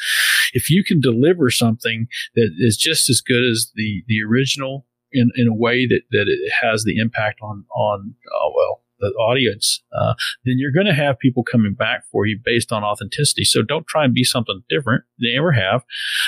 if 0.52 0.70
you 0.70 0.84
can 0.84 1.00
deliver 1.00 1.50
something 1.50 2.08
that 2.34 2.50
is 2.58 2.76
just 2.76 3.08
as 3.08 3.20
good 3.20 3.44
as 3.44 3.70
the 3.74 4.02
the 4.08 4.22
original 4.22 4.86
in, 5.12 5.30
in 5.36 5.48
a 5.48 5.54
way 5.54 5.86
that, 5.86 6.02
that 6.10 6.26
it 6.26 6.52
has 6.60 6.84
the 6.84 6.98
impact 6.98 7.40
on 7.40 7.64
on 7.74 8.14
uh, 8.26 8.50
well 8.54 8.83
the 9.00 9.08
audience, 9.08 9.82
uh, 9.96 10.14
then 10.44 10.54
you're 10.58 10.72
going 10.72 10.86
to 10.86 10.94
have 10.94 11.18
people 11.18 11.42
coming 11.42 11.74
back 11.74 12.04
for 12.10 12.26
you 12.26 12.38
based 12.42 12.72
on 12.72 12.84
authenticity. 12.84 13.44
So 13.44 13.62
don't 13.62 13.86
try 13.86 14.04
and 14.04 14.14
be 14.14 14.24
something 14.24 14.62
different 14.68 15.04
than 15.18 15.30
you 15.30 15.38
ever 15.38 15.52
have. 15.52 15.82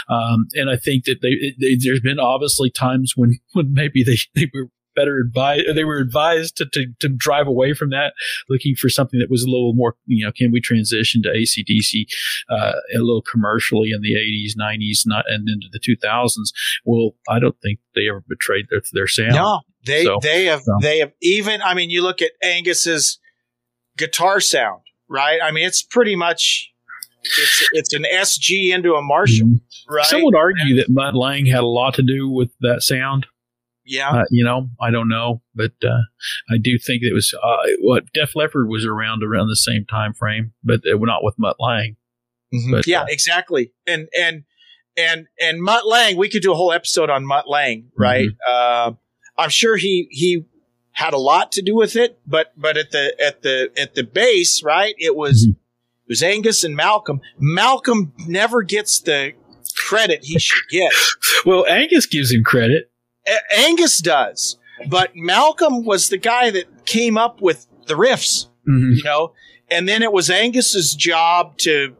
Um, 0.08 0.46
and 0.54 0.70
I 0.70 0.76
think 0.76 1.04
that 1.04 1.22
they, 1.22 1.54
they, 1.60 1.76
there's 1.80 2.00
been 2.00 2.18
obviously 2.18 2.70
times 2.70 3.14
when, 3.16 3.38
when 3.52 3.72
maybe 3.72 4.02
they, 4.02 4.18
they 4.34 4.50
were 4.52 4.68
better 4.96 5.18
advised. 5.18 5.76
They 5.76 5.84
were 5.84 5.98
advised 5.98 6.56
to, 6.56 6.66
to, 6.72 6.86
to 7.00 7.08
drive 7.08 7.46
away 7.46 7.74
from 7.74 7.90
that, 7.90 8.14
looking 8.48 8.74
for 8.74 8.88
something 8.88 9.20
that 9.20 9.30
was 9.30 9.44
a 9.44 9.50
little 9.50 9.74
more, 9.74 9.94
you 10.06 10.24
know, 10.24 10.32
can 10.32 10.50
we 10.50 10.60
transition 10.60 11.22
to 11.22 11.28
ACDC 11.28 12.06
uh, 12.50 12.72
a 12.94 12.98
little 12.98 13.22
commercially 13.22 13.90
in 13.92 14.00
the 14.00 14.14
80s, 14.14 14.58
90s, 14.58 15.02
not, 15.06 15.26
and 15.28 15.48
into 15.48 15.68
the 15.70 15.78
2000s? 15.78 16.52
Well, 16.84 17.12
I 17.28 17.38
don't 17.38 17.60
think 17.62 17.78
they 17.94 18.08
ever 18.08 18.24
betrayed 18.26 18.66
their, 18.70 18.82
their 18.92 19.06
sound. 19.06 19.34
No, 19.34 19.60
they 19.86 20.04
So, 20.04 20.18
they 20.20 20.46
have 20.46 20.62
so. 20.62 20.72
they 20.80 20.98
have 20.98 21.12
even. 21.22 21.62
I 21.62 21.74
mean, 21.74 21.90
you 21.90 22.02
look 22.02 22.20
at 22.20 22.32
Angus's 22.42 23.18
guitar 23.96 24.40
sound, 24.40 24.82
right? 25.08 25.38
I 25.42 25.50
mean, 25.52 25.66
it's 25.66 25.82
pretty 25.82 26.16
much 26.16 26.72
it's 27.22 27.68
it's 27.72 27.94
an 27.94 28.04
SG 28.04 28.74
into 28.74 28.94
a 28.94 29.02
Marshall, 29.02 29.54
right? 29.88 30.06
Some 30.06 30.22
would 30.24 30.36
argue 30.36 30.76
that 30.76 30.88
Mutt 30.88 31.14
Lange 31.14 31.46
had 31.46 31.60
a 31.60 31.66
lot 31.66 31.94
to 31.94 32.02
do 32.02 32.28
with 32.28 32.50
that 32.60 32.82
sound. 32.82 33.26
yeah, 33.84 34.10
Uh, 34.10 34.24
you 34.30 34.44
know, 34.44 34.68
I 34.80 34.90
don't 34.90 35.08
know, 35.08 35.42
but 35.54 35.72
uh, 35.84 36.02
I 36.50 36.58
do 36.58 36.78
think 36.78 37.02
it 37.02 37.14
was 37.14 37.34
uh, 37.42 37.56
what 37.80 38.12
Def 38.12 38.34
Leppard 38.34 38.68
was 38.68 38.84
around 38.84 39.22
around 39.22 39.48
the 39.48 39.56
same 39.56 39.84
time 39.84 40.12
frame, 40.12 40.52
but 40.62 40.80
uh, 40.86 40.96
not 40.98 41.24
with 41.24 41.34
Mutt 41.38 41.56
Lange. 41.60 41.96
But 42.70 42.86
yeah, 42.86 43.04
exactly. 43.08 43.72
And 43.86 44.08
and 44.18 44.44
and 44.96 45.26
and 45.40 45.60
Mutt 45.60 45.86
Lange, 45.86 46.16
we 46.16 46.28
could 46.28 46.42
do 46.42 46.52
a 46.52 46.56
whole 46.56 46.72
episode 46.72 47.10
on 47.10 47.26
Mutt 47.26 47.48
Lange, 47.48 47.90
right? 47.96 48.30
Uh, 48.48 48.92
I'm 49.38 49.50
sure 49.50 49.76
he 49.76 50.08
he 50.10 50.46
had 50.92 51.12
a 51.12 51.18
lot 51.18 51.52
to 51.52 51.62
do 51.62 51.74
with 51.76 51.96
it, 51.96 52.18
but 52.26 52.52
but 52.56 52.76
at 52.76 52.90
the 52.90 53.14
at 53.22 53.42
the 53.42 53.70
at 53.76 53.94
the 53.94 54.02
base, 54.02 54.62
right? 54.62 54.94
It 54.98 55.14
was 55.14 55.46
mm-hmm. 55.46 55.52
it 55.52 56.08
was 56.08 56.22
Angus 56.22 56.64
and 56.64 56.74
Malcolm. 56.74 57.20
Malcolm 57.38 58.12
never 58.26 58.62
gets 58.62 59.00
the 59.00 59.32
credit 59.76 60.24
he 60.24 60.38
should 60.38 60.68
get. 60.70 60.92
well, 61.46 61.66
Angus 61.66 62.06
gives 62.06 62.32
him 62.32 62.44
credit. 62.44 62.90
A- 63.26 63.58
Angus 63.58 63.98
does, 63.98 64.56
but 64.88 65.14
Malcolm 65.14 65.84
was 65.84 66.08
the 66.08 66.18
guy 66.18 66.50
that 66.50 66.86
came 66.86 67.18
up 67.18 67.40
with 67.42 67.66
the 67.86 67.94
riffs, 67.94 68.46
mm-hmm. 68.66 68.92
you 68.92 69.02
know, 69.04 69.32
and 69.70 69.88
then 69.88 70.02
it 70.02 70.12
was 70.12 70.30
Angus's 70.30 70.94
job 70.94 71.58
to 71.58 71.94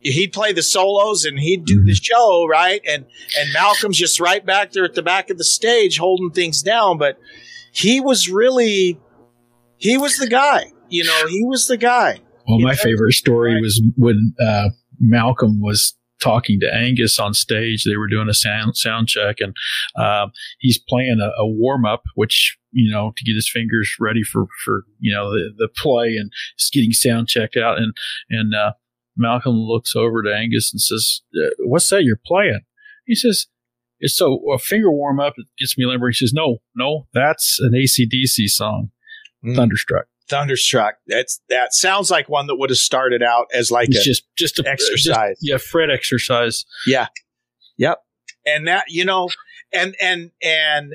he'd 0.00 0.32
play 0.32 0.52
the 0.52 0.62
solos 0.62 1.24
and 1.24 1.38
he'd 1.38 1.64
do 1.64 1.84
the 1.84 1.94
show 1.94 2.46
right? 2.46 2.80
And 2.86 3.04
and 3.38 3.52
Malcolm's 3.52 3.98
just 3.98 4.20
right 4.20 4.44
back 4.44 4.72
there 4.72 4.84
at 4.84 4.94
the 4.94 5.02
back 5.02 5.30
of 5.30 5.38
the 5.38 5.44
stage 5.44 5.98
holding 5.98 6.30
things 6.30 6.62
down. 6.62 6.98
But 6.98 7.18
he 7.72 8.00
was 8.00 8.28
really 8.28 8.98
he 9.76 9.96
was 9.98 10.16
the 10.16 10.28
guy 10.28 10.72
you 10.88 11.04
know 11.04 11.26
he 11.28 11.44
was 11.44 11.66
the 11.66 11.76
guy. 11.76 12.20
Well, 12.46 12.60
my 12.60 12.74
favorite 12.74 13.12
story 13.12 13.60
was 13.60 13.82
when 13.96 14.34
uh, 14.44 14.70
Malcolm 15.00 15.60
was 15.60 15.94
talking 16.22 16.58
to 16.60 16.74
Angus 16.74 17.18
on 17.18 17.34
stage. 17.34 17.84
They 17.84 17.96
were 17.96 18.08
doing 18.08 18.28
a 18.28 18.34
sound 18.34 18.76
sound 18.76 19.08
check, 19.08 19.36
and 19.40 19.54
um, 19.96 20.32
he's 20.58 20.78
playing 20.88 21.18
a, 21.20 21.42
a 21.42 21.46
warm 21.46 21.84
up, 21.84 22.02
which 22.14 22.56
you 22.72 22.90
know 22.90 23.12
to 23.16 23.24
get 23.24 23.34
his 23.34 23.50
fingers 23.50 23.94
ready 24.00 24.22
for 24.22 24.46
for 24.64 24.84
you 24.98 25.14
know 25.14 25.30
the, 25.30 25.50
the 25.58 25.68
play, 25.68 26.16
and 26.16 26.32
just 26.58 26.72
getting 26.72 26.92
sound 26.92 27.28
checked 27.28 27.56
out. 27.56 27.78
And 27.78 27.92
and 28.30 28.54
uh, 28.54 28.72
Malcolm 29.18 29.56
looks 29.56 29.94
over 29.96 30.22
to 30.22 30.34
Angus 30.34 30.72
and 30.72 30.80
says, 30.80 31.22
uh, 31.34 31.50
"What's 31.60 31.88
that 31.90 32.04
you're 32.04 32.20
playing?" 32.24 32.60
He 33.06 33.14
says. 33.14 33.46
It's 34.00 34.16
so 34.16 34.40
a 34.54 34.58
finger 34.58 34.92
warm 34.92 35.18
up. 35.18 35.34
It 35.38 35.46
gets 35.58 35.76
me 35.76 35.84
limber. 35.84 36.06
He 36.06 36.14
says, 36.14 36.32
"No, 36.32 36.58
no, 36.76 37.08
that's 37.12 37.58
an 37.58 37.72
ACDC 37.74 38.46
song, 38.46 38.92
Thunderstruck." 39.44 40.06
thunderstruck 40.28 40.96
that's 41.06 41.40
that 41.48 41.72
sounds 41.74 42.10
like 42.10 42.28
one 42.28 42.46
that 42.48 42.56
would 42.56 42.70
have 42.70 42.78
started 42.78 43.22
out 43.22 43.46
as 43.52 43.70
like 43.72 43.88
It's 43.88 43.98
a 43.98 44.02
just 44.02 44.24
just 44.36 44.58
a 44.60 44.68
exercise 44.68 45.38
just- 45.40 45.40
yeah, 45.40 45.56
fret 45.56 45.90
exercise. 45.90 46.64
Yeah. 46.86 47.08
Yep. 47.78 47.98
And 48.46 48.68
that, 48.68 48.84
you 48.88 49.04
know, 49.04 49.30
and, 49.72 49.94
and, 50.00 50.30
and 50.42 50.94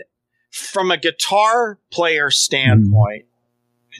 from 0.51 0.91
a 0.91 0.97
guitar 0.97 1.79
player 1.91 2.29
standpoint, 2.29 3.25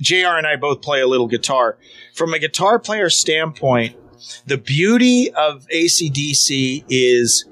JR 0.02 0.38
and 0.38 0.48
I 0.48 0.56
both 0.56 0.82
play 0.82 1.02
a 1.02 1.08
little 1.08 1.28
guitar. 1.28 1.78
From 2.16 2.34
a 2.34 2.40
guitar 2.40 2.80
player 2.80 3.10
standpoint, 3.10 3.96
the 4.46 4.58
beauty 4.58 5.32
of 5.34 5.68
ACDC 5.74 6.86
is 6.90 7.46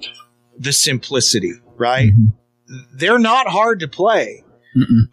the 0.57 0.74
simplicity, 0.74 1.53
right? 1.78 2.13
Mm-hmm. 2.13 2.97
They're 2.97 3.19
not 3.19 3.47
hard 3.47 3.80
to 3.82 3.88
play. 3.88 4.43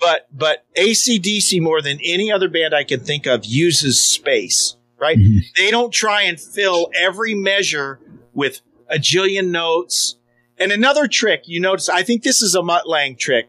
But 0.01 0.29
but 0.33 0.65
ACDC 0.77 1.61
more 1.61 1.83
than 1.83 1.99
any 2.05 2.31
other 2.31 2.49
band 2.49 2.75
I 2.75 2.85
can 2.85 3.01
think 3.01 3.27
of 3.27 3.45
uses 3.45 4.03
space, 4.03 4.77
right? 5.01 5.19
Mm-hmm. 5.19 5.39
They 5.57 5.71
don't 5.71 5.93
try 5.93 6.23
and 6.23 6.41
fill 6.41 6.91
every 6.95 7.35
measure 7.35 8.01
with 8.35 8.61
a 8.89 8.99
jillion 8.99 9.49
notes. 9.49 10.17
And 10.59 10.71
another 10.73 11.09
trick 11.09 11.43
you 11.47 11.61
notice, 11.61 11.89
I 11.89 12.03
think 12.03 12.23
this 12.23 12.43
is 12.43 12.55
a 12.55 12.63
Mutt 12.63 12.89
Lange 12.89 13.17
trick. 13.17 13.49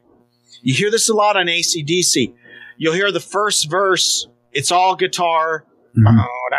You 0.61 0.73
hear 0.73 0.91
this 0.91 1.09
a 1.09 1.13
lot 1.13 1.37
on 1.37 1.45
ACDC. 1.45 2.33
You'll 2.77 2.93
hear 2.93 3.11
the 3.11 3.19
first 3.19 3.69
verse, 3.69 4.27
it's 4.51 4.71
all 4.71 4.95
guitar. 4.95 5.65
Mm-hmm. 5.97 6.19
Oh, 6.19 6.49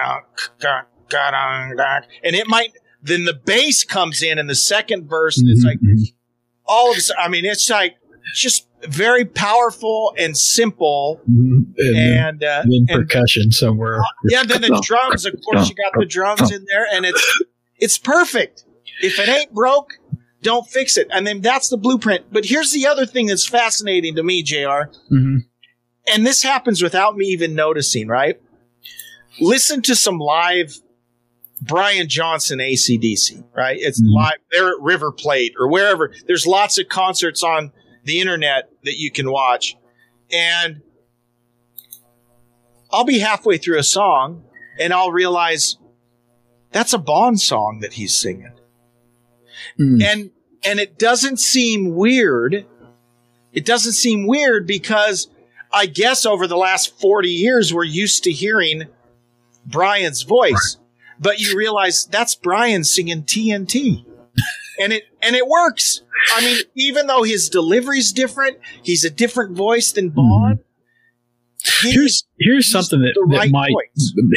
And 2.25 2.35
it 2.37 2.47
might, 2.47 2.73
then 3.03 3.25
the 3.25 3.35
bass 3.35 3.85
comes 3.85 4.23
in 4.23 4.39
in 4.39 4.47
the 4.47 4.55
second 4.55 5.09
verse 5.09 5.39
and 5.39 5.49
it's 5.49 5.65
like, 5.65 5.79
all 6.67 6.91
of 6.93 6.97
a 6.99 7.01
sudden, 7.01 7.23
I 7.25 7.29
mean, 7.29 7.45
it's 7.45 7.69
like 7.69 7.97
just 8.35 8.67
very 8.89 9.25
powerful 9.25 10.15
and 10.17 10.37
simple. 10.37 11.21
and, 11.27 11.75
then- 11.77 11.97
And, 12.27 12.45
uh, 12.45 12.63
and- 12.65 12.89
percussion 12.89 13.51
somewhere. 13.53 14.01
yeah, 14.29 14.43
then 14.45 14.63
the 14.63 14.81
drums, 14.87 15.27
of 15.27 15.35
course, 15.45 15.69
you 15.69 15.75
got 15.75 15.99
the 15.99 16.07
drums 16.09 16.51
in 16.53 16.65
there, 16.71 16.87
and 16.93 17.05
it's 17.05 17.43
it's 17.79 17.99
perfect. 17.99 18.65
If 19.03 19.19
it 19.19 19.29
ain't 19.29 19.53
broke, 19.55 19.95
don't 20.43 20.67
fix 20.67 20.97
it. 20.99 21.09
And 21.11 21.27
then 21.27 21.41
that's 21.41 21.69
the 21.71 21.77
blueprint. 21.79 22.27
But 22.33 22.45
here's 22.45 22.73
the 22.73 22.87
other 22.87 23.07
thing 23.07 23.27
that's 23.27 23.47
fascinating 23.47 24.15
to 24.17 24.23
me, 24.23 24.43
Jr. 24.43 24.57
Mm-hmm. 25.11 25.37
And 26.13 26.27
this 26.27 26.43
happens 26.43 26.83
without 26.83 27.17
me 27.17 27.27
even 27.27 27.55
noticing. 27.55 28.07
Right? 28.09 28.41
Listen 29.41 29.81
to 29.83 29.95
some 29.95 30.19
live 30.19 30.75
Brian 31.61 32.09
Johnson 32.09 32.59
ACDC. 32.59 33.45
Right? 33.57 33.79
It's 33.81 34.01
mm-hmm. 34.01 34.15
live. 34.15 34.39
They're 34.51 34.71
at 34.71 34.81
River 34.81 35.13
Plate 35.13 35.55
or 35.59 35.69
wherever. 35.69 36.13
There's 36.27 36.47
lots 36.47 36.79
of 36.79 36.89
concerts 36.89 37.43
on 37.43 37.73
the 38.05 38.21
internet 38.21 38.71
that 38.85 38.97
you 38.97 39.11
can 39.11 39.31
watch, 39.31 39.77
and 40.33 40.83
I'll 42.93 43.05
be 43.05 43.19
halfway 43.19 43.59
through 43.59 43.79
a 43.79 43.85
song 43.85 44.45
and 44.81 44.93
I'll 44.93 45.13
realize 45.13 45.77
that's 46.73 46.93
a 46.93 46.99
Bon 46.99 47.37
song 47.37 47.81
that 47.81 47.93
he's 47.93 48.15
singing. 48.15 48.53
Mm. 49.79 50.03
And 50.03 50.31
and 50.65 50.81
it 50.81 50.99
doesn't 50.99 51.39
seem 51.39 51.95
weird. 51.95 52.67
It 53.53 53.65
doesn't 53.65 53.93
seem 53.93 54.27
weird 54.27 54.67
because 54.67 55.29
I 55.73 55.87
guess 55.87 56.27
over 56.27 56.47
the 56.47 56.57
last 56.57 56.99
40 57.01 57.29
years 57.29 57.73
we're 57.73 57.85
used 57.85 58.25
to 58.25 58.33
hearing 58.33 58.85
Brian's 59.67 60.23
voice. 60.23 60.79
But 61.21 61.39
you 61.39 61.57
realize 61.57 62.07
that's 62.07 62.35
Brian 62.35 62.83
singing 62.83 63.23
TNT. 63.23 64.05
and 64.81 64.93
it 64.93 65.05
and 65.23 65.37
it 65.37 65.47
works. 65.47 66.03
I 66.35 66.41
mean, 66.45 66.59
even 66.75 67.07
though 67.07 67.23
his 67.23 67.49
delivery's 67.49 68.13
different, 68.13 68.59
he's 68.83 69.05
a 69.05 69.11
different 69.11 69.57
voice 69.57 69.93
than 69.93 70.11
mm-hmm. 70.11 70.17
Bon. 70.17 70.61
Here's 71.83 72.27
here's 72.39 72.71
something 72.71 73.01
that, 73.01 73.13
the 73.15 73.27
that 73.31 73.39
right 73.39 73.51
might 73.51 73.73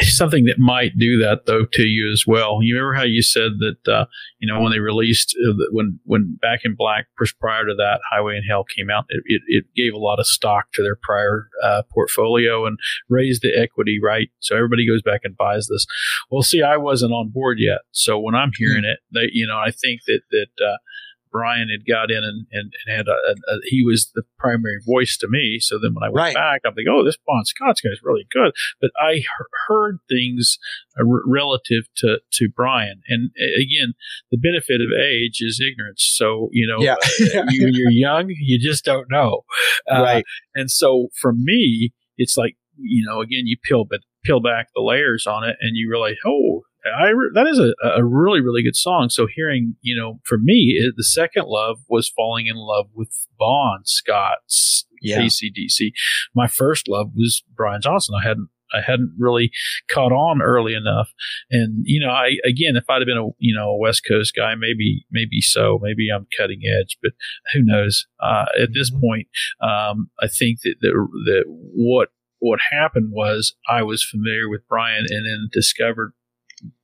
something 0.02 0.46
that 0.46 0.60
might 0.60 0.98
do 0.98 1.18
that 1.20 1.46
though 1.46 1.66
to 1.74 1.84
you 1.84 2.12
as 2.12 2.26
well. 2.28 2.60
You 2.62 2.76
remember 2.76 2.96
how 2.96 3.04
you 3.04 3.22
said 3.22 3.54
that 3.60 3.92
uh, 3.92 4.06
you 4.40 4.52
know 4.52 4.62
when 4.62 4.72
they 4.72 4.80
released 4.80 5.36
uh, 5.48 5.54
when 5.72 6.00
when 6.04 6.38
Back 6.42 6.62
in 6.64 6.76
Black 6.76 7.08
prior 7.40 7.66
to 7.66 7.76
that 7.76 8.00
Highway 8.12 8.36
and 8.36 8.46
Hell 8.50 8.64
came 8.64 8.90
out, 8.90 9.06
it, 9.10 9.24
it, 9.26 9.42
it 9.48 9.66
gave 9.76 9.94
a 9.94 9.98
lot 9.98 10.20
of 10.20 10.28
stock 10.28 10.72
to 10.74 10.84
their 10.84 10.98
prior 11.02 11.48
uh, 11.64 11.84
portfolio 11.94 12.66
and 12.66 12.78
raised 13.10 13.42
the 13.42 13.58
equity 13.58 14.00
right. 14.02 14.30
So 14.40 14.56
everybody 14.56 14.88
goes 14.88 15.02
back 15.02 15.22
and 15.24 15.38
buys 15.38 15.68
this. 15.68 15.86
Well, 16.30 16.44
see, 16.44 16.62
I 16.62 16.78
wasn't 16.78 17.14
on 17.14 17.30
board 17.30 17.58
yet, 17.60 17.80
so 17.92 18.20
when 18.20 18.36
I'm 18.36 18.52
hearing 18.58 18.84
it, 18.84 19.00
they, 19.14 19.30
you 19.32 19.48
know, 19.48 19.58
I 19.58 19.72
think 19.72 20.02
that 20.08 20.22
that. 20.32 20.80
Brian 21.34 21.68
had 21.70 21.86
got 21.86 22.12
in 22.12 22.24
and, 22.24 22.46
and, 22.52 22.72
and 22.86 22.96
had 22.98 23.08
a, 23.10 23.12
a, 23.12 23.56
a, 23.56 23.60
he 23.66 23.84
was 23.84 24.12
the 24.16 24.22
primary 24.38 24.78
voice 24.88 25.18
to 25.18 25.28
me. 25.28 25.58
So 25.60 25.78
then 25.78 25.94
when 25.96 26.04
I 26.04 26.10
went 26.10 26.16
back, 26.36 26.62
I'm 26.64 26.74
like, 26.78 26.86
oh, 26.90 27.04
this 27.04 27.18
Bon 27.28 27.44
Scott's 27.44 27.82
guy's 27.82 28.00
really 28.04 28.28
good. 28.32 28.54
But 28.80 28.92
I 29.04 29.16
he- 29.16 29.28
heard 29.68 29.98
things 30.08 30.60
uh, 30.98 31.04
r- 31.06 31.24
relative 31.28 31.86
to, 31.98 32.20
to 32.34 32.50
Brian. 32.56 33.02
And 33.10 33.32
uh, 33.42 33.60
again, 33.62 33.96
the 34.32 34.38
benefit 34.38 34.80
of 34.80 34.88
age 34.98 35.40
is 35.42 35.60
ignorance. 35.60 36.10
So, 36.16 36.50
you 36.52 36.68
know, 36.68 36.78
Yeah. 36.82 36.94
uh, 36.94 37.46
you, 37.50 37.66
when 37.66 37.74
you're 37.74 37.92
young, 37.92 38.28
you 38.30 38.60
just 38.60 38.86
don't 38.86 39.08
know. 39.12 39.42
Uh, 39.92 40.02
Right. 40.04 40.24
And 40.54 40.70
so 40.70 41.08
for 41.20 41.34
me, 41.36 41.92
it's 42.18 42.38
like, 42.38 42.56
you 42.78 43.04
know, 43.06 43.22
again, 43.22 43.44
you 43.46 43.58
peel, 43.64 43.86
but 43.90 44.02
peel 44.24 44.40
back 44.40 44.68
the 44.76 44.82
layers 44.82 45.26
on 45.28 45.44
it 45.44 45.56
and 45.62 45.76
you 45.76 45.90
realize, 45.90 46.16
oh, 46.26 46.62
I 46.86 47.12
that 47.34 47.48
is 47.48 47.60
a, 47.60 47.74
a 47.98 48.04
really 48.04 48.42
really 48.42 48.64
good 48.64 48.76
song. 48.76 49.10
So 49.10 49.28
hearing 49.34 49.76
you 49.82 49.96
know 50.00 50.20
for 50.24 50.38
me 50.38 50.76
it, 50.80 50.94
the 50.98 51.04
second 51.04 51.46
love 51.48 51.80
was 51.90 52.10
falling 52.10 52.48
in 52.48 52.56
love 52.56 52.88
with 52.94 53.28
Bon 53.38 53.80
Scott's 53.86 54.86
Yeah. 55.02 55.20
ACDC. 55.22 55.92
My 56.36 56.48
first 56.48 56.88
love 56.88 57.12
was 57.16 57.44
Brian 57.56 57.82
Johnson. 57.82 58.16
I 58.20 58.28
hadn't 58.28 58.50
I 58.74 58.82
hadn't 58.82 59.14
really 59.20 59.52
caught 59.90 60.12
on 60.12 60.42
early 60.42 60.74
enough. 60.74 61.10
And 61.52 61.84
you 61.86 62.00
know, 62.00 62.12
I 62.12 62.38
again, 62.46 62.76
if 62.76 62.86
I'd 62.90 63.02
have 63.02 63.06
been 63.06 63.18
a 63.18 63.30
you 63.38 63.56
know 63.56 63.70
a 63.70 63.78
West 63.78 64.02
Coast 64.08 64.34
guy, 64.36 64.56
maybe 64.56 65.06
maybe 65.12 65.42
so, 65.42 65.80
maybe 65.82 66.10
I'm 66.14 66.28
cutting 66.38 66.62
edge, 66.80 66.98
but 67.02 67.12
who 67.54 67.62
knows? 67.64 68.08
Uh, 68.20 68.46
at 68.60 68.74
this 68.74 68.90
point, 68.90 69.28
um, 69.62 70.10
I 70.20 70.28
think 70.28 70.62
that 70.64 70.76
that, 70.82 70.94
that 71.26 71.44
what 71.48 72.10
what 72.40 72.60
happened 72.72 73.12
was 73.12 73.56
I 73.70 73.84
was 73.84 74.04
familiar 74.04 74.50
with 74.50 74.68
Brian 74.68 75.06
and 75.08 75.26
then 75.26 75.50
discovered 75.52 76.14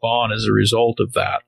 Bon 0.02 0.32
as 0.32 0.46
a 0.46 0.54
result 0.54 1.00
of 1.00 1.14
that. 1.14 1.42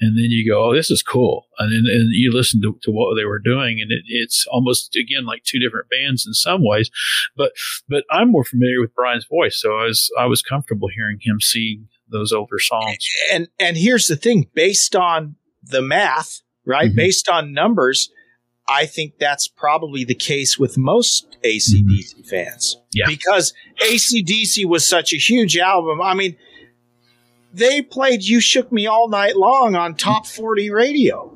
And 0.00 0.16
then 0.16 0.26
you 0.28 0.50
go, 0.50 0.70
oh, 0.70 0.74
this 0.74 0.90
is 0.90 1.02
cool. 1.02 1.46
And 1.58 1.72
then 1.72 1.84
and 1.92 2.10
you 2.12 2.32
listen 2.32 2.60
to, 2.62 2.78
to 2.82 2.90
what 2.90 3.16
they 3.16 3.24
were 3.24 3.38
doing, 3.38 3.80
and 3.80 3.90
it, 3.90 4.02
it's 4.06 4.46
almost 4.50 4.96
again 4.96 5.26
like 5.26 5.42
two 5.44 5.58
different 5.58 5.88
bands 5.90 6.26
in 6.26 6.34
some 6.34 6.64
ways. 6.64 6.90
But 7.36 7.52
but 7.88 8.04
I'm 8.10 8.30
more 8.30 8.44
familiar 8.44 8.80
with 8.80 8.94
Brian's 8.94 9.26
voice, 9.26 9.60
so 9.60 9.76
I 9.76 9.84
was 9.84 10.10
I 10.18 10.26
was 10.26 10.42
comfortable 10.42 10.88
hearing 10.94 11.18
him 11.22 11.40
sing 11.40 11.88
those 12.08 12.32
older 12.32 12.58
songs. 12.58 13.06
And 13.32 13.48
and 13.58 13.76
here's 13.76 14.06
the 14.06 14.16
thing, 14.16 14.48
based 14.54 14.94
on 14.94 15.36
the 15.62 15.82
math, 15.82 16.42
right? 16.64 16.88
Mm-hmm. 16.88 16.96
Based 16.96 17.28
on 17.28 17.52
numbers, 17.52 18.10
I 18.68 18.86
think 18.86 19.18
that's 19.18 19.48
probably 19.48 20.04
the 20.04 20.14
case 20.14 20.58
with 20.58 20.76
most 20.76 21.36
ACDC 21.44 22.28
fans. 22.28 22.76
Mm-hmm. 22.76 22.86
Yeah. 22.94 23.06
Because 23.06 23.52
ACDC 23.80 24.66
was 24.66 24.86
such 24.86 25.12
a 25.12 25.16
huge 25.16 25.56
album. 25.56 26.00
I 26.02 26.14
mean, 26.14 26.36
they 27.56 27.82
played 27.82 28.22
You 28.22 28.40
Shook 28.40 28.70
Me 28.70 28.86
All 28.86 29.08
Night 29.08 29.36
Long 29.36 29.74
on 29.74 29.94
top 29.94 30.26
40 30.26 30.70
radio. 30.70 31.32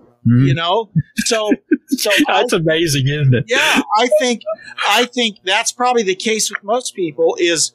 You 0.47 0.55
know? 0.55 0.91
So 1.17 1.51
so 1.89 2.11
Mm-hmm. 2.11 2.23
That's 2.29 2.53
amazing, 2.53 3.09
isn't 3.09 3.35
it? 3.35 3.45
yeah, 3.49 3.83
I 3.99 4.09
think 4.21 4.43
I 4.89 5.07
think 5.07 5.39
that's 5.45 5.73
probably 5.73 6.03
the 6.03 6.15
case 6.15 6.51
with 6.51 6.63
most 6.63 6.95
people 6.95 7.37
is 7.39 7.73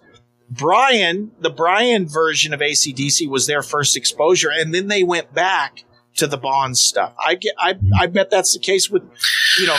Brian, 0.49 1.31
the 1.39 1.49
Brian 1.49 2.07
version 2.07 2.53
of 2.53 2.59
ACDC 2.59 3.27
was 3.27 3.47
their 3.47 3.61
first 3.61 3.97
exposure, 3.97 4.51
and 4.51 4.73
then 4.73 4.87
they 4.87 5.03
went 5.03 5.33
back 5.33 5.83
to 6.17 6.27
the 6.27 6.37
Bon 6.37 6.75
stuff. 6.75 7.13
I 7.23 7.35
get 7.35 7.55
I 7.57 7.77
I 7.99 8.07
bet 8.07 8.29
that's 8.29 8.53
the 8.53 8.59
case 8.59 8.89
with 8.89 9.03
you 9.59 9.67
know 9.67 9.77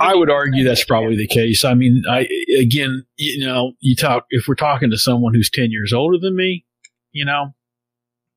I 0.00 0.14
would 0.14 0.30
argue 0.30 0.64
that's 0.64 0.84
probably 0.84 1.16
the 1.16 1.28
case. 1.28 1.64
I 1.64 1.74
mean, 1.74 2.02
I 2.10 2.26
again, 2.58 3.04
you 3.16 3.46
know, 3.46 3.72
you 3.80 3.94
talk 3.94 4.26
if 4.30 4.48
we're 4.48 4.54
talking 4.54 4.90
to 4.90 4.98
someone 4.98 5.34
who's 5.34 5.50
ten 5.50 5.70
years 5.70 5.92
older 5.92 6.18
than 6.18 6.34
me, 6.34 6.64
you 7.12 7.24
know, 7.24 7.54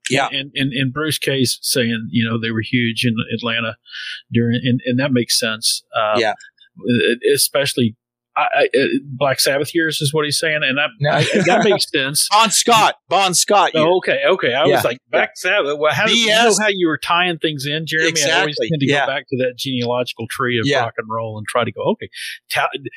yeah. 0.09 0.27
And 0.31 0.51
in 0.55 0.91
Bruce 0.91 1.17
case, 1.19 1.59
saying 1.61 2.07
you 2.11 2.27
know 2.27 2.39
they 2.39 2.51
were 2.51 2.61
huge 2.61 3.05
in 3.05 3.15
Atlanta 3.33 3.77
during, 4.31 4.59
and, 4.63 4.79
and 4.85 4.99
that 4.99 5.11
makes 5.11 5.39
sense. 5.39 5.83
Uh, 5.95 6.15
Yeah. 6.17 6.33
especially. 7.33 7.95
I, 8.37 8.69
I, 8.73 8.87
Black 9.03 9.41
Sabbath 9.41 9.75
years 9.75 9.99
is 9.99 10.13
what 10.13 10.23
he's 10.23 10.39
saying, 10.39 10.61
and 10.63 10.77
that 10.77 10.91
I, 11.11 11.23
that 11.45 11.65
makes 11.65 11.91
sense. 11.91 12.29
Bon 12.31 12.49
Scott, 12.49 12.95
Bon 13.09 13.33
Scott. 13.33 13.71
Oh, 13.75 13.97
okay, 13.97 14.21
okay. 14.25 14.53
I 14.53 14.63
Yeah, 14.65 14.75
was 14.75 14.85
like 14.85 14.99
Black 15.11 15.31
Sabbath. 15.35 15.77
Well, 15.77 15.93
how, 15.93 16.07
you 16.07 16.27
know 16.27 16.53
how 16.61 16.69
you 16.69 16.87
were 16.87 16.99
tying 16.99 17.37
things 17.39 17.65
in, 17.65 17.85
Jeremy? 17.85 18.13
I 18.23 18.39
always 18.39 18.55
tend 18.57 18.79
to 18.79 18.85
yeah. 18.87 19.01
go 19.01 19.07
back 19.07 19.27
to 19.29 19.37
that 19.39 19.55
genealogical 19.57 20.25
tree 20.29 20.57
of 20.57 20.65
Yeah. 20.65 20.83
rock 20.83 20.93
and 20.97 21.07
roll 21.09 21.37
and 21.37 21.45
try 21.47 21.65
to 21.65 21.71
go 21.71 21.81
okay, 21.81 22.09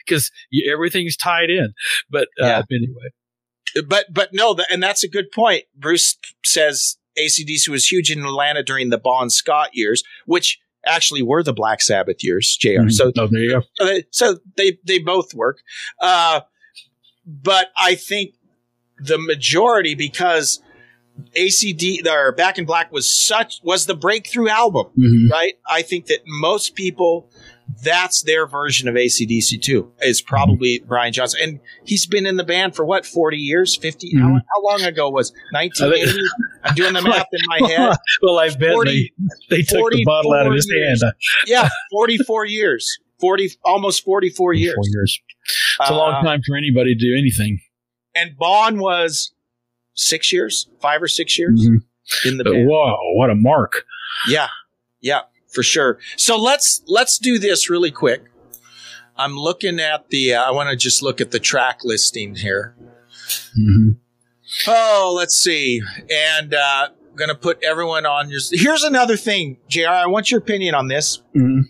because 0.06 0.30
everything's 0.70 1.16
tied 1.16 1.50
in. 1.50 1.72
But 2.08 2.28
uh, 2.40 2.46
Yeah. 2.46 2.62
anyway, 2.70 3.88
but 3.88 4.12
but 4.12 4.28
no, 4.32 4.54
th- 4.54 4.68
and 4.70 4.80
that's 4.80 5.02
a 5.02 5.08
good 5.08 5.32
point. 5.32 5.64
Bruce 5.74 6.18
says 6.44 6.98
ACDC 7.18 7.68
was 7.68 7.90
huge 7.90 8.10
in 8.10 8.24
Atlanta 8.24 8.62
during 8.62 8.90
the 8.90 8.98
Bon 8.98 9.28
Scott 9.30 9.70
years, 9.72 10.02
which 10.26 10.58
actually 10.86 11.22
were 11.22 11.42
the 11.42 11.52
Black 11.52 11.80
Sabbath 11.80 12.24
years, 12.24 12.56
junior 12.56 12.82
Mhm. 12.84 12.92
So 12.92 13.12
oh, 13.16 13.28
there 13.30 13.40
you 13.40 13.50
go. 13.50 13.62
so 13.74 13.84
they, 13.86 14.04
so 14.10 14.38
they 14.56 14.78
they 14.84 14.98
both 14.98 15.32
work. 15.34 15.58
Uh, 16.00 16.40
but 17.26 17.68
I 17.76 17.94
think 17.94 18.34
the 18.98 19.18
majority 19.18 19.94
because 19.94 20.60
ACD 21.36 22.06
or 22.06 22.32
Back 22.32 22.58
in 22.58 22.64
Black 22.64 22.90
was 22.92 23.08
such 23.08 23.60
was 23.62 23.86
the 23.86 23.94
breakthrough 23.94 24.48
album, 24.48 24.86
Mhm. 24.98 25.30
right? 25.30 25.54
I 25.68 25.82
think 25.82 26.06
that 26.06 26.20
most 26.26 26.74
people 26.74 27.30
that's 27.82 28.22
their 28.22 28.46
version 28.46 28.88
of 28.88 28.94
ACDC 28.94 29.60
too 29.62 29.92
is 30.02 30.20
probably 30.20 30.82
Brian 30.86 31.12
Johnson, 31.12 31.40
and 31.42 31.60
he's 31.84 32.06
been 32.06 32.26
in 32.26 32.36
the 32.36 32.44
band 32.44 32.74
for 32.76 32.84
what 32.84 33.06
forty 33.06 33.36
years, 33.38 33.76
50 33.76 34.12
How, 34.18 34.26
Mhm. 34.28 34.40
how 34.54 34.62
long 34.64 34.82
ago 34.82 35.08
was 35.08 35.32
nineteen 35.52 35.92
eighty? 35.92 36.20
I'm 36.64 36.74
doing 36.74 36.92
the 36.92 37.02
math 37.02 37.26
in 37.32 37.40
my 37.46 37.68
head. 37.68 37.96
well, 38.22 38.38
I 38.38 38.48
bet 38.50 38.72
40 38.72 39.12
they, 39.48 39.56
they 39.56 39.62
took 39.62 39.90
the 39.92 40.04
bottle 40.04 40.32
out 40.34 40.46
of 40.46 40.52
his 40.52 40.66
years. 40.68 41.02
hand. 41.02 41.14
Yeah, 41.46 41.68
forty 41.90 42.18
four 42.18 42.44
years, 42.44 42.98
forty 43.20 43.50
almost 43.64 44.04
forty 44.04 44.28
four 44.28 44.52
years. 44.52 44.74
Four 44.74 44.84
years. 44.88 45.20
It's 45.80 45.90
a 45.90 45.94
long 45.94 46.14
Uh, 46.14 46.22
time 46.22 46.40
for 46.46 46.56
anybody 46.56 46.94
to 46.94 47.00
do 47.00 47.16
anything. 47.16 47.60
and 48.14 48.36
Bon 48.36 48.78
was 48.78 49.32
six 49.94 50.32
years, 50.32 50.68
five 50.80 51.02
or 51.02 51.08
six 51.08 51.38
years 51.38 51.60
Mhm. 51.66 51.82
in 52.26 52.38
the 52.38 52.44
But 52.44 52.52
band. 52.52 52.68
whoa, 52.68 52.96
what 53.14 53.30
a 53.30 53.34
mark! 53.34 53.84
Yeah, 54.28 54.48
yeah, 55.00 55.22
for 55.52 55.62
sure. 55.62 55.98
So 56.16 56.36
let's 56.36 56.82
let's 56.86 57.18
do 57.18 57.38
this 57.38 57.68
really 57.70 57.90
quick. 57.90 58.24
I'm 59.16 59.36
looking 59.36 59.78
at 59.78 60.08
the. 60.08 60.34
Uh, 60.34 60.42
I 60.42 60.50
want 60.52 60.70
to 60.70 60.76
just 60.76 61.02
look 61.02 61.20
at 61.20 61.30
the 61.30 61.38
track 61.40 61.80
listing 61.84 62.34
here. 62.34 62.74
Mhm. 63.58 63.96
Oh, 64.66 65.12
let's 65.16 65.36
see, 65.36 65.80
and 66.10 66.54
uh, 66.54 66.88
I'm 66.90 67.16
gonna 67.16 67.34
put 67.34 67.62
everyone 67.62 68.06
on 68.06 68.30
your. 68.30 68.40
Here's 68.50 68.82
another 68.82 69.16
thing, 69.16 69.58
Jr. 69.68 69.88
I 69.88 70.06
want 70.06 70.30
your 70.30 70.40
opinion 70.40 70.74
on 70.74 70.88
this. 70.88 71.22
Mhm. 71.36 71.64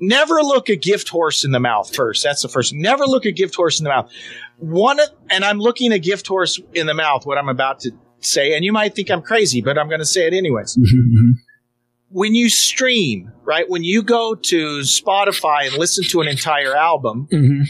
Never 0.00 0.34
look 0.42 0.68
a 0.68 0.76
gift 0.76 1.08
horse 1.08 1.44
in 1.44 1.52
the 1.52 1.60
mouth 1.60 1.94
first. 1.94 2.24
That's 2.24 2.42
the 2.42 2.48
first. 2.48 2.74
Never 2.74 3.04
look 3.06 3.24
a 3.24 3.32
gift 3.32 3.54
horse 3.54 3.78
in 3.78 3.84
the 3.84 3.90
mouth. 3.90 4.10
One, 4.58 4.98
and 5.30 5.44
I'm 5.44 5.58
looking 5.58 5.92
a 5.92 5.98
gift 5.98 6.26
horse 6.26 6.60
in 6.74 6.86
the 6.86 6.94
mouth. 6.94 7.24
What 7.26 7.38
I'm 7.38 7.48
about 7.48 7.80
to 7.80 7.92
say, 8.20 8.54
and 8.54 8.64
you 8.64 8.72
might 8.72 8.94
think 8.94 9.10
I'm 9.10 9.22
crazy, 9.22 9.60
but 9.62 9.78
I'm 9.78 9.88
going 9.88 10.00
to 10.00 10.06
say 10.06 10.26
it 10.26 10.34
anyways. 10.34 10.76
Mhm. 10.76 11.34
When 12.14 12.36
you 12.36 12.48
stream, 12.48 13.32
right? 13.44 13.68
When 13.68 13.82
you 13.82 14.00
go 14.04 14.36
to 14.36 14.78
Spotify 14.82 15.66
and 15.66 15.76
listen 15.76 16.04
to 16.04 16.20
an 16.20 16.28
entire 16.28 16.76
album, 16.76 17.26
Mhm. 17.32 17.64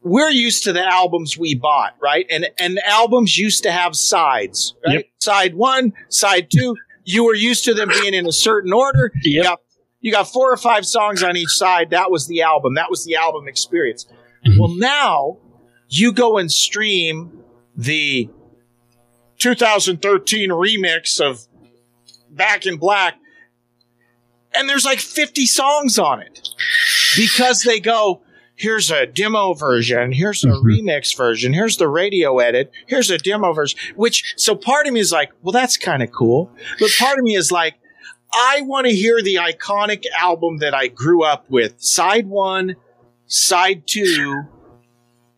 we're 0.00 0.30
used 0.30 0.62
to 0.62 0.72
the 0.72 0.84
albums 0.84 1.36
we 1.36 1.56
bought, 1.56 1.96
right? 2.00 2.24
And 2.30 2.48
and 2.56 2.78
albums 2.86 3.36
used 3.36 3.64
to 3.64 3.72
have 3.72 3.96
sides, 3.96 4.74
right? 4.86 4.98
Yep. 4.98 5.04
Side 5.18 5.54
one, 5.56 5.92
side 6.08 6.48
two. 6.52 6.76
You 7.04 7.24
were 7.24 7.34
used 7.34 7.64
to 7.64 7.74
them 7.74 7.88
being 8.00 8.14
in 8.14 8.26
a 8.28 8.32
certain 8.32 8.72
order. 8.72 9.10
You 9.24 9.38
Yep. 9.38 9.44
got 9.44 9.60
you 10.00 10.12
got 10.12 10.28
four 10.32 10.52
or 10.52 10.56
five 10.56 10.86
songs 10.86 11.24
on 11.24 11.36
each 11.36 11.50
side. 11.50 11.90
That 11.90 12.12
was 12.12 12.28
the 12.28 12.42
album. 12.42 12.74
That 12.74 12.90
was 12.90 13.04
the 13.04 13.16
album 13.16 13.48
experience. 13.48 14.06
Mhm. 14.46 14.56
Well, 14.60 14.68
now 14.76 15.38
you 15.88 16.12
go 16.12 16.38
and 16.38 16.52
stream 16.52 17.40
the 17.76 18.28
2013 19.38 20.50
remix 20.50 21.20
of 21.20 21.46
Back 22.30 22.66
in 22.66 22.76
Black, 22.76 23.16
and 24.54 24.68
there's 24.68 24.84
like 24.84 25.00
50 25.00 25.46
songs 25.46 25.98
on 25.98 26.20
it 26.20 26.48
because 27.16 27.62
they 27.62 27.80
go, 27.80 28.22
here's 28.54 28.90
a 28.90 29.06
demo 29.06 29.52
version, 29.54 30.12
here's 30.12 30.44
a 30.44 30.48
mm-hmm. 30.48 30.66
remix 30.66 31.16
version, 31.16 31.52
here's 31.52 31.76
the 31.76 31.88
radio 31.88 32.38
edit, 32.38 32.70
here's 32.86 33.10
a 33.10 33.18
demo 33.18 33.52
version, 33.52 33.78
which, 33.94 34.34
so 34.36 34.54
part 34.54 34.86
of 34.86 34.92
me 34.92 35.00
is 35.00 35.12
like, 35.12 35.30
well, 35.42 35.52
that's 35.52 35.76
kind 35.76 36.02
of 36.02 36.10
cool. 36.10 36.50
But 36.80 36.90
part 36.98 37.18
of 37.18 37.24
me 37.24 37.36
is 37.36 37.52
like, 37.52 37.74
I 38.32 38.62
want 38.62 38.86
to 38.86 38.92
hear 38.92 39.22
the 39.22 39.36
iconic 39.36 40.04
album 40.18 40.58
that 40.58 40.74
I 40.74 40.88
grew 40.88 41.22
up 41.22 41.48
with. 41.48 41.80
Side 41.80 42.26
one, 42.26 42.76
side 43.26 43.86
two, 43.86 44.42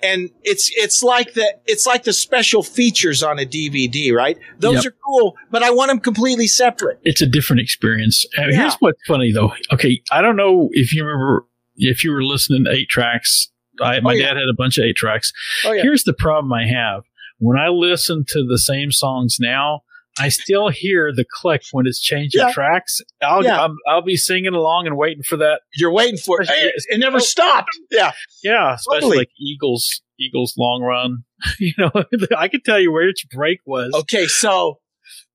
and 0.03 0.31
it's 0.45 0.71
it's 0.77 1.03
like 1.03 1.35
the 1.35 1.57
it's 1.67 1.87
like 1.87 2.05
the 2.05 2.13
special 2.13 2.63
features 2.63 3.23
on 3.23 3.39
a 3.39 3.45
DVD, 3.45 4.13
right? 4.13 4.39
Those 4.59 4.85
Yep. 4.85 4.93
are 4.93 4.97
cool, 5.05 5.37
but 5.51 5.63
I 5.63 5.71
want 5.71 5.89
them 5.89 6.01
completely 6.01 6.47
separate. 6.47 7.01
It's 7.05 7.21
a 7.21 7.27
different 7.27 7.61
experience. 7.61 8.25
And 8.37 8.53
Yeah. 8.53 8.61
Here's 8.63 8.75
what's 8.77 9.01
funny 9.07 9.33
though. 9.33 9.53
Okay, 9.73 10.03
I 10.13 10.21
don't 10.23 10.37
know 10.37 10.69
if 10.73 10.93
you 10.95 11.05
remember 11.05 11.47
if 11.77 12.03
you 12.05 12.13
were 12.13 12.23
listening 12.25 12.65
to 12.65 12.71
eight 12.73 12.89
tracks. 12.89 13.49
I, 13.81 14.01
my 14.01 14.11
Oh, 14.11 14.15
yeah. 14.15 14.27
dad 14.29 14.37
had 14.39 14.49
a 14.51 14.55
bunch 14.57 14.79
of 14.79 14.85
eight 14.85 14.97
tracks. 14.97 15.33
Oh 15.65 15.73
yeah, 15.73 15.83
Here's 15.83 16.05
the 16.05 16.13
problem 16.15 16.53
I 16.53 16.67
have. 16.67 17.03
When 17.39 17.57
I 17.57 17.69
listen 17.69 18.25
to 18.31 18.45
the 18.45 18.59
same 18.59 18.91
songs 18.91 19.37
now, 19.41 19.83
I 20.21 20.29
still 20.29 20.69
hear 20.69 21.13
the 21.15 21.25
click 21.31 21.63
when 21.73 21.87
it's 21.87 22.01
changing 22.01 22.41
Yeah. 22.41 22.53
tracks. 22.53 23.01
I'll, 23.23 23.45
Yeah. 23.45 23.63
I'm, 23.63 23.77
I'll 23.87 24.03
be 24.03 24.17
singing 24.17 24.55
along 24.55 24.87
and 24.87 24.97
waiting 24.97 25.23
for 25.23 25.37
that. 25.39 25.63
you're 25.75 25.93
waiting 25.93 26.19
for 26.19 26.43
it. 26.43 26.49
It, 26.51 26.75
it 26.89 26.99
never 26.99 27.17
oh. 27.17 27.21
stopped. 27.21 27.71
Yeah, 27.91 28.13
Yeah, 28.43 28.75
especially 28.75 29.01
Totally. 29.01 29.17
like 29.19 29.31
Eagles, 29.39 30.03
Eagles 30.19 30.55
long 30.59 30.83
run. 30.83 31.25
you 31.59 31.73
know, 31.79 31.91
I 32.37 32.49
can 32.49 32.61
tell 32.63 32.81
you 32.81 32.93
where 32.93 33.09
each 33.09 33.27
break 33.31 33.61
was. 33.67 33.93
Okay, 33.95 34.27
so 34.27 34.81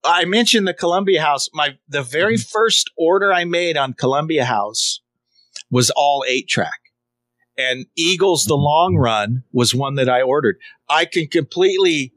I 0.03 0.25
mentioned 0.25 0.67
the 0.67 0.73
Columbia 0.73 1.21
House. 1.21 1.49
My 1.53 1.77
the 1.87 2.03
very 2.03 2.35
mm-hmm. 2.35 2.49
first 2.51 2.91
order 2.97 3.33
I 3.33 3.45
made 3.45 3.77
on 3.77 3.93
Columbia 3.93 4.45
House 4.45 5.01
was 5.71 5.91
all 5.91 6.23
eight 6.27 6.47
track. 6.47 6.79
And 7.57 7.85
Eagles 7.95 8.45
the 8.45 8.55
mm-hmm. 8.55 8.63
Long 8.63 8.95
Run 8.97 9.43
was 9.51 9.75
one 9.75 9.95
that 9.95 10.09
I 10.09 10.21
ordered. 10.21 10.57
I 10.89 11.05
can 11.05 11.27
completely 11.27 12.13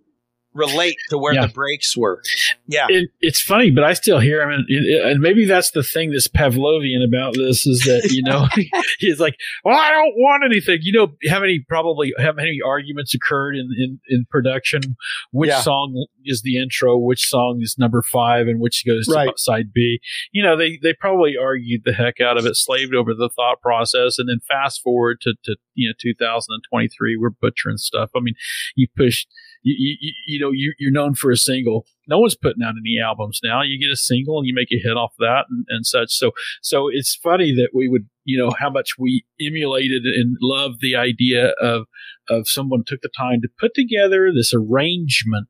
relate 0.56 0.96
to 1.10 1.18
where 1.18 1.34
Yeah. 1.34 1.46
the 1.46 1.52
breaks 1.52 1.96
were. 1.96 2.22
Yeah. 2.66 2.86
It, 2.88 3.10
it's 3.20 3.40
funny, 3.40 3.70
but 3.70 3.84
I 3.84 3.92
still 3.92 4.18
hear 4.18 4.42
him, 4.42 4.50
and, 4.68 4.86
and 5.10 5.20
maybe 5.20 5.44
that's 5.44 5.70
the 5.70 5.82
thing 5.82 6.10
that's 6.10 6.28
Pavlovian 6.28 7.04
about 7.04 7.34
this 7.34 7.66
is 7.66 7.80
that 7.80 8.10
you 8.12 8.22
know 8.22 8.46
he's 8.98 9.20
like, 9.20 9.36
"Well, 9.64 9.76
I 9.78 9.90
don't 9.90 10.14
want 10.16 10.42
anything." 10.44 10.78
You 10.82 10.92
know 10.92 11.12
how 11.28 11.40
many 11.40 11.64
probably 11.68 12.12
how 12.18 12.32
many 12.32 12.60
arguments 12.64 13.14
occurred 13.14 13.56
in 13.56 13.68
in, 13.78 14.00
in 14.08 14.26
production? 14.30 14.96
Which 15.32 15.48
Yeah. 15.48 15.60
song 15.60 16.06
is 16.24 16.42
the 16.42 16.58
intro? 16.60 16.96
Which 16.98 17.28
song 17.28 17.60
is 17.62 17.76
number 17.78 18.02
five, 18.02 18.48
and 18.48 18.60
which 18.60 18.84
goes 18.86 19.06
to 19.06 19.32
side 19.36 19.72
B? 19.74 20.00
You 20.32 20.42
know, 20.42 20.56
they 20.56 20.78
they 20.82 20.92
probably 20.94 21.36
argued 21.36 21.82
the 21.84 21.92
heck 21.92 22.20
out 22.20 22.36
of 22.38 22.46
it, 22.46 22.56
slaved 22.56 22.94
over 22.94 23.14
the 23.14 23.30
thought 23.34 23.60
process, 23.60 24.18
and 24.18 24.28
then 24.28 24.40
fast 24.48 24.82
forward 24.82 25.20
to 25.22 25.34
to 25.44 25.56
you 25.74 25.88
know 25.88 25.94
2023, 26.00 27.16
we're 27.16 27.30
butchering 27.30 27.76
stuff. 27.76 28.10
I 28.16 28.20
mean, 28.20 28.34
you 28.74 28.88
push 28.96 29.26
you, 29.66 29.96
you, 30.00 30.12
you 30.26 30.40
know 30.40 30.50
you, 30.52 30.72
you're 30.78 30.92
known 30.92 31.14
for 31.14 31.30
a 31.30 31.36
single. 31.36 31.86
No 32.06 32.20
one's 32.20 32.36
putting 32.36 32.62
out 32.62 32.74
any 32.78 32.98
albums 33.04 33.40
now. 33.42 33.62
You 33.62 33.80
get 33.80 33.92
a 33.92 33.96
single 33.96 34.38
and 34.38 34.46
you 34.46 34.54
make 34.54 34.70
a 34.70 34.78
hit 34.80 34.96
off 34.96 35.14
that 35.18 35.46
and, 35.50 35.66
and 35.68 35.84
such. 35.84 36.12
So 36.12 36.32
so 36.62 36.88
it's 36.90 37.14
funny 37.16 37.52
that 37.54 37.70
we 37.74 37.88
would 37.88 38.08
you 38.24 38.38
know 38.38 38.52
how 38.58 38.70
much 38.70 38.90
we 38.98 39.24
emulated 39.40 40.04
and 40.04 40.36
loved 40.40 40.80
the 40.80 40.94
idea 40.96 41.48
of 41.60 41.86
of 42.28 42.48
someone 42.48 42.84
took 42.86 43.00
the 43.02 43.10
time 43.16 43.40
to 43.42 43.48
put 43.58 43.74
together 43.74 44.30
this 44.32 44.52
arrangement. 44.54 45.48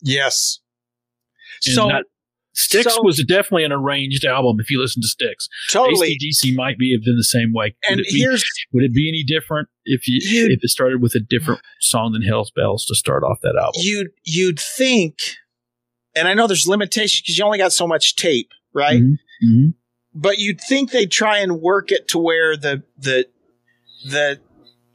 Yes. 0.00 0.60
So 1.60 1.88
that- 1.88 2.04
Styx 2.58 2.94
so- 2.94 3.02
was 3.02 3.22
definitely 3.26 3.64
an 3.64 3.72
arranged 3.72 4.24
album. 4.24 4.56
If 4.60 4.70
you 4.70 4.80
listen 4.80 5.00
to 5.02 5.08
Styx, 5.08 5.48
Totally. 5.70 6.16
ACDC 6.16 6.54
might 6.54 6.76
be 6.78 6.92
have 6.92 7.04
been 7.04 7.16
the 7.16 7.22
same 7.24 7.52
way. 7.52 7.74
And 7.88 7.98
would 7.98 8.06
it 8.06 8.12
be, 8.12 8.18
here's- 8.20 8.42
would 8.72 8.84
it 8.84 8.92
be 8.92 9.08
any 9.08 9.22
different 9.22 9.68
if 9.84 10.08
you 10.08 10.18
if 10.22 10.60
it 10.62 10.68
started 10.68 11.00
with 11.00 11.14
a 11.14 11.20
different 11.20 11.60
song 11.80 12.12
than 12.12 12.22
Hell's 12.22 12.50
Bells 12.50 12.84
to 12.86 12.94
start 12.94 13.22
off 13.22 13.38
that 13.42 13.54
album? 13.56 13.80
you'd 13.82 14.08
you'd 14.24 14.58
think, 14.60 15.14
and 16.14 16.26
I 16.26 16.34
know 16.34 16.46
there's 16.46 16.66
limitations 16.66 17.22
because 17.22 17.38
you 17.38 17.44
only 17.44 17.58
got 17.58 17.72
so 17.72 17.86
much 17.86 18.16
tape, 18.16 18.50
right? 18.72 19.00
Mhm. 19.44 19.74
But 20.14 20.38
you'd 20.38 20.60
think 20.60 20.90
they'd 20.90 21.10
try 21.12 21.38
and 21.38 21.60
work 21.60 21.92
it 21.92 22.08
to 22.08 22.18
where 22.18 22.56
the 22.56 22.82
the 22.96 23.26
the 24.04 24.40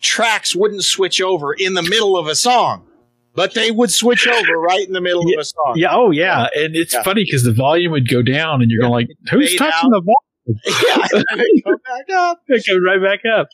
tracks 0.01 0.53
wouldn't 0.55 0.84
switch 0.84 1.22
over 1.22 1.53
in 1.53 1.76
the 1.76 1.82
middle 1.82 2.18
of 2.18 2.28
a 2.28 2.36
song, 2.36 2.86
but 3.36 3.54
they 3.54 3.72
would 3.72 3.92
switch 3.92 4.28
over 4.28 4.54
right 4.60 4.86
in 4.86 4.94
the 4.94 5.02
middle 5.02 5.22
of 5.22 5.40
a 5.40 5.44
song. 5.44 5.74
Yeah. 5.76 5.90
Oh, 5.92 6.12
yeah. 6.12 6.48
And 6.56 6.76
it's 6.76 6.94
Yeah. 6.94 7.04
funny 7.04 7.24
because 7.24 7.44
the 7.44 7.54
volume 7.54 7.92
would 7.92 8.08
go 8.10 8.22
down, 8.22 8.62
and 8.62 8.70
you're 8.72 8.82
going 8.82 8.92
like, 8.92 9.08
"Who's 9.32 9.56
touching 9.56 9.90
out. 9.90 9.92
the 9.92 10.02
volume?" 10.02 10.18
yeah, 10.66 11.22
go 11.66 11.78
back 11.78 12.16
up. 12.18 12.42
Right 12.86 13.02
back 13.02 13.22
up. 13.32 13.48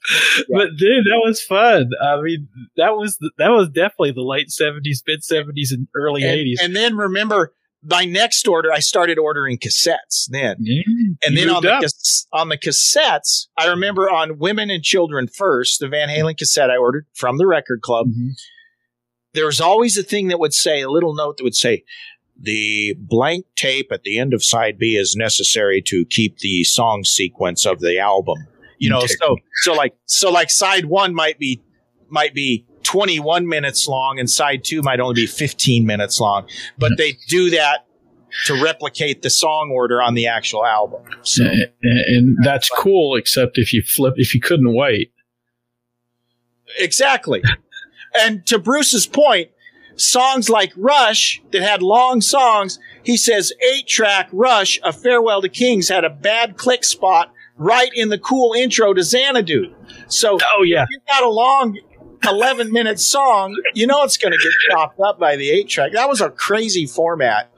But 0.51 0.75
dude, 0.77 1.05
that 1.05 1.21
was 1.23 1.41
fun. 1.41 1.89
I 2.01 2.19
mean, 2.21 2.47
that 2.77 2.95
was 2.97 3.17
that 3.37 3.49
was 3.49 3.69
definitely 3.69 4.11
the 4.11 4.23
late 4.23 4.49
seventies, 4.51 5.03
mid 5.07 5.23
seventies, 5.23 5.71
and 5.71 5.87
early 5.95 6.23
eighties. 6.23 6.59
and 6.61 6.75
then 6.75 6.97
remember, 6.97 7.53
my 7.83 8.05
next 8.05 8.47
order, 8.47 8.71
I 8.73 8.79
started 8.79 9.17
ordering 9.19 9.57
cassettes 9.59 10.27
then. 10.29 10.55
and 11.23 11.37
then 11.37 11.49
on 11.49 11.61
the, 11.63 11.93
on 12.33 12.49
the 12.49 12.57
cassettes, 12.57 13.47
I 13.57 13.67
remember 13.67 14.09
on 14.09 14.37
Women 14.39 14.69
and 14.71 14.83
Children 14.83 15.27
First, 15.27 15.79
the 15.79 15.87
Van 15.87 16.09
Halen 16.09 16.37
cassette 16.37 16.69
I 16.71 16.77
ordered 16.77 17.05
from 17.13 17.37
the 17.37 17.45
record 17.47 17.81
club, 17.81 18.07
Mm-hmm. 18.07 18.29
There 19.33 19.45
was 19.45 19.61
always 19.61 19.97
a 19.97 20.03
thing 20.03 20.29
that 20.29 20.39
would 20.39 20.53
say, 20.53 20.81
a 20.81 20.89
little 20.89 21.13
note 21.13 21.37
that 21.37 21.43
would 21.43 21.55
say, 21.55 21.83
the 22.41 22.95
blank 22.97 23.45
tape 23.55 23.91
at 23.91 24.03
the 24.03 24.17
end 24.17 24.33
of 24.33 24.43
side 24.43 24.77
B 24.79 24.95
is 24.95 25.15
necessary 25.15 25.81
to 25.87 26.05
keep 26.05 26.39
the 26.39 26.63
song 26.63 27.03
sequence 27.03 27.65
of 27.65 27.79
the 27.79 27.99
album. 27.99 28.47
You 28.77 28.89
know, 28.89 29.05
so 29.05 29.35
so 29.63 29.73
like 29.73 29.93
so 30.05 30.31
like 30.31 30.49
side 30.49 30.85
one 30.85 31.13
might 31.13 31.37
be 31.37 31.61
might 32.07 32.33
be 32.33 32.65
21 32.83 33.47
minutes 33.47 33.89
long 33.89 34.19
and 34.19 34.29
side 34.29 34.63
two 34.63 34.81
might 34.81 35.01
only 35.01 35.15
be 35.15 35.27
15 35.27 35.85
minutes 35.85 36.21
long. 36.21 36.47
But 36.77 36.93
they 36.97 37.17
do 37.27 37.49
that 37.49 37.85
to 38.45 38.63
replicate 38.63 39.21
the 39.21 39.29
song 39.29 39.71
order 39.73 40.01
on 40.01 40.13
the 40.13 40.27
actual 40.27 40.65
album. 40.65 41.01
So 41.23 41.43
and, 41.43 41.71
and 41.83 42.37
that's 42.41 42.69
cool, 42.69 43.15
except 43.15 43.57
if 43.57 43.73
you 43.73 43.81
flip, 43.81 44.13
if 44.17 44.33
you 44.33 44.39
couldn't 44.39 44.73
wait. 44.73 45.11
Exactly. 46.77 47.43
And 48.17 48.45
to 48.47 48.59
Bruce's 48.59 49.07
point, 49.07 49.49
songs 49.95 50.49
like 50.49 50.71
Rush 50.75 51.41
that 51.51 51.61
had 51.61 51.81
long 51.81 52.21
songs, 52.21 52.79
he 53.03 53.17
says 53.17 53.53
eight 53.73 53.87
track 53.87 54.29
Rush, 54.31 54.79
A 54.83 54.93
Farewell 54.93 55.41
to 55.41 55.49
Kings 55.49 55.89
had 55.89 56.03
a 56.03 56.09
bad 56.09 56.57
click 56.57 56.83
spot 56.83 57.31
right 57.57 57.91
in 57.93 58.09
the 58.09 58.17
cool 58.17 58.53
intro 58.53 58.93
to 58.93 59.03
Xanadu. 59.03 59.73
So 60.07 60.37
oh 60.55 60.63
yeah, 60.63 60.83
if 60.83 60.89
you've 60.91 61.05
got 61.05 61.23
a 61.23 61.29
long 61.29 61.77
11 62.27 62.71
minute 62.71 62.99
song, 62.99 63.55
you 63.73 63.87
know 63.87 64.03
it's 64.03 64.17
going 64.17 64.31
to 64.31 64.37
get 64.37 64.51
chopped 64.69 64.99
up 64.99 65.19
by 65.19 65.35
the 65.35 65.49
eight 65.49 65.69
track. 65.69 65.93
That 65.93 66.09
was 66.09 66.21
a 66.21 66.29
crazy 66.29 66.85
format. 66.85 67.51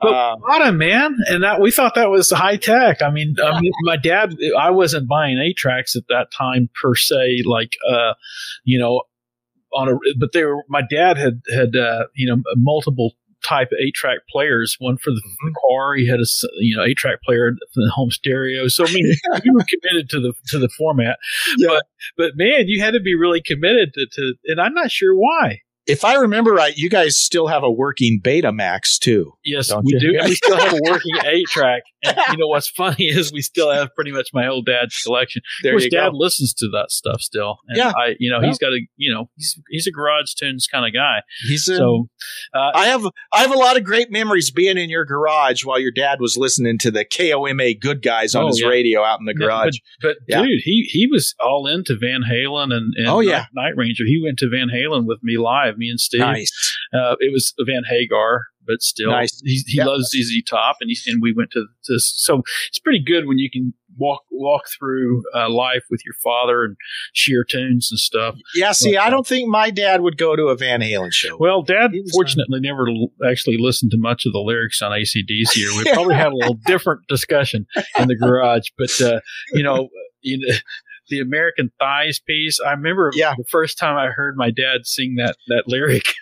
But 0.00 0.08
Um, 0.12 0.40
bottom 0.40 0.78
man, 0.78 1.16
and 1.28 1.42
that 1.44 1.60
we 1.60 1.70
thought 1.70 1.94
that 1.94 2.10
was 2.10 2.30
high 2.30 2.56
tech. 2.56 3.02
I 3.02 3.10
mean, 3.10 3.36
I 3.42 3.60
mean, 3.60 3.72
my 3.82 3.96
dad, 3.96 4.36
I 4.58 4.70
wasn't 4.70 5.08
buying 5.08 5.38
eight 5.38 5.56
tracks 5.56 5.94
at 5.96 6.02
that 6.08 6.30
time 6.36 6.68
per 6.80 6.94
se. 6.94 7.42
Like, 7.46 7.76
uh, 7.88 8.14
you 8.64 8.78
know, 8.78 9.02
on 9.74 9.88
a, 9.88 9.92
but 10.18 10.32
they 10.32 10.44
were. 10.44 10.62
My 10.68 10.82
dad 10.88 11.16
had 11.16 11.40
had 11.54 11.76
uh, 11.76 12.04
you 12.14 12.26
know 12.28 12.42
multiple 12.56 13.12
type 13.44 13.68
eight 13.80 13.94
track 13.94 14.18
players. 14.30 14.76
One 14.78 14.96
for 14.96 15.10
the 15.10 15.20
Mm-hmm. 15.20 15.52
car. 15.70 15.94
He 15.94 16.06
had 16.08 16.20
a 16.20 16.24
you 16.58 16.76
know 16.76 16.84
eight 16.84 16.96
track 16.96 17.22
player 17.22 17.52
for 17.74 17.80
the 17.80 17.90
home 17.94 18.10
stereo. 18.10 18.68
So 18.68 18.84
I 18.84 18.92
mean, 18.92 19.06
we 19.44 19.50
were 19.52 19.64
committed 19.68 20.10
to 20.10 20.20
the 20.20 20.32
to 20.48 20.58
the 20.58 20.68
format. 20.76 21.18
But 21.66 21.84
but 22.16 22.32
man, 22.36 22.64
you 22.66 22.82
had 22.82 22.94
to 22.94 23.00
be 23.00 23.14
really 23.14 23.40
committed 23.44 23.92
to, 23.94 24.06
to 24.12 24.34
and 24.46 24.60
I'm 24.60 24.74
not 24.74 24.90
sure 24.90 25.14
why. 25.14 25.60
If 25.88 26.04
I 26.04 26.14
remember 26.16 26.52
right, 26.52 26.76
you 26.76 26.88
guys 26.90 27.18
still 27.18 27.48
have 27.48 27.62
a 27.64 27.70
working 27.70 28.20
Betamax 28.22 28.98
too. 29.00 29.32
Yes, 29.44 29.72
we 29.82 29.94
you? 29.94 30.00
do. 30.00 30.18
And 30.18 30.28
we 30.28 30.34
still 30.36 30.56
have 30.56 30.72
a 30.74 30.78
working 30.90 31.12
eight 31.26 31.46
track. 31.48 31.82
And 32.04 32.16
you 32.30 32.36
know 32.36 32.46
what's 32.46 32.68
funny 32.68 33.06
is 33.06 33.32
we 33.32 33.40
still 33.42 33.72
have 33.72 33.92
pretty 33.96 34.12
much 34.12 34.28
my 34.32 34.46
old 34.46 34.66
dad's 34.66 34.96
collection. 35.02 35.42
There 35.64 35.72
of 35.72 35.76
course, 35.76 35.84
you 35.84 35.90
dad 35.90 36.10
go. 36.12 36.16
listens 36.18 36.54
to 36.54 36.68
that 36.74 36.92
stuff 36.92 37.20
still. 37.20 37.56
And 37.66 37.76
Yeah. 37.76 37.88
I, 37.96 38.14
you 38.20 38.30
know, 38.30 38.38
Well. 38.38 38.48
he's 38.48 38.58
got 38.58 38.72
a, 38.72 38.80
you 38.96 39.12
know, 39.12 39.28
he's 39.36 39.60
he's 39.70 39.86
a 39.88 39.90
garage 39.90 40.34
tunes 40.34 40.68
kind 40.70 40.86
of 40.86 40.92
guy. 40.92 41.22
He's 41.48 41.68
a, 41.68 41.76
So, 41.76 42.08
uh, 42.54 42.70
I 42.74 42.86
have 42.86 43.02
I 43.32 43.40
have 43.40 43.50
a 43.50 43.58
lot 43.58 43.76
of 43.76 43.82
great 43.84 44.10
memories 44.12 44.50
being 44.50 44.78
in 44.78 44.90
your 44.90 45.04
garage 45.04 45.64
while 45.64 45.80
your 45.80 45.90
dad 45.90 46.18
was 46.20 46.36
listening 46.36 46.78
to 46.78 46.90
the 46.90 47.04
KOMA 47.04 47.74
Good 47.80 48.02
Guys 48.02 48.34
on 48.34 48.44
Oh, 48.44 48.48
his 48.48 48.60
yeah. 48.60 48.68
radio 48.68 49.02
out 49.02 49.18
in 49.20 49.26
the 49.26 49.34
garage. 49.34 49.78
But, 50.00 50.16
but 50.28 50.34
Yeah. 50.36 50.42
dude, 50.42 50.60
he 50.64 50.86
he 50.90 51.08
was 51.10 51.34
all 51.40 51.66
into 51.66 51.96
Van 51.98 52.20
Halen 52.30 52.72
and, 52.74 52.94
and 52.96 53.08
Oh, 53.08 53.20
yeah. 53.20 53.46
Night 53.54 53.72
Ranger. 53.76 54.04
He 54.06 54.20
went 54.22 54.38
to 54.40 54.48
Van 54.48 54.68
Halen 54.68 55.06
with 55.06 55.18
me 55.22 55.36
live, 55.38 55.77
me 55.78 55.88
and 55.88 56.00
Steve. 56.00 56.20
Nice. 56.20 56.50
Uh, 56.92 57.16
it 57.20 57.32
was 57.32 57.54
Van 57.66 57.82
Hagar, 57.88 58.46
but 58.66 58.82
still, 58.82 59.10
Nice. 59.10 59.40
he, 59.44 59.62
he 59.66 59.78
Yeah. 59.78 59.86
loves 59.86 60.08
ZZ 60.10 60.42
Top, 60.48 60.76
and 60.80 60.90
he, 60.90 60.96
and 61.10 61.22
we 61.22 61.32
went 61.32 61.50
to 61.52 61.66
this. 61.88 62.12
So 62.16 62.42
it's 62.68 62.78
pretty 62.78 63.02
good 63.04 63.26
when 63.26 63.38
you 63.38 63.50
can 63.50 63.74
walk 63.96 64.22
walk 64.30 64.62
through 64.78 65.24
uh, 65.34 65.50
life 65.50 65.82
with 65.90 66.00
your 66.06 66.14
father 66.22 66.64
and 66.64 66.76
share 67.14 67.42
tunes 67.42 67.88
and 67.90 67.98
stuff. 67.98 68.36
Yeah, 68.54 68.70
see, 68.72 68.96
I 68.96 69.10
don't 69.10 69.26
think 69.26 69.48
my 69.48 69.70
dad 69.70 70.02
would 70.02 70.16
go 70.16 70.36
to 70.36 70.44
a 70.44 70.56
Van 70.56 70.80
Halen 70.80 71.12
show. 71.12 71.36
Well, 71.38 71.62
Dad 71.62 71.90
fortunately 72.12 72.60
never 72.60 72.88
l- 72.88 73.08
actually 73.28 73.56
listened 73.58 73.90
to 73.90 73.98
much 73.98 74.24
of 74.24 74.32
the 74.32 74.38
lyrics 74.38 74.80
on 74.82 74.92
ACDC, 74.92 75.64
or 75.66 75.76
we 75.84 75.84
probably 75.92 76.14
had 76.14 76.28
a 76.32 76.36
little 76.36 76.58
different 76.66 77.00
discussion 77.08 77.66
in 77.98 78.06
the 78.08 78.16
garage. 78.16 78.68
But 78.78 79.00
uh, 79.00 79.20
you 79.52 79.64
know, 79.64 79.88
you 80.20 80.38
know, 80.38 80.54
the 81.08 81.20
American 81.20 81.70
Thighs 81.78 82.20
piece. 82.20 82.58
I 82.60 82.70
remember 82.72 83.10
the 83.14 83.44
first 83.48 83.78
time 83.78 83.96
I 83.96 84.08
heard 84.08 84.36
my 84.36 84.50
dad 84.50 84.84
sing 84.86 85.16
that 85.16 85.36
that 85.48 85.64
lyric. 85.66 86.04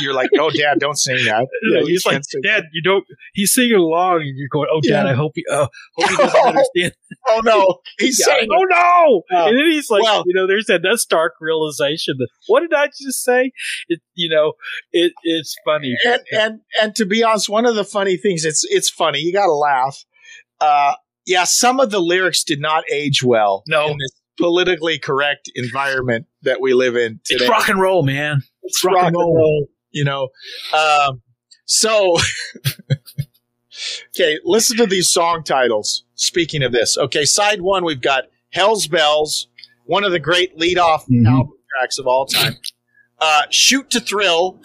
You're 0.00 0.14
like, 0.14 0.30
oh, 0.40 0.50
Dad, 0.50 0.80
don't 0.80 0.98
sing 0.98 1.24
that. 1.26 1.46
Yeah, 1.70 1.78
Yeah, 1.78 1.84
he's 1.84 2.04
like, 2.04 2.20
Dad, 2.42 2.64
you 2.72 2.82
don't. 2.82 3.04
He's 3.32 3.52
singing 3.54 3.76
along, 3.76 4.22
and 4.22 4.36
you're 4.36 4.48
going, 4.50 4.66
"Oh, 4.72 4.80
Dad, 4.80 5.04
Yeah. 5.04 5.12
I 5.12 5.14
hope 5.14 5.32
he, 5.36 5.44
oh, 5.48 5.68
hope 5.96 6.10
he 6.10 6.16
doesn't 6.16 6.46
understand." 6.46 6.92
oh 7.28 7.40
no, 7.44 7.76
he's 8.00 8.18
Yeah, 8.18 8.26
saying, 8.26 8.48
"Oh 8.50 8.64
no!" 8.64 9.22
Oh. 9.30 9.46
and 9.48 9.56
then 9.56 9.66
he's 9.70 9.90
like, 9.90 10.02
Well- 10.02 10.24
you 10.26 10.34
know, 10.34 10.48
there's 10.48 10.66
that 10.66 10.82
that 10.82 10.98
stark 10.98 11.34
realization 11.40 12.16
that 12.18 12.28
what 12.48 12.60
did 12.60 12.72
I 12.74 12.88
just 12.88 13.22
say? 13.22 13.52
It, 13.88 14.00
you 14.14 14.28
know, 14.30 14.54
it 14.90 15.12
it's 15.22 15.54
funny. 15.64 15.94
and 16.04 16.20
and 16.32 16.60
and 16.82 16.96
to 16.96 17.06
be 17.06 17.22
honest, 17.22 17.48
one 17.48 17.64
of 17.64 17.76
the 17.76 17.84
funny 17.84 18.16
things 18.16 18.44
it's 18.44 18.64
it's 18.68 18.90
funny. 18.90 19.20
You 19.20 19.32
got 19.32 19.46
to 19.46 19.52
laugh. 19.52 20.04
Uh, 20.60 20.94
yeah, 21.24 21.44
some 21.44 21.78
of 21.78 21.90
the 21.92 22.00
lyrics 22.00 22.42
did 22.42 22.60
not 22.60 22.82
age 22.90 23.22
well. 23.22 23.62
No. 23.68 23.86
in 23.90 23.96
this 23.98 24.10
politically 24.38 24.98
correct 24.98 25.50
environment 25.54 26.26
that 26.42 26.60
we 26.60 26.74
live 26.74 26.96
in 26.96 27.20
today. 27.24 27.44
it's 27.44 27.48
rock 27.50 27.68
and 27.68 27.80
roll, 27.80 28.02
man. 28.02 28.42
It's 28.62 28.84
rock, 28.84 29.06
and 29.06 29.16
roll. 29.16 29.66
You 29.90 30.04
know, 30.04 30.28
um, 30.76 31.22
so 31.66 32.16
okay. 34.16 34.38
Listen 34.44 34.76
to 34.78 34.86
these 34.86 35.08
song 35.08 35.42
titles. 35.44 36.04
Speaking 36.14 36.62
of 36.62 36.72
this, 36.72 36.96
okay, 36.98 37.24
side 37.24 37.60
one 37.62 37.84
we've 37.84 38.00
got 38.00 38.24
"Hell's 38.50 38.86
Bells," 38.86 39.48
one 39.84 40.04
of 40.04 40.12
the 40.12 40.18
great 40.20 40.56
lead-off 40.58 41.06
Mhm. 41.06 41.26
album 41.26 41.54
tracks 41.78 41.98
of 41.98 42.06
all 42.06 42.26
time. 42.26 42.56
Uh, 43.20 43.42
"Shoot 43.50 43.90
to 43.90 44.00
Thrill." 44.00 44.60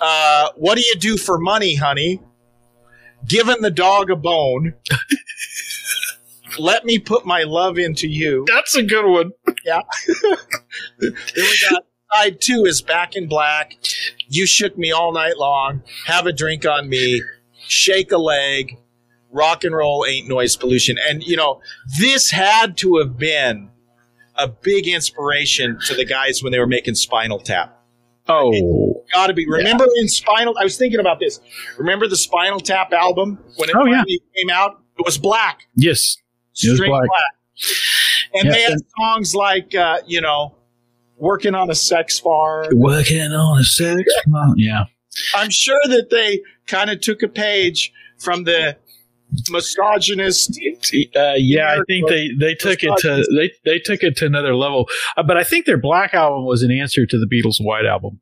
Uh, 0.00 0.50
what 0.56 0.76
do 0.76 0.80
you 0.84 0.94
do 0.94 1.16
for 1.16 1.38
money, 1.38 1.74
honey? 1.74 2.20
Giving 3.26 3.62
the 3.62 3.70
dog 3.70 4.10
a 4.10 4.16
bone. 4.16 4.74
Let 6.58 6.84
me 6.84 6.98
put 6.98 7.26
my 7.26 7.42
love 7.42 7.78
into 7.78 8.08
you. 8.08 8.44
That's 8.46 8.74
a 8.76 8.82
good 8.82 9.06
one. 9.06 9.32
Yeah. 9.64 9.80
then 11.00 11.12
we 11.36 11.58
got 11.70 11.84
side 12.12 12.40
two 12.40 12.64
is 12.64 12.80
Back 12.82 13.16
in 13.16 13.28
Black. 13.28 13.74
You 14.28 14.46
shook 14.46 14.76
me 14.78 14.92
all 14.92 15.12
night 15.12 15.36
long. 15.36 15.82
Have 16.06 16.26
a 16.26 16.32
drink 16.32 16.64
on 16.66 16.88
me. 16.88 17.22
Shake 17.66 18.12
a 18.12 18.18
leg. 18.18 18.76
Rock 19.30 19.64
and 19.64 19.74
roll 19.74 20.06
ain't 20.08 20.26
noise 20.26 20.56
pollution. 20.56 20.96
And 21.08 21.22
you 21.22 21.36
know, 21.36 21.60
this 21.98 22.30
had 22.30 22.76
to 22.78 22.96
have 22.96 23.18
been 23.18 23.70
a 24.36 24.48
big 24.48 24.86
inspiration 24.88 25.78
to 25.86 25.94
the 25.94 26.04
guys 26.04 26.42
when 26.42 26.52
they 26.52 26.58
were 26.58 26.66
making 26.66 26.94
Spinal 26.94 27.38
Tap. 27.38 27.74
Oh, 28.30 29.04
Got 29.12 29.28
to 29.28 29.34
be. 29.34 29.46
Remember 29.48 29.86
in 29.96 30.08
Spinal? 30.08 30.54
I 30.60 30.64
was 30.64 30.76
thinking 30.76 31.00
about 31.00 31.18
this. 31.18 31.40
Remember 31.78 32.06
the 32.08 32.16
Spinal 32.16 32.60
Tap 32.60 32.92
album 32.92 33.38
when 33.56 33.70
it 33.70 33.74
Oh, 33.76 33.84
yeah. 33.86 34.04
came 34.36 34.50
out? 34.50 34.80
It 34.98 35.04
was 35.04 35.16
black, 35.18 35.60
yes, 35.76 36.16
straight 36.58 36.88
black. 36.88 37.04
black. 37.06 37.64
And 38.34 38.52
they 38.52 38.62
had 38.62 38.78
songs 38.98 39.34
like, 39.34 39.74
uh, 39.74 39.98
you 40.06 40.20
know, 40.20 40.54
"Working 41.16 41.54
on 41.54 41.70
a 41.70 41.74
Sex 41.74 42.18
Farm." 42.18 42.66
Working 42.72 43.32
on 43.32 43.58
a 43.60 43.64
sex. 43.64 44.02
farm. 44.30 44.54
Yeah. 44.56 44.84
I'm 45.34 45.50
sure 45.50 45.80
that 45.88 46.10
they 46.10 46.40
kind 46.66 46.90
of 46.90 47.00
took 47.00 47.22
a 47.22 47.28
page 47.28 47.92
from 48.18 48.44
the 48.44 48.76
misogynist. 49.50 50.58
Uh, 51.16 51.32
yeah, 51.36 51.72
I 51.74 51.80
think 51.86 52.08
they, 52.08 52.28
they 52.38 52.54
took 52.54 52.82
it 52.82 52.92
to 52.98 53.24
they 53.36 53.50
they 53.64 53.78
took 53.78 54.02
it 54.02 54.16
to 54.18 54.26
another 54.26 54.54
level. 54.54 54.88
Uh, 55.16 55.22
but 55.22 55.36
I 55.36 55.44
think 55.44 55.66
their 55.66 55.78
Black 55.78 56.14
album 56.14 56.44
was 56.46 56.62
an 56.62 56.70
answer 56.70 57.06
to 57.06 57.18
the 57.18 57.26
Beatles' 57.26 57.56
White 57.60 57.86
album. 57.86 58.20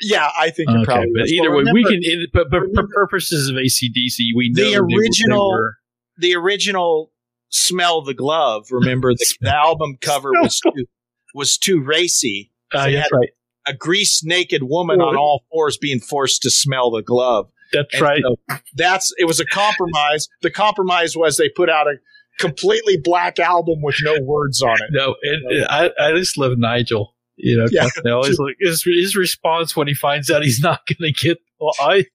Yeah, 0.00 0.30
I 0.38 0.50
think 0.50 0.70
Okay, 0.70 0.84
probably. 0.84 1.10
but 1.16 1.28
either 1.28 1.50
way, 1.50 1.58
remember, 1.58 1.72
we 1.74 1.84
can. 1.84 2.26
But 2.32 2.50
but 2.50 2.62
for 2.74 2.86
purposes 2.94 3.48
of 3.48 3.56
ACDC, 3.56 4.28
we 4.36 4.50
know 4.50 4.62
the 4.64 4.70
they 4.70 4.80
were- 4.80 4.86
they 4.88 4.94
original, 4.96 5.50
were- 5.50 5.74
the 6.18 6.34
original 6.36 7.10
"Smell 7.50 8.02
the 8.02 8.14
Glove." 8.14 8.66
Remember 8.70 9.12
the, 9.14 9.34
the 9.40 9.54
album 9.54 9.98
cover 10.00 10.30
was 10.32 10.60
too, 10.60 10.86
was 11.34 11.58
too 11.58 11.80
racy. 11.80 12.52
Uh, 12.72 12.90
that's 12.90 13.12
right. 13.12 13.30
A 13.66 13.74
greased 13.74 14.24
naked 14.24 14.62
woman 14.62 15.00
on 15.00 15.16
all 15.16 15.44
fours 15.52 15.76
being 15.76 16.00
forced 16.00 16.42
to 16.42 16.50
smell 16.50 16.90
the 16.90 17.02
glove. 17.02 17.50
That's 17.72 17.92
And 17.92 18.02
right. 18.02 18.22
so 18.22 18.56
that's 18.76 19.12
it 19.18 19.26
was 19.26 19.40
a 19.40 19.44
compromise. 19.44 20.28
The 20.40 20.50
compromise 20.50 21.16
was 21.16 21.36
they 21.36 21.50
put 21.50 21.68
out 21.68 21.86
a 21.86 21.96
completely 22.38 22.96
black 23.02 23.38
album 23.38 23.82
with 23.82 23.96
no 24.02 24.16
words 24.22 24.62
on 24.62 24.76
it. 24.80 24.90
No, 24.90 25.16
and 25.22 25.66
I, 25.68 25.90
I 26.00 26.12
just 26.12 26.38
love 26.38 26.52
Nigel. 26.56 27.14
You 27.36 27.58
know, 27.58 27.66
Yeah. 27.70 27.88
Always 28.12 28.38
look 28.38 28.54
his 28.58 28.82
his 28.82 29.16
response 29.16 29.76
when 29.76 29.86
he 29.86 29.94
finds 29.94 30.30
out 30.30 30.42
he's 30.42 30.60
not 30.60 30.80
going 30.86 31.12
to 31.12 31.26
get. 31.26 31.38
Well, 31.60 31.74
I 31.80 32.06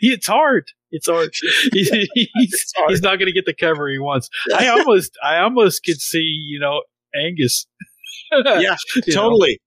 it's 0.00 0.26
hard. 0.26 0.66
It's 0.90 1.08
hard. 1.08 1.30
He- 1.72 2.08
he's, 2.34 2.72
he's 2.88 3.02
not 3.02 3.16
going 3.18 3.26
to 3.26 3.32
get 3.32 3.46
the 3.46 3.54
cover 3.54 3.88
he 3.88 3.98
wants. 3.98 4.28
I 4.56 4.68
almost 4.68 5.12
I 5.22 5.38
almost 5.38 5.84
could 5.84 6.00
see 6.00 6.18
you 6.48 6.58
know 6.60 6.82
Angus. 7.14 7.66
yeah, 8.32 8.76
You 9.06 9.14
know? 9.14 9.22
totally, 9.22 9.60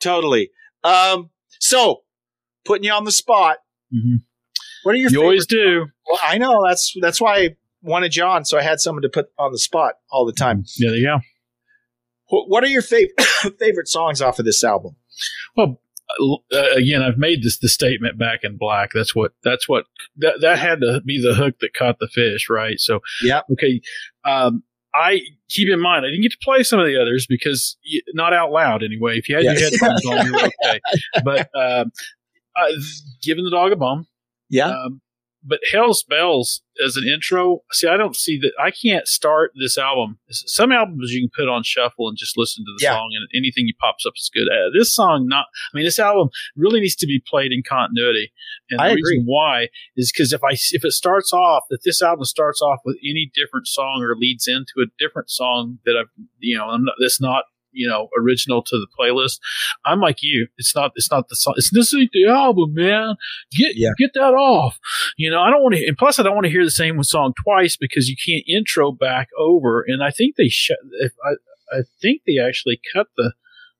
totally. 0.00 0.50
Um, 0.84 1.30
so 1.60 2.02
putting 2.64 2.84
you 2.84 2.92
on 2.92 3.04
the 3.04 3.12
spot. 3.12 3.58
Mhm. 3.94 4.22
What 4.84 4.94
are 4.94 4.98
your? 4.98 5.10
You 5.10 5.22
always 5.22 5.46
do. 5.46 5.86
Well, 6.10 6.20
I 6.22 6.38
know 6.38 6.62
that's 6.66 6.94
that's 7.00 7.20
why 7.20 7.36
I 7.36 7.56
wanted 7.82 8.14
you 8.16 8.24
on, 8.24 8.44
so 8.44 8.58
I 8.58 8.62
had 8.62 8.80
someone 8.80 9.02
to 9.02 9.08
put 9.08 9.26
on 9.38 9.52
the 9.52 9.58
spot 9.58 9.94
all 10.10 10.24
the 10.26 10.32
time. 10.32 10.64
Yeah, 10.78 10.90
there 10.90 10.98
you 10.98 11.06
go. 11.06 11.18
What, 12.28 12.48
what 12.48 12.64
are 12.64 12.68
your 12.68 12.82
favorite 12.82 13.20
favorite 13.58 13.88
songs 13.88 14.20
off 14.22 14.38
of 14.38 14.44
this 14.44 14.62
album? 14.62 14.96
Well, 15.56 15.80
uh, 16.54 16.70
again, 16.76 17.02
I've 17.02 17.18
made 17.18 17.42
this 17.42 17.58
the 17.58 17.68
statement 17.68 18.18
back 18.18 18.40
in 18.42 18.56
black. 18.56 18.90
That's 18.94 19.14
what 19.14 19.32
that's 19.44 19.68
what 19.68 19.84
that 20.16 20.40
that 20.40 20.58
had 20.58 20.80
to 20.80 21.00
be 21.04 21.20
the 21.20 21.34
hook 21.34 21.56
that 21.60 21.74
caught 21.74 21.98
the 21.98 22.08
fish, 22.08 22.48
right? 22.48 22.78
So 22.80 23.00
yeah, 23.22 23.40
okay. 23.52 23.80
Um, 24.24 24.62
I 24.94 25.20
keep 25.48 25.68
in 25.68 25.80
mind 25.80 26.04
I 26.06 26.08
didn't 26.08 26.22
get 26.22 26.32
to 26.32 26.38
play 26.42 26.62
some 26.62 26.80
of 26.80 26.86
the 26.86 27.00
others 27.00 27.26
because 27.28 27.76
not 28.14 28.32
out 28.32 28.50
loud 28.50 28.82
anyway. 28.82 29.18
If 29.18 29.28
you 29.28 29.36
had 29.36 29.44
Yeah. 29.44 29.52
your 29.52 29.60
headphones 29.70 30.06
on, 30.06 30.26
you 30.26 30.32
were 30.32 30.50
okay. 30.64 30.80
But 31.24 31.50
um, 31.54 31.92
uh, 32.56 32.72
giving 33.22 33.44
the 33.44 33.50
dog 33.50 33.72
a 33.72 33.76
bone. 33.76 34.06
Yeah. 34.48 34.68
Um, 34.70 35.00
but 35.42 35.60
Hell's 35.72 36.02
Bells 36.02 36.62
as 36.84 36.96
an 36.96 37.04
intro, 37.08 37.60
see, 37.72 37.86
I 37.88 37.96
don't 37.96 38.14
see 38.16 38.38
that. 38.38 38.52
I 38.60 38.70
can't 38.70 39.06
start 39.06 39.52
this 39.60 39.76
album. 39.78 40.18
Some 40.30 40.70
albums 40.72 41.12
you 41.12 41.20
can 41.22 41.30
put 41.36 41.48
on 41.50 41.62
shuffle 41.64 42.08
and 42.08 42.16
just 42.16 42.36
listen 42.36 42.64
to 42.64 42.72
the 42.78 42.84
Yeah. 42.84 42.94
song, 42.94 43.10
and 43.16 43.28
anything 43.34 43.66
you 43.66 43.74
pops 43.80 44.04
up 44.06 44.12
is 44.16 44.30
good. 44.32 44.48
Uh, 44.48 44.70
this 44.76 44.94
song, 44.94 45.26
not. 45.28 45.46
I 45.72 45.76
mean, 45.76 45.84
this 45.84 45.98
album 45.98 46.28
really 46.56 46.80
needs 46.80 46.96
to 46.96 47.06
be 47.06 47.22
played 47.26 47.52
in 47.52 47.62
continuity. 47.68 48.32
And 48.70 48.80
I 48.80 48.88
the 48.88 48.92
agree. 48.94 49.12
reason 49.12 49.24
why 49.26 49.68
is 49.96 50.12
because 50.12 50.32
if 50.32 50.42
I 50.44 50.52
if 50.72 50.84
it 50.84 50.92
starts 50.92 51.32
off 51.32 51.64
that 51.70 51.80
this 51.84 52.02
album 52.02 52.24
starts 52.24 52.60
off 52.60 52.80
with 52.84 52.96
any 53.02 53.30
different 53.34 53.66
song 53.66 54.02
or 54.02 54.14
leads 54.16 54.46
into 54.46 54.74
a 54.82 54.86
different 54.98 55.30
song 55.30 55.78
that 55.84 55.96
I've 55.96 56.10
you 56.38 56.56
know 56.58 56.66
I'm 56.66 56.84
not, 56.84 56.94
that's 57.00 57.20
not 57.20 57.44
you 57.72 57.88
know 57.88 58.08
original 58.18 58.62
to 58.62 58.76
the 58.76 58.86
playlist. 58.98 59.38
I'm 59.84 60.00
like 60.00 60.18
you. 60.22 60.48
It's 60.58 60.74
not. 60.74 60.92
It's 60.96 61.10
not 61.10 61.28
the 61.28 61.36
song. 61.36 61.54
It's 61.56 61.70
this 61.72 61.94
ain't 61.94 62.10
the 62.12 62.26
album, 62.26 62.74
man. 62.74 63.16
Get 63.56 63.74
get 63.98 64.10
that 64.14 64.34
off. 64.34 64.78
You 65.16 65.30
know, 65.30 65.40
I 65.40 65.50
don't 65.50 65.62
want 65.62 65.74
to. 65.74 65.86
And 65.86 65.96
plus, 65.96 66.18
I 66.18 66.22
don't 66.22 66.34
want 66.34 66.46
to 66.46 66.52
hear 66.52 66.64
the 66.64 66.70
same 66.70 67.02
song 67.02 67.32
twice 67.42 67.76
because 67.76 68.08
you 68.08 68.16
can't 68.24 68.44
intro 68.48 68.92
back 68.92 69.28
over. 69.38 69.84
And 69.86 70.02
I 70.02 70.10
think 70.10 70.36
they 70.36 70.48
shut. 70.48 70.78
If 71.00 71.12
I, 71.24 71.78
I 71.78 71.80
think 72.00 72.22
they 72.26 72.38
actually 72.38 72.80
cut 72.94 73.08
the 73.16 73.32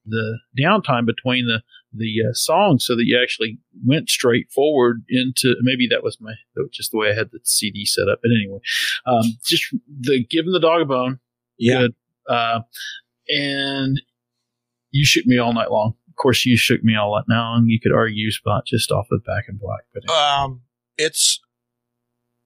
the 0.06 0.38
downtime 0.58 1.06
between 1.06 1.46
the 1.46 1.62
the 1.92 2.16
uh, 2.28 2.32
songs 2.32 2.84
so 2.84 2.94
that 2.94 3.04
you 3.06 3.18
actually 3.20 3.58
went 3.86 4.10
straight 4.10 4.50
forward 4.50 5.02
into 5.08 5.56
maybe 5.62 5.86
that 5.88 6.02
was 6.02 6.18
my 6.20 6.32
that 6.54 6.62
was 6.62 6.70
just 6.72 6.90
the 6.90 6.98
way 6.98 7.10
I 7.10 7.14
had 7.14 7.30
the 7.32 7.40
CD 7.44 7.86
set 7.86 8.08
up. 8.08 8.20
But 8.22 8.30
anyway, 8.30 8.60
um, 9.06 9.24
just 9.44 9.74
the 10.00 10.24
giving 10.28 10.52
the 10.52 10.60
dog 10.60 10.82
a 10.82 10.84
bone. 10.84 11.20
Yeah. 11.58 11.78
Good. 11.78 11.94
Uh, 12.28 12.60
and 13.28 14.00
you 14.90 15.04
shook 15.04 15.26
me 15.26 15.38
all 15.38 15.52
night 15.52 15.70
long. 15.70 15.94
Of 16.08 16.16
course, 16.16 16.44
you 16.46 16.56
shook 16.56 16.82
me 16.82 16.96
all 16.96 17.14
night 17.28 17.34
long. 17.34 17.66
You 17.68 17.78
could 17.80 17.92
argue 17.92 18.30
spot 18.30 18.64
just 18.66 18.90
off 18.90 19.06
of 19.12 19.24
Back 19.24 19.44
in 19.48 19.56
Black, 19.56 19.84
but 19.94 20.10
Um, 20.10 20.62
it's 20.96 21.40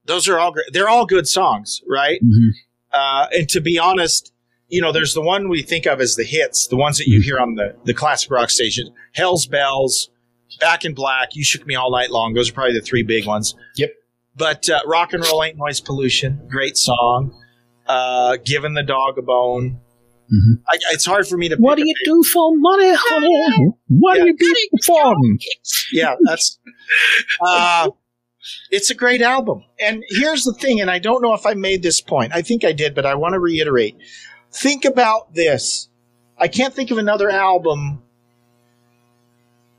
those 0.05 0.27
are 0.27 0.39
all 0.39 0.51
great. 0.51 0.67
They're 0.73 0.89
all 0.89 1.05
good 1.05 1.27
songs, 1.27 1.81
right? 1.89 2.19
Mm-hmm. 2.21 2.49
Uh, 2.91 3.27
and 3.33 3.49
to 3.49 3.61
be 3.61 3.79
honest, 3.79 4.31
you 4.67 4.81
know, 4.81 4.91
there's 4.91 5.13
the 5.13 5.21
one 5.21 5.49
we 5.49 5.61
think 5.61 5.85
of 5.85 6.01
as 6.01 6.15
the 6.15 6.23
hits, 6.23 6.67
the 6.67 6.75
ones 6.75 6.97
that 6.97 7.07
you 7.07 7.21
hear 7.21 7.39
on 7.39 7.55
the 7.55 7.75
the 7.85 7.93
classic 7.93 8.29
rock 8.31 8.49
station, 8.49 8.93
Hell's 9.13 9.47
Bells, 9.47 10.09
Back 10.59 10.85
in 10.85 10.93
Black, 10.93 11.29
You 11.35 11.43
Shook 11.43 11.65
Me 11.65 11.75
All 11.75 11.91
Night 11.91 12.11
Long. 12.11 12.33
Those 12.33 12.49
are 12.49 12.53
probably 12.53 12.73
the 12.73 12.81
three 12.85 13.03
big 13.03 13.25
ones. 13.25 13.55
Yep. 13.77 13.91
But 14.35 14.69
uh, 14.69 14.81
Rock 14.85 15.13
and 15.13 15.23
Roll 15.25 15.43
Ain't 15.43 15.57
Noise 15.57 15.79
Pollution, 15.79 16.47
great 16.49 16.77
song. 16.77 17.39
Uh, 17.87 18.37
Giving 18.43 18.73
the 18.73 18.83
Dog 18.83 19.17
a 19.17 19.21
Bone. 19.21 19.79
I, 20.69 20.77
it's 20.91 21.05
hard 21.05 21.27
for 21.27 21.37
me 21.37 21.49
to. 21.49 21.55
What 21.57 21.77
do 21.77 21.83
you 21.87 21.93
do 22.05 22.23
for 22.23 22.51
money, 22.55 22.91
honey? 22.95 23.71
What 23.87 24.15
do 24.15 24.25
you 24.27 24.35
do 24.37 24.55
for 24.85 25.03
them? 25.03 25.37
yeah, 25.91 26.15
that's. 26.25 26.59
Uh, 27.45 27.89
it's 28.71 28.89
a 28.89 28.95
great 28.95 29.21
album. 29.21 29.63
And 29.79 30.03
here's 30.09 30.43
the 30.43 30.53
thing, 30.53 30.81
and 30.81 30.89
I 30.91 30.99
don't 30.99 31.21
know 31.21 31.33
if 31.33 31.45
I 31.45 31.53
made 31.53 31.81
this 31.83 32.01
point. 32.01 32.33
I 32.33 32.41
think 32.41 32.63
I 32.65 32.71
did, 32.73 32.93
but 32.95 33.05
I 33.05 33.15
want 33.15 33.33
to 33.33 33.39
reiterate. 33.39 33.95
Think 34.51 34.85
about 34.85 35.33
this. 35.33 35.87
I 36.37 36.47
can't 36.47 36.73
think 36.73 36.91
of 36.91 36.97
another 36.97 37.29
album. 37.29 38.01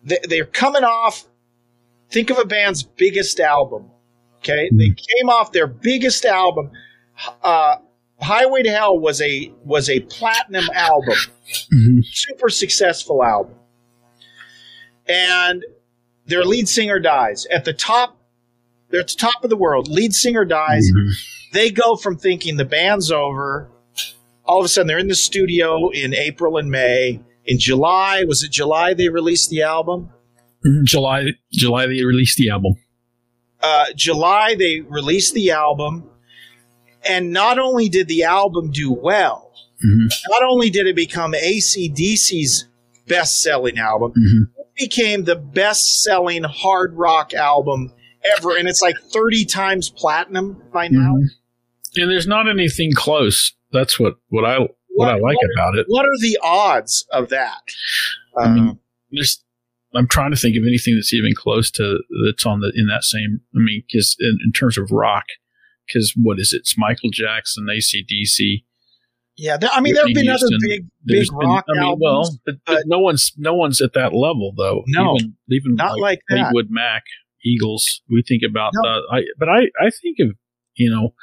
They- 0.02 0.20
They're 0.22 0.44
coming 0.46 0.84
off. 0.84 1.24
Think 2.10 2.30
of 2.30 2.38
a 2.38 2.44
band's 2.44 2.82
biggest 2.82 3.40
album. 3.40 3.90
Okay, 4.38 4.68
they 4.72 4.88
came 4.88 5.28
off 5.30 5.52
their 5.52 5.66
biggest 5.66 6.24
album. 6.24 6.70
Uh, 7.42 7.76
Highway 8.20 8.62
to 8.62 8.70
Hell 8.70 8.98
was 8.98 9.20
a 9.20 9.52
was 9.64 9.90
a 9.90 10.00
platinum 10.00 10.68
album, 10.74 11.16
super 12.04 12.48
successful 12.48 13.22
album 13.22 13.54
and 15.06 15.64
their 16.26 16.44
lead 16.44 16.68
singer 16.68 16.98
dies 16.98 17.46
at 17.46 17.64
the 17.64 17.72
top. 17.72 18.16
They're 18.90 19.00
at 19.00 19.08
the 19.08 19.16
top 19.16 19.44
of 19.44 19.50
the 19.50 19.56
world. 19.56 19.88
Lead 19.88 20.14
singer 20.14 20.44
dies. 20.44 20.88
They 21.52 21.70
go 21.70 21.96
from 21.96 22.16
thinking 22.16 22.56
the 22.56 22.64
band's 22.64 23.10
over. 23.10 23.70
All 24.44 24.60
of 24.60 24.64
a 24.64 24.68
sudden, 24.68 24.86
they're 24.86 24.98
in 24.98 25.08
the 25.08 25.14
studio 25.14 25.90
in 25.90 26.14
April 26.14 26.56
and 26.56 26.70
May. 26.70 27.20
In 27.46 27.58
July, 27.58 28.24
was 28.26 28.42
it 28.42 28.50
July 28.50 28.94
they 28.94 29.08
released 29.08 29.50
the 29.50 29.62
album? 29.62 30.10
Mm-hmm. 30.64 30.84
July, 30.84 31.28
July 31.52 31.86
they 31.86 32.04
released 32.04 32.38
the 32.38 32.50
album. 32.50 32.74
Uh, 33.60 33.86
July 33.94 34.54
they 34.54 34.80
released 34.80 35.34
the 35.34 35.50
album, 35.50 36.08
and 37.08 37.32
not 37.32 37.58
only 37.58 37.88
did 37.88 38.08
the 38.08 38.24
album 38.24 38.70
do 38.70 38.92
well, 38.92 39.52
mm-hmm. 39.84 40.06
not 40.30 40.42
only 40.42 40.70
did 40.70 40.86
it 40.86 40.96
become 40.96 41.34
AC/DC's 41.34 42.66
best-selling 43.06 43.78
album, 43.78 44.12
mm-hmm. 44.12 44.60
it 44.60 44.88
became 44.88 45.24
the 45.24 45.36
best-selling 45.36 46.44
hard 46.44 46.94
rock 46.94 47.34
album 47.34 47.92
ever, 48.36 48.56
and 48.56 48.68
it's 48.68 48.82
like 48.82 48.96
30 49.12 49.44
times 49.44 49.90
platinum 49.90 50.62
by 50.72 50.88
now. 50.88 51.14
Mm-hmm. 51.14 52.00
And 52.00 52.10
there's 52.10 52.26
not 52.26 52.48
anything 52.48 52.92
close. 52.92 53.52
That's 53.72 54.00
what 54.00 54.14
what 54.28 54.44
I 54.44 54.58
what, 54.94 55.08
I 55.08 55.14
like 55.14 55.36
what- 55.36 55.50
about 55.56 55.74
it. 55.76 55.86
What 55.88 56.04
are 56.04 56.18
the 56.20 56.38
odds 56.42 57.06
of 57.12 57.28
that? 57.30 57.60
I 58.36 58.48
mean, 58.48 58.68
um, 58.68 58.80
there's. 59.10 59.40
I'm 59.96 60.08
trying 60.08 60.32
to 60.32 60.36
think 60.36 60.56
of 60.56 60.64
anything 60.64 60.96
that's 60.96 61.14
even 61.14 61.34
close 61.36 61.70
to 61.72 62.00
that's 62.26 62.44
on 62.44 62.58
the 62.58 62.72
in 62.74 62.88
that 62.88 63.04
same. 63.04 63.40
I 63.54 63.58
mean, 63.58 63.84
because 63.86 64.16
in, 64.18 64.38
in 64.44 64.50
terms 64.50 64.76
of 64.76 64.90
rock, 64.90 65.26
because 65.86 66.14
what 66.20 66.38
is 66.38 66.52
it? 66.52 66.58
It's 66.60 66.76
Michael 66.78 67.10
Jackson, 67.12 67.66
AC/DC, 67.70 68.64
Yeah, 69.36 69.56
there, 69.56 69.70
I 69.72 69.80
mean, 69.80 69.94
there 69.94 70.06
have 70.06 70.14
been 70.14 70.28
other 70.28 70.46
big, 70.60 70.86
There's 71.04 71.28
big 71.30 71.38
been- 71.38 71.48
rock 71.48 71.64
I 71.68 71.72
mean, 71.74 71.82
albums. 71.82 72.00
well, 72.02 72.38
but, 72.46 72.54
but 72.66 72.82
no 72.86 72.98
one's 72.98 73.32
no 73.36 73.54
one's 73.54 73.80
at 73.80 73.92
that 73.94 74.12
level 74.14 74.52
though. 74.56 74.82
No, 74.86 75.16
even, 75.16 75.36
even 75.50 75.74
not 75.74 75.98
like 75.98 76.20
that. 76.28 76.36
Fleetwood 76.52 76.66
Mac, 76.70 77.02
Eagles. 77.44 78.02
We 78.10 78.22
think 78.26 78.42
about 78.48 78.72
No. 78.74 79.02
I 79.12 79.22
but 79.38 79.48
I 79.48 79.62
I 79.80 79.90
think 79.90 80.18
of 80.20 80.36
you 80.76 80.90
know 80.90 81.14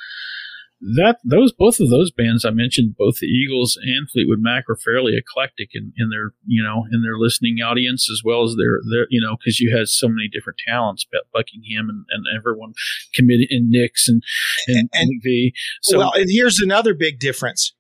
that 0.98 1.18
those 1.24 1.52
both 1.54 1.80
of 1.80 1.90
those 1.90 2.12
bands 2.12 2.44
I 2.44 2.50
mentioned, 2.50 2.96
both 2.98 3.18
the 3.20 3.28
Eagles 3.28 3.78
and 3.82 4.10
Fleetwood 4.10 4.40
Mac, 4.42 4.66
are 4.70 4.76
fairly 4.76 5.16
eclectic 5.16 5.70
in, 5.74 5.94
in 5.96 6.10
their 6.10 6.34
you 6.46 6.64
know 6.64 6.86
in 6.92 7.04
their 7.04 7.18
listening 7.18 7.58
audience 7.64 8.10
as 8.12 8.22
well 8.26 8.44
as 8.44 8.56
their 8.58 8.80
their 8.92 9.06
you 9.10 9.22
know 9.22 9.38
because 9.38 9.60
you 9.60 9.76
had 9.76 9.88
so 9.88 10.08
many 10.08 10.28
different 10.28 10.60
talents, 10.68 11.06
Buck- 11.12 11.28
Buckingham 11.34 11.88
and, 11.90 12.06
and 12.10 12.26
everyone 12.36 12.74
committed 13.14 13.48
and 13.52 13.70
Nicks 13.70 14.08
and 14.10 14.24
and, 14.68 14.90
and 14.94 15.22
V. 15.24 15.54
So 15.84 16.00
well, 16.00 16.12
and 16.16 16.28
here's 16.30 16.60
another 16.60 16.94
big 16.96 17.20
difference: 17.20 17.76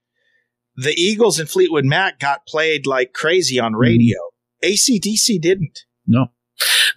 the 0.76 0.94
Eagles 0.94 1.40
and 1.40 1.50
Fleetwood 1.50 1.86
Mac 1.86 2.20
got 2.20 2.46
played 2.46 2.86
like 2.86 3.14
crazy 3.14 3.60
on 3.60 3.72
Mm-hmm. 3.72 3.82
radio. 3.82 4.18
AC/DC 4.64 5.42
didn't. 5.42 5.80
No. 6.06 6.28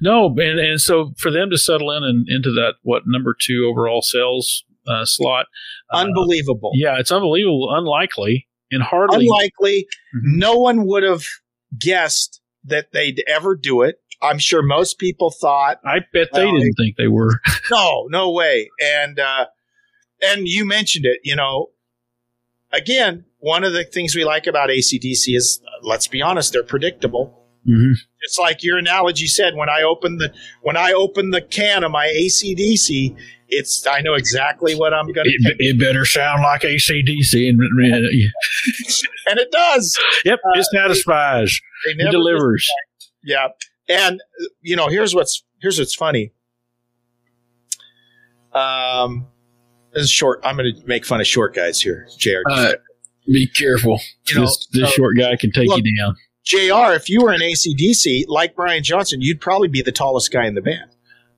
No, 0.00 0.26
and, 0.36 0.58
and 0.58 0.80
so 0.80 1.12
for 1.16 1.30
them 1.30 1.48
to 1.50 1.56
settle 1.56 1.90
in 1.92 2.02
and 2.04 2.26
into 2.28 2.50
that 2.52 2.74
what 2.82 3.04
number 3.06 3.34
two 3.38 3.66
overall 3.70 4.02
sales 4.02 4.64
uh, 4.86 5.04
slot, 5.04 5.46
uh, 5.92 5.98
Unbelievable. 5.98 6.70
yeah, 6.74 6.98
it's 6.98 7.10
unbelievable, 7.12 7.68
unlikely, 7.74 8.46
and 8.70 8.82
hardly 8.82 9.24
Unlikely. 9.26 9.86
Mm-hmm. 10.16 10.38
No 10.38 10.58
one 10.58 10.86
would 10.86 11.02
have 11.02 11.24
guessed 11.78 12.40
that 12.64 12.92
they'd 12.92 13.22
ever 13.28 13.56
do 13.56 13.82
it. 13.82 13.96
I'm 14.22 14.38
sure 14.38 14.62
most 14.62 14.98
people 14.98 15.30
thought. 15.30 15.80
I 15.84 15.98
bet 16.12 16.28
they 16.32 16.42
Uh, 16.42 16.52
didn't 16.52 16.74
think 16.74 16.96
they 16.96 17.08
were. 17.08 17.40
no, 17.70 18.06
no 18.08 18.30
way. 18.30 18.70
And 18.82 19.18
uh, 19.18 19.46
and 20.22 20.48
you 20.48 20.64
mentioned 20.64 21.04
it. 21.04 21.18
You 21.24 21.36
know, 21.36 21.70
again, 22.72 23.24
one 23.38 23.64
of 23.64 23.72
the 23.72 23.84
things 23.84 24.14
we 24.14 24.24
like 24.24 24.46
about 24.46 24.70
AC/DC 24.70 25.36
is, 25.36 25.60
uh, 25.66 25.86
let's 25.86 26.06
be 26.08 26.22
honest, 26.22 26.52
they're 26.52 26.62
predictable. 26.62 27.40
Mm-hmm. 27.68 27.92
It's 28.22 28.38
like 28.38 28.62
your 28.62 28.78
analogy 28.78 29.26
said 29.26 29.54
when 29.56 29.68
I 29.68 29.82
opened 29.82 30.20
the 30.20 30.32
when 30.62 30.76
I 30.76 30.92
opened 30.92 31.34
the 31.34 31.42
can 31.42 31.84
of 31.84 31.90
my 31.90 32.06
AC/DC, 32.06 33.16
it's 33.48 33.86
I 33.86 34.00
know 34.00 34.14
exactly 34.14 34.74
what 34.74 34.92
I'm 34.94 35.06
going 35.12 35.26
to 35.26 35.30
It, 35.30 35.56
it 35.58 35.78
better 35.78 36.04
sound 36.04 36.42
like 36.42 36.64
AC/DC, 36.64 37.48
and 37.48 37.60
and 37.60 39.38
it 39.38 39.50
does. 39.50 39.98
Yep, 40.24 40.40
it 40.54 40.66
satisfies. 40.72 41.60
They 41.86 42.04
It 42.04 42.10
delivers. 42.10 42.68
Yeah, 43.22 43.48
and 43.88 44.20
uh, 44.20 44.44
you 44.60 44.76
know, 44.76 44.88
here's 44.88 45.14
what's 45.14 45.44
here's 45.60 45.78
what's 45.78 45.94
funny. 45.94 46.32
Um, 48.52 49.26
this 49.92 50.04
is 50.04 50.10
short. 50.10 50.40
I'm 50.44 50.56
going 50.56 50.74
to 50.74 50.86
make 50.86 51.04
fun 51.04 51.20
of 51.20 51.26
short 51.26 51.54
guys 51.54 51.80
here, 51.80 52.06
Jr. 52.16 52.42
Uh, 52.48 52.72
be 53.26 53.46
careful. 53.46 54.00
You 54.28 54.36
know, 54.36 54.40
this 54.42 54.68
this 54.72 54.90
so- 54.90 54.96
short 54.96 55.16
guy 55.18 55.36
can 55.36 55.50
take 55.52 55.68
Look, 55.68 55.80
you 55.82 55.96
down. 55.98 56.16
Jr. 56.44 56.92
If 56.94 57.08
you 57.08 57.22
were 57.22 57.32
an 57.32 57.42
AC/DC 57.42 58.24
like 58.28 58.54
Brian 58.54 58.82
Johnson, 58.82 59.22
you'd 59.22 59.40
probably 59.40 59.68
be 59.68 59.80
the 59.82 59.92
tallest 59.92 60.30
guy 60.30 60.46
in 60.46 60.54
the 60.54 60.60
band. 60.60 60.93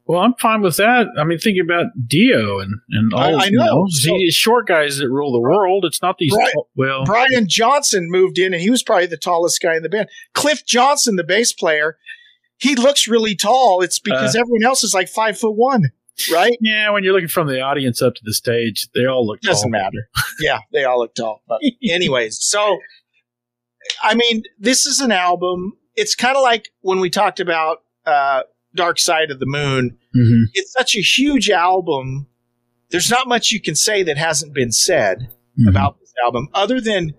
Well, 0.08 0.20
I'm 0.20 0.34
fine 0.34 0.62
with 0.62 0.76
that. 0.76 1.06
I 1.18 1.24
mean, 1.24 1.38
think 1.38 1.58
about 1.60 1.86
Dio 2.06 2.60
and 2.60 2.72
and 2.90 3.12
all. 3.12 3.20
I- 3.40 3.44
I 3.44 3.46
you 3.46 3.58
know. 3.58 3.86
See, 3.90 4.14
it's 4.14 4.36
short 4.36 4.66
guys 4.68 4.98
that 4.98 5.08
rule 5.10 5.32
the 5.32 5.40
world. 5.40 5.84
It's 5.84 6.00
not 6.00 6.18
these. 6.18 6.32
Brian- 6.32 6.52
tall- 6.52 6.68
well, 6.76 7.04
Brian 7.04 7.48
Johnson 7.48 8.08
moved 8.10 8.38
in, 8.38 8.52
and 8.54 8.62
he 8.62 8.70
was 8.70 8.82
probably 8.82 9.06
the 9.06 9.16
tallest 9.16 9.60
guy 9.60 9.76
in 9.76 9.82
the 9.82 9.88
band. 9.88 10.08
Cliff 10.34 10.64
Johnson, 10.64 11.16
the 11.16 11.24
bass 11.24 11.52
player, 11.52 11.96
he 12.58 12.76
looks 12.76 13.08
really 13.08 13.34
tall. 13.34 13.82
It's 13.82 13.98
because 13.98 14.36
Uh, 14.36 14.40
everyone 14.40 14.64
else 14.64 14.84
is 14.84 14.94
like 14.94 15.08
five 15.08 15.36
foot 15.38 15.56
one, 15.56 15.90
right? 16.32 16.56
yeah, 16.60 16.88
when 16.90 17.02
you're 17.02 17.12
looking 17.12 17.26
from 17.28 17.48
the 17.48 17.60
audience 17.60 18.00
up 18.00 18.14
to 18.14 18.22
the 18.24 18.32
stage, 18.32 18.88
they 18.94 19.06
all 19.06 19.26
look. 19.26 19.40
Doesn't 19.40 19.72
tall. 19.72 19.80
matter. 19.82 20.08
Yeah, 20.40 20.58
they 20.72 20.84
all 20.84 21.00
look 21.00 21.14
tall. 21.16 21.42
But 21.48 21.60
anyways, 21.82 22.38
so 22.40 22.78
I 24.02 24.14
mean, 24.14 24.42
this 24.58 24.86
is 24.86 25.00
an 25.00 25.10
album. 25.12 25.72
It's 25.96 26.14
kind 26.14 26.36
of 26.36 26.42
like 26.42 26.68
when 26.80 27.00
we 27.00 27.10
talked 27.10 27.40
about 27.40 27.78
uh, 28.06 28.42
Dark 28.76 28.98
Side 28.98 29.30
of 29.30 29.40
the 29.40 29.46
Moon. 29.46 29.96
Mhm. 30.14 30.44
It's 30.54 30.72
such 30.72 30.94
a 30.96 31.00
huge 31.00 31.50
album. 31.50 32.26
There's 32.90 33.10
not 33.10 33.26
much 33.26 33.50
you 33.50 33.60
can 33.60 33.74
say 33.74 34.02
that 34.04 34.16
hasn't 34.16 34.54
been 34.54 34.70
said 34.72 35.28
Mhm. 35.58 35.68
about 35.68 35.98
this 36.00 36.12
album, 36.24 36.48
other 36.54 36.80
than 36.80 37.14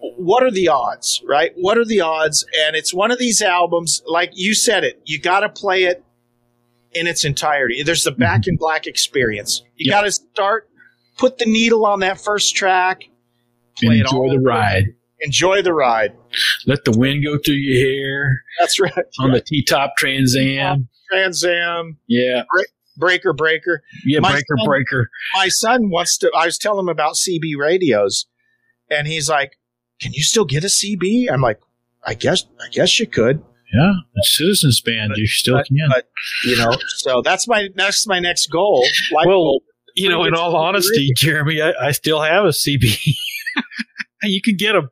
what 0.00 0.42
are 0.42 0.50
the 0.50 0.68
odds, 0.68 1.22
right? 1.26 1.52
What 1.56 1.76
are 1.78 1.84
the 1.84 2.00
odds? 2.00 2.46
And 2.66 2.76
it's 2.76 2.94
one 2.94 3.10
of 3.10 3.18
these 3.18 3.42
albums, 3.42 4.02
like 4.06 4.30
you 4.34 4.54
said 4.54 4.84
it, 4.84 5.00
you 5.04 5.18
got 5.20 5.40
to 5.40 5.48
play 5.48 5.84
it 5.84 6.04
in 6.92 7.06
its 7.06 7.24
entirety. 7.24 7.82
There's 7.82 8.04
the 8.04 8.12
back 8.12 8.46
in 8.46 8.56
black 8.56 8.86
experience. 8.86 9.62
You 9.76 9.90
got 9.90 10.02
to 10.02 10.12
start, 10.12 10.68
put 11.16 11.38
the 11.38 11.46
needle 11.46 11.84
on 11.84 12.00
that 12.00 12.20
first 12.20 12.54
track, 12.54 13.02
play 13.76 13.96
it 13.96 14.00
enjoy 14.02 14.16
all 14.16 14.30
the 14.30 14.38
ride. 14.38 14.94
Enjoy 15.20 15.62
the 15.62 15.72
ride. 15.72 16.12
Let 16.66 16.84
the 16.84 16.92
wind 16.92 17.24
go 17.24 17.38
through 17.38 17.54
your 17.54 17.88
hair 17.88 18.42
That's 18.60 18.78
right. 18.80 18.92
on 19.20 19.32
the 19.32 19.40
T-top 19.40 19.94
Trans 19.96 20.36
Am. 20.36 20.88
Trans 21.10 21.42
Am, 21.44 21.98
Yeah, 22.06 22.42
breaker, 22.96 23.32
breaker. 23.32 23.82
yeah, 24.04 24.20
My 24.20 24.32
breaker, 24.32 24.56
son- 24.58 24.66
breaker. 24.66 25.10
My 25.36 25.48
son 25.48 25.90
wants 25.90 26.18
to. 26.18 26.30
I 26.36 26.46
was 26.46 26.58
telling 26.58 26.80
him 26.80 26.88
about 26.88 27.14
CB 27.14 27.56
radios, 27.58 28.26
and 28.90 29.06
he's 29.06 29.28
like, 29.28 29.52
"Can 30.00 30.12
you 30.12 30.22
still 30.22 30.44
get 30.44 30.64
a 30.64 30.68
CB?" 30.68 31.30
I'm 31.32 31.40
like, 31.40 31.60
"I 32.04 32.14
guess, 32.14 32.44
I 32.60 32.68
guess 32.70 32.98
you 33.00 33.06
could." 33.06 33.42
Yeah, 33.74 33.92
Citizens 34.22 34.80
band. 34.80 35.12
you 35.16 35.26
still 35.26 35.56
but, 35.56 35.66
can. 35.66 35.88
but 35.90 36.06
you 36.44 36.56
know, 36.56 36.72
so 36.98 37.20
that's 37.22 37.46
my 37.48 37.68
that's 37.74 38.06
my 38.06 38.18
next 38.18 38.46
goal. 38.48 38.80
Life 39.12 39.26
well, 39.26 39.36
goal. 39.36 39.62
you 39.94 40.08
know, 40.08 40.24
in 40.24 40.34
all 40.34 40.56
honesty, 40.56 41.12
Jeremy, 41.16 41.60
I, 41.62 41.72
I 41.88 41.92
still 41.92 42.20
have 42.22 42.44
a 42.44 42.48
CB. 42.48 43.14
you 44.24 44.40
can 44.42 44.56
get 44.56 44.72
them. 44.72 44.90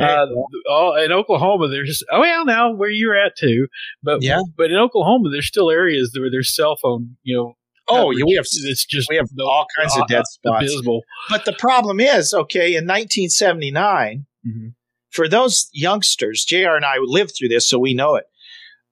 Uh, 0.00 0.26
oh, 0.68 0.94
in 1.02 1.12
Oklahoma, 1.12 1.68
there's 1.68 1.88
just 1.88 2.04
oh 2.10 2.20
well 2.20 2.44
now 2.44 2.72
where 2.72 2.90
you're 2.90 3.16
at 3.16 3.36
too, 3.36 3.68
but 4.02 4.22
Yeah. 4.22 4.40
but 4.56 4.70
in 4.70 4.76
Oklahoma, 4.76 5.30
there's 5.30 5.46
still 5.46 5.70
areas 5.70 6.14
where 6.18 6.30
there's 6.30 6.54
cell 6.54 6.76
phone. 6.76 7.16
You 7.22 7.36
know, 7.36 7.56
Oh, 7.88 8.10
yeah, 8.10 8.24
we 8.26 8.34
have 8.34 8.46
it's 8.52 8.84
just 8.84 9.08
we 9.08 9.14
have 9.16 9.28
all 9.40 9.66
kinds 9.78 9.96
of 9.96 10.08
dead 10.08 10.24
spots. 10.30 10.64
abysmal. 10.64 11.02
But 11.30 11.44
the 11.44 11.52
problem 11.52 12.00
is, 12.00 12.34
okay, 12.34 12.74
in 12.74 12.84
1979, 12.86 14.26
Mhm. 14.46 14.74
for 15.10 15.28
those 15.28 15.68
youngsters, 15.72 16.44
JR 16.44 16.74
and 16.76 16.84
I 16.84 16.96
lived 17.00 17.34
through 17.38 17.48
this, 17.48 17.68
so 17.68 17.78
we 17.78 17.94
know 17.94 18.16
it. 18.16 18.24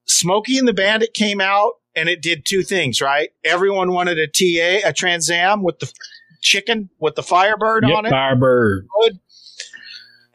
Smokey 0.07 0.59
and 0.59 0.69
the 0.69 0.73
Bandit 0.73 1.15
came 1.15 1.41
out 1.41 1.73
and 1.97 2.09
it 2.09 2.21
did 2.23 2.45
two 2.47 2.63
things, 2.63 3.01
right? 3.01 3.31
Everyone 3.45 3.93
wanted 3.93 4.19
a 4.19 4.27
TA, 4.27 4.87
a 4.89 4.93
Trans 4.93 5.31
Am 5.31 5.63
with 5.63 5.79
the 5.81 5.91
chicken 6.43 6.91
with 7.01 7.15
the 7.15 7.23
Firebird 7.23 7.85
Yep, 7.89 7.97
on 7.99 8.07
it, 8.07 8.11
Firebird, 8.11 8.87
Good. 9.03 9.19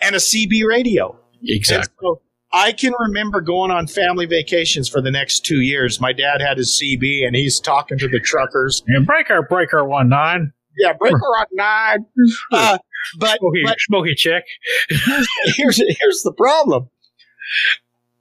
And 0.01 0.15
a 0.15 0.19
CB 0.19 0.65
radio. 0.65 1.17
exactly. 1.43 1.89
And 2.01 2.17
so 2.17 2.21
I 2.51 2.71
can 2.71 2.93
remember 2.99 3.41
going 3.41 3.71
on 3.71 3.87
family 3.87 4.25
vacations 4.25 4.89
for 4.89 5.01
the 5.01 5.11
next 5.11 5.45
two 5.45 5.61
years. 5.61 6.01
My 6.01 6.13
dad 6.13 6.41
had 6.41 6.57
his 6.57 6.81
CB 6.81 7.25
and 7.25 7.35
he's 7.35 7.59
talking 7.59 7.97
to 7.99 8.07
the 8.07 8.19
truckers. 8.19 8.81
And 8.87 9.05
breaker, 9.05 9.43
breaker, 9.43 9.85
one 9.85 10.09
nine. 10.09 10.51
Yeah, 10.77 10.93
breaker 10.93 11.17
on 11.17 11.45
nine. 11.53 12.05
Uh, 12.51 12.77
but, 13.17 13.39
Smoky, 13.39 13.61
but 13.63 13.77
smoky 13.79 14.13
check. 14.13 14.43
here's 14.89 15.77
here's 15.77 16.21
the 16.21 16.33
problem. 16.37 16.89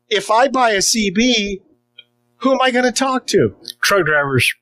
If 0.09 0.31
I 0.31 0.49
buy 0.49 0.71
a 0.71 0.79
CB, 0.79 1.61
who 2.37 2.53
am 2.53 2.61
I 2.63 2.71
going 2.71 2.85
to 2.85 2.93
talk 2.93 3.27
to? 3.29 3.57
Truck 3.83 4.07
drivers. 4.07 4.55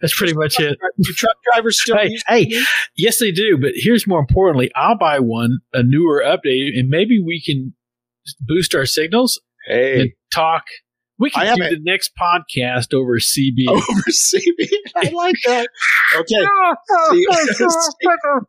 That's 0.00 0.16
pretty 0.16 0.34
much 0.34 0.58
it. 0.60 0.78
Do 1.00 1.12
truck 1.14 1.36
drivers 1.52 1.80
still 1.80 1.96
Hey, 1.98 2.08
use 2.08 2.24
hey, 2.28 2.62
yes, 2.96 3.18
they 3.18 3.30
do. 3.32 3.58
But 3.58 3.72
here's 3.74 4.06
more 4.06 4.18
importantly, 4.20 4.70
I'll 4.74 4.98
buy 4.98 5.18
one, 5.20 5.58
a 5.72 5.82
newer 5.82 6.22
update, 6.24 6.78
and 6.78 6.88
maybe 6.88 7.20
we 7.20 7.42
can 7.42 7.74
boost 8.40 8.74
our 8.74 8.86
signals 8.86 9.40
and 9.68 9.76
Hey, 9.78 10.14
talk. 10.32 10.64
We 11.18 11.28
I 11.36 11.44
can 11.46 11.56
do 11.56 11.62
haven't- 11.62 11.84
the 11.84 11.90
next 11.90 12.10
podcast 12.20 12.92
over 12.92 13.18
CB. 13.18 13.64
over 13.68 13.82
CB. 14.10 14.68
I 14.96 15.10
like 15.10 15.36
that. 15.46 15.68
Okay. 16.16 16.46
Oh, 16.90 18.40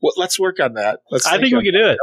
well, 0.00 0.12
let's 0.16 0.38
work 0.38 0.60
on 0.60 0.74
that. 0.74 1.00
Let's 1.10 1.26
I 1.26 1.38
think 1.38 1.52
we 1.52 1.58
on- 1.58 1.64
can 1.64 1.72
do 1.74 1.86
it. 1.88 1.98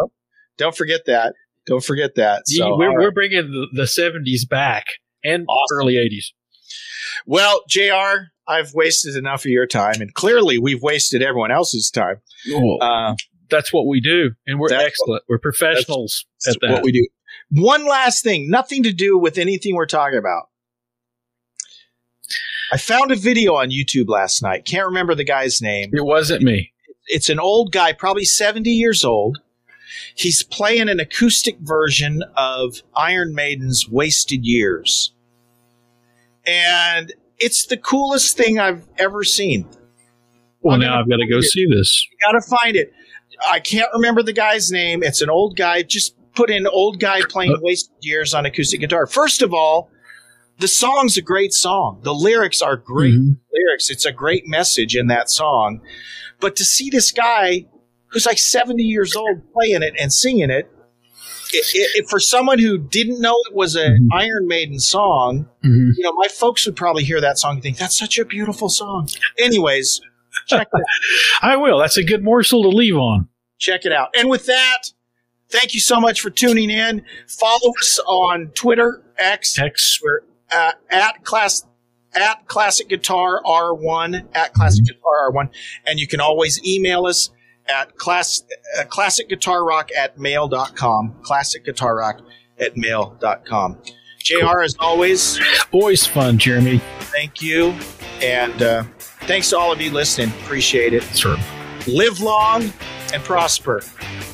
Don't 0.57 0.76
forget 0.76 1.01
that. 1.07 1.34
Don't 1.65 1.84
forget 1.84 2.15
that. 2.15 2.43
So, 2.47 2.77
we're, 2.77 2.89
all 2.89 2.95
we're 2.95 3.11
bringing 3.11 3.49
the, 3.51 3.68
the 3.73 3.84
70s 3.84 4.47
back 4.47 4.85
and 5.23 5.45
Awesome. 5.47 5.77
early 5.77 5.93
80s. 5.95 6.26
Well, 7.25 7.63
Jr. 7.69 8.29
I've 8.47 8.73
wasted 8.73 9.15
enough 9.15 9.41
of 9.45 9.51
your 9.51 9.65
time, 9.67 10.01
and 10.01 10.13
clearly 10.13 10.57
we've 10.59 10.81
wasted 10.81 11.21
everyone 11.21 11.51
else's 11.51 11.89
time. 11.89 12.21
Well, 12.51 12.77
Uh, 12.81 13.15
that's 13.49 13.71
what 13.73 13.87
we 13.87 13.99
do, 14.01 14.31
and 14.45 14.59
we're 14.59 14.69
That's 14.69 14.79
what- 14.81 14.87
excellent. 14.87 15.23
we're 15.29 15.39
professionals 15.39 16.25
That's 16.45 16.55
at 16.57 16.61
that. 16.61 16.71
what 16.73 16.83
we 16.83 16.91
do. 16.91 17.07
One 17.49 17.87
last 17.87 18.23
thing, 18.23 18.49
nothing 18.49 18.83
to 18.83 18.91
do 18.93 19.17
with 19.17 19.37
anything 19.37 19.75
we're 19.75 19.85
talking 19.85 20.17
about. 20.19 20.49
I 22.71 22.77
found 22.77 23.11
a 23.11 23.15
video 23.15 23.55
on 23.55 23.69
YouTube 23.69 24.07
last 24.09 24.41
night. 24.41 24.65
Can't 24.65 24.87
remember 24.87 25.13
the 25.15 25.23
guy's 25.23 25.61
name. 25.61 25.91
it 25.93 26.03
wasn't 26.03 26.41
me. 26.43 26.71
It's 27.07 27.29
an 27.29 27.39
old 27.39 27.71
guy, 27.71 27.93
probably 27.93 28.25
70 28.25 28.71
years 28.71 29.05
old. 29.05 29.39
He's 30.15 30.41
playing 30.41 30.89
an 30.89 30.99
acoustic 30.99 31.57
version 31.59 32.23
of 32.35 32.81
Iron 32.95 33.35
Maiden's 33.35 33.87
Wasted 33.87 34.43
Years. 34.43 35.13
And 36.47 37.13
it's 37.38 37.65
the 37.67 37.77
coolest 37.77 38.38
thing 38.38 38.59
I've 38.59 38.88
ever 38.97 39.23
seen. 39.23 39.67
Well, 40.61 40.77
now 40.77 40.99
I've 40.99 41.09
got 41.09 41.17
to 41.17 41.27
go 41.27 41.41
see 41.41 41.65
this. 41.67 42.07
You 42.11 42.17
got 42.23 42.39
to 42.39 42.41
find 42.41 42.76
it. 42.76 42.91
I 43.47 43.59
can't 43.59 43.89
remember 43.93 44.23
the 44.23 44.34
guy's 44.34 44.72
name. 44.72 45.03
It's 45.03 45.22
an 45.22 45.30
old 45.30 45.57
guy. 45.57 45.84
Just 45.84 46.15
put 46.34 46.49
in 46.49 46.65
old 46.67 46.99
guy 46.99 47.22
playing 47.30 47.57
wasted 47.61 47.95
years 48.01 48.34
on 48.34 48.45
acoustic 48.45 48.80
guitar. 48.80 49.05
First 49.05 49.41
of 49.41 49.53
all, 49.53 49.89
the 50.59 50.67
song's 50.67 51.17
a 51.17 51.22
great 51.22 51.53
song. 51.53 51.99
The 52.03 52.13
lyrics 52.13 52.61
are 52.61 52.77
great 52.77 53.13
mm-hmm. 53.13 53.34
lyrics. 53.53 53.89
It's 53.89 54.05
a 54.05 54.11
great 54.11 54.47
message 54.47 54.95
in 54.95 55.07
that 55.07 55.30
song. 55.30 55.81
But 56.39 56.55
to 56.57 56.63
see 56.63 56.89
this 56.89 57.11
guy 57.11 57.65
who's 58.07 58.26
like 58.26 58.38
70 58.38 58.81
years 58.84 59.15
old 59.15 59.41
playing 59.53 59.84
it 59.84 59.93
and 59.99 60.11
singing 60.11 60.49
it, 60.49 60.72
it, 61.53 61.65
it, 61.95 62.09
for 62.09 62.19
someone 62.19 62.59
who 62.59 62.77
didn't 62.77 63.19
know 63.22 63.35
it 63.49 63.55
was 63.55 63.76
an 63.76 64.07
Iron 64.13 64.47
Maiden 64.47 64.80
song, 64.80 65.47
Mhm. 65.63 65.91
you 65.97 66.03
know, 66.03 66.13
my 66.13 66.27
folks 66.27 66.65
would 66.65 66.76
probably 66.76 67.03
hear 67.03 67.19
that 67.22 67.38
song 67.38 67.55
and 67.55 67.63
think, 67.63 67.77
that's 67.77 67.97
such 67.97 68.17
a 68.19 68.26
beautiful 68.26 68.69
song. 68.69 69.09
Anyways, 69.39 70.01
check 70.47 70.67
it 70.73 70.80
out. 70.80 70.84
I 71.41 71.55
will. 71.57 71.80
That's 71.80 71.97
a 71.97 72.03
good 72.03 72.23
morsel 72.23 72.61
to 72.63 72.69
leave 72.69 72.95
on. 72.95 73.30
Check 73.59 73.85
it 73.85 73.91
out. 73.93 74.09
And 74.17 74.30
with 74.30 74.45
that, 74.47 74.91
thank 75.49 75.73
you 75.73 75.80
so 75.80 75.99
much 75.99 76.22
for 76.22 76.30
tuning 76.30 76.69
in. 76.69 77.03
Follow 77.27 77.72
us 77.80 77.99
on 78.05 78.47
Twitter, 78.55 79.01
X, 79.17 79.57
X. 79.57 79.99
We're 80.03 80.22
uh, 80.53 80.72
at 80.89 81.23
class 81.23 81.65
at 82.13 82.47
Classic 82.47 82.88
Guitar 82.88 83.41
R1 83.45 84.27
at 84.34 84.53
Classic 84.53 84.85
Guitar 84.85 85.31
R1, 85.34 85.49
and 85.85 85.99
you 85.99 86.07
can 86.07 86.22
always 86.22 86.63
email 86.65 87.05
us 87.07 87.30
at 87.69 87.95
class 87.97 88.43
uh, 88.79 88.83
classic 88.85 89.29
guitar 89.29 89.63
rock 89.65 89.89
at 89.97 90.17
mail.com 90.19 91.15
classic 91.23 91.65
guitar 91.65 91.95
rock 91.97 92.19
at 92.59 92.75
mail.com 92.77 93.77
jr 94.19 94.61
as 94.61 94.75
always 94.79 95.39
Always 95.71 96.05
fun, 96.05 96.37
Jeremy. 96.37 96.79
thank 97.11 97.41
you 97.41 97.73
and 98.21 98.61
uh, 98.61 98.83
thanks 99.27 99.49
to 99.49 99.57
all 99.57 99.71
of 99.71 99.81
you 99.81 99.91
listening 99.91 100.29
appreciate 100.43 100.93
it 100.93 101.03
Sure. 101.15 101.37
live 101.87 102.19
long 102.21 102.71
and 103.13 103.23
prosper 103.23 103.81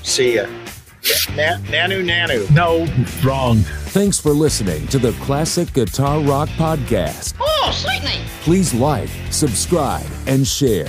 see 0.04 0.36
ya 0.36 0.46
Na- 1.36 1.58
nanu 1.72 2.04
nanu 2.06 2.48
No, 2.52 2.86
wrong. 3.28 3.58
Thanks 3.90 4.20
for 4.20 4.30
listening 4.34 4.86
to 4.90 5.00
the 5.00 5.14
Classic 5.14 5.72
Guitar 5.74 6.20
Rock 6.20 6.48
Podcast. 6.50 7.34
Oh, 7.40 7.72
sweetney. 7.74 8.22
Please 8.44 8.72
like, 8.76 9.10
subscribe, 9.32 10.06
and 10.28 10.46
share. 10.46 10.86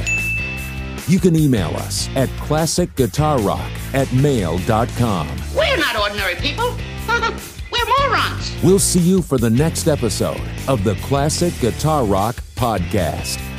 You 1.09 1.19
can 1.19 1.35
email 1.35 1.70
us 1.77 2.09
at 2.15 2.29
classicguitarrock 2.31 3.95
at 3.95 4.12
mail.com. 4.12 5.29
We're 5.55 5.77
not 5.77 5.97
ordinary 5.97 6.37
people. 6.37 6.77
We're 7.73 8.09
morons. 8.09 8.57
We'll 8.62 8.79
see 8.79 9.01
you 9.01 9.23
for 9.23 9.39
the 9.39 9.51
next 9.51 9.89
episode 9.89 10.41
of 10.69 10.85
the 10.85 10.95
Classic 10.97 11.53
Guitar 11.61 12.05
Rock 12.05 12.37
Podcast. 12.55 13.52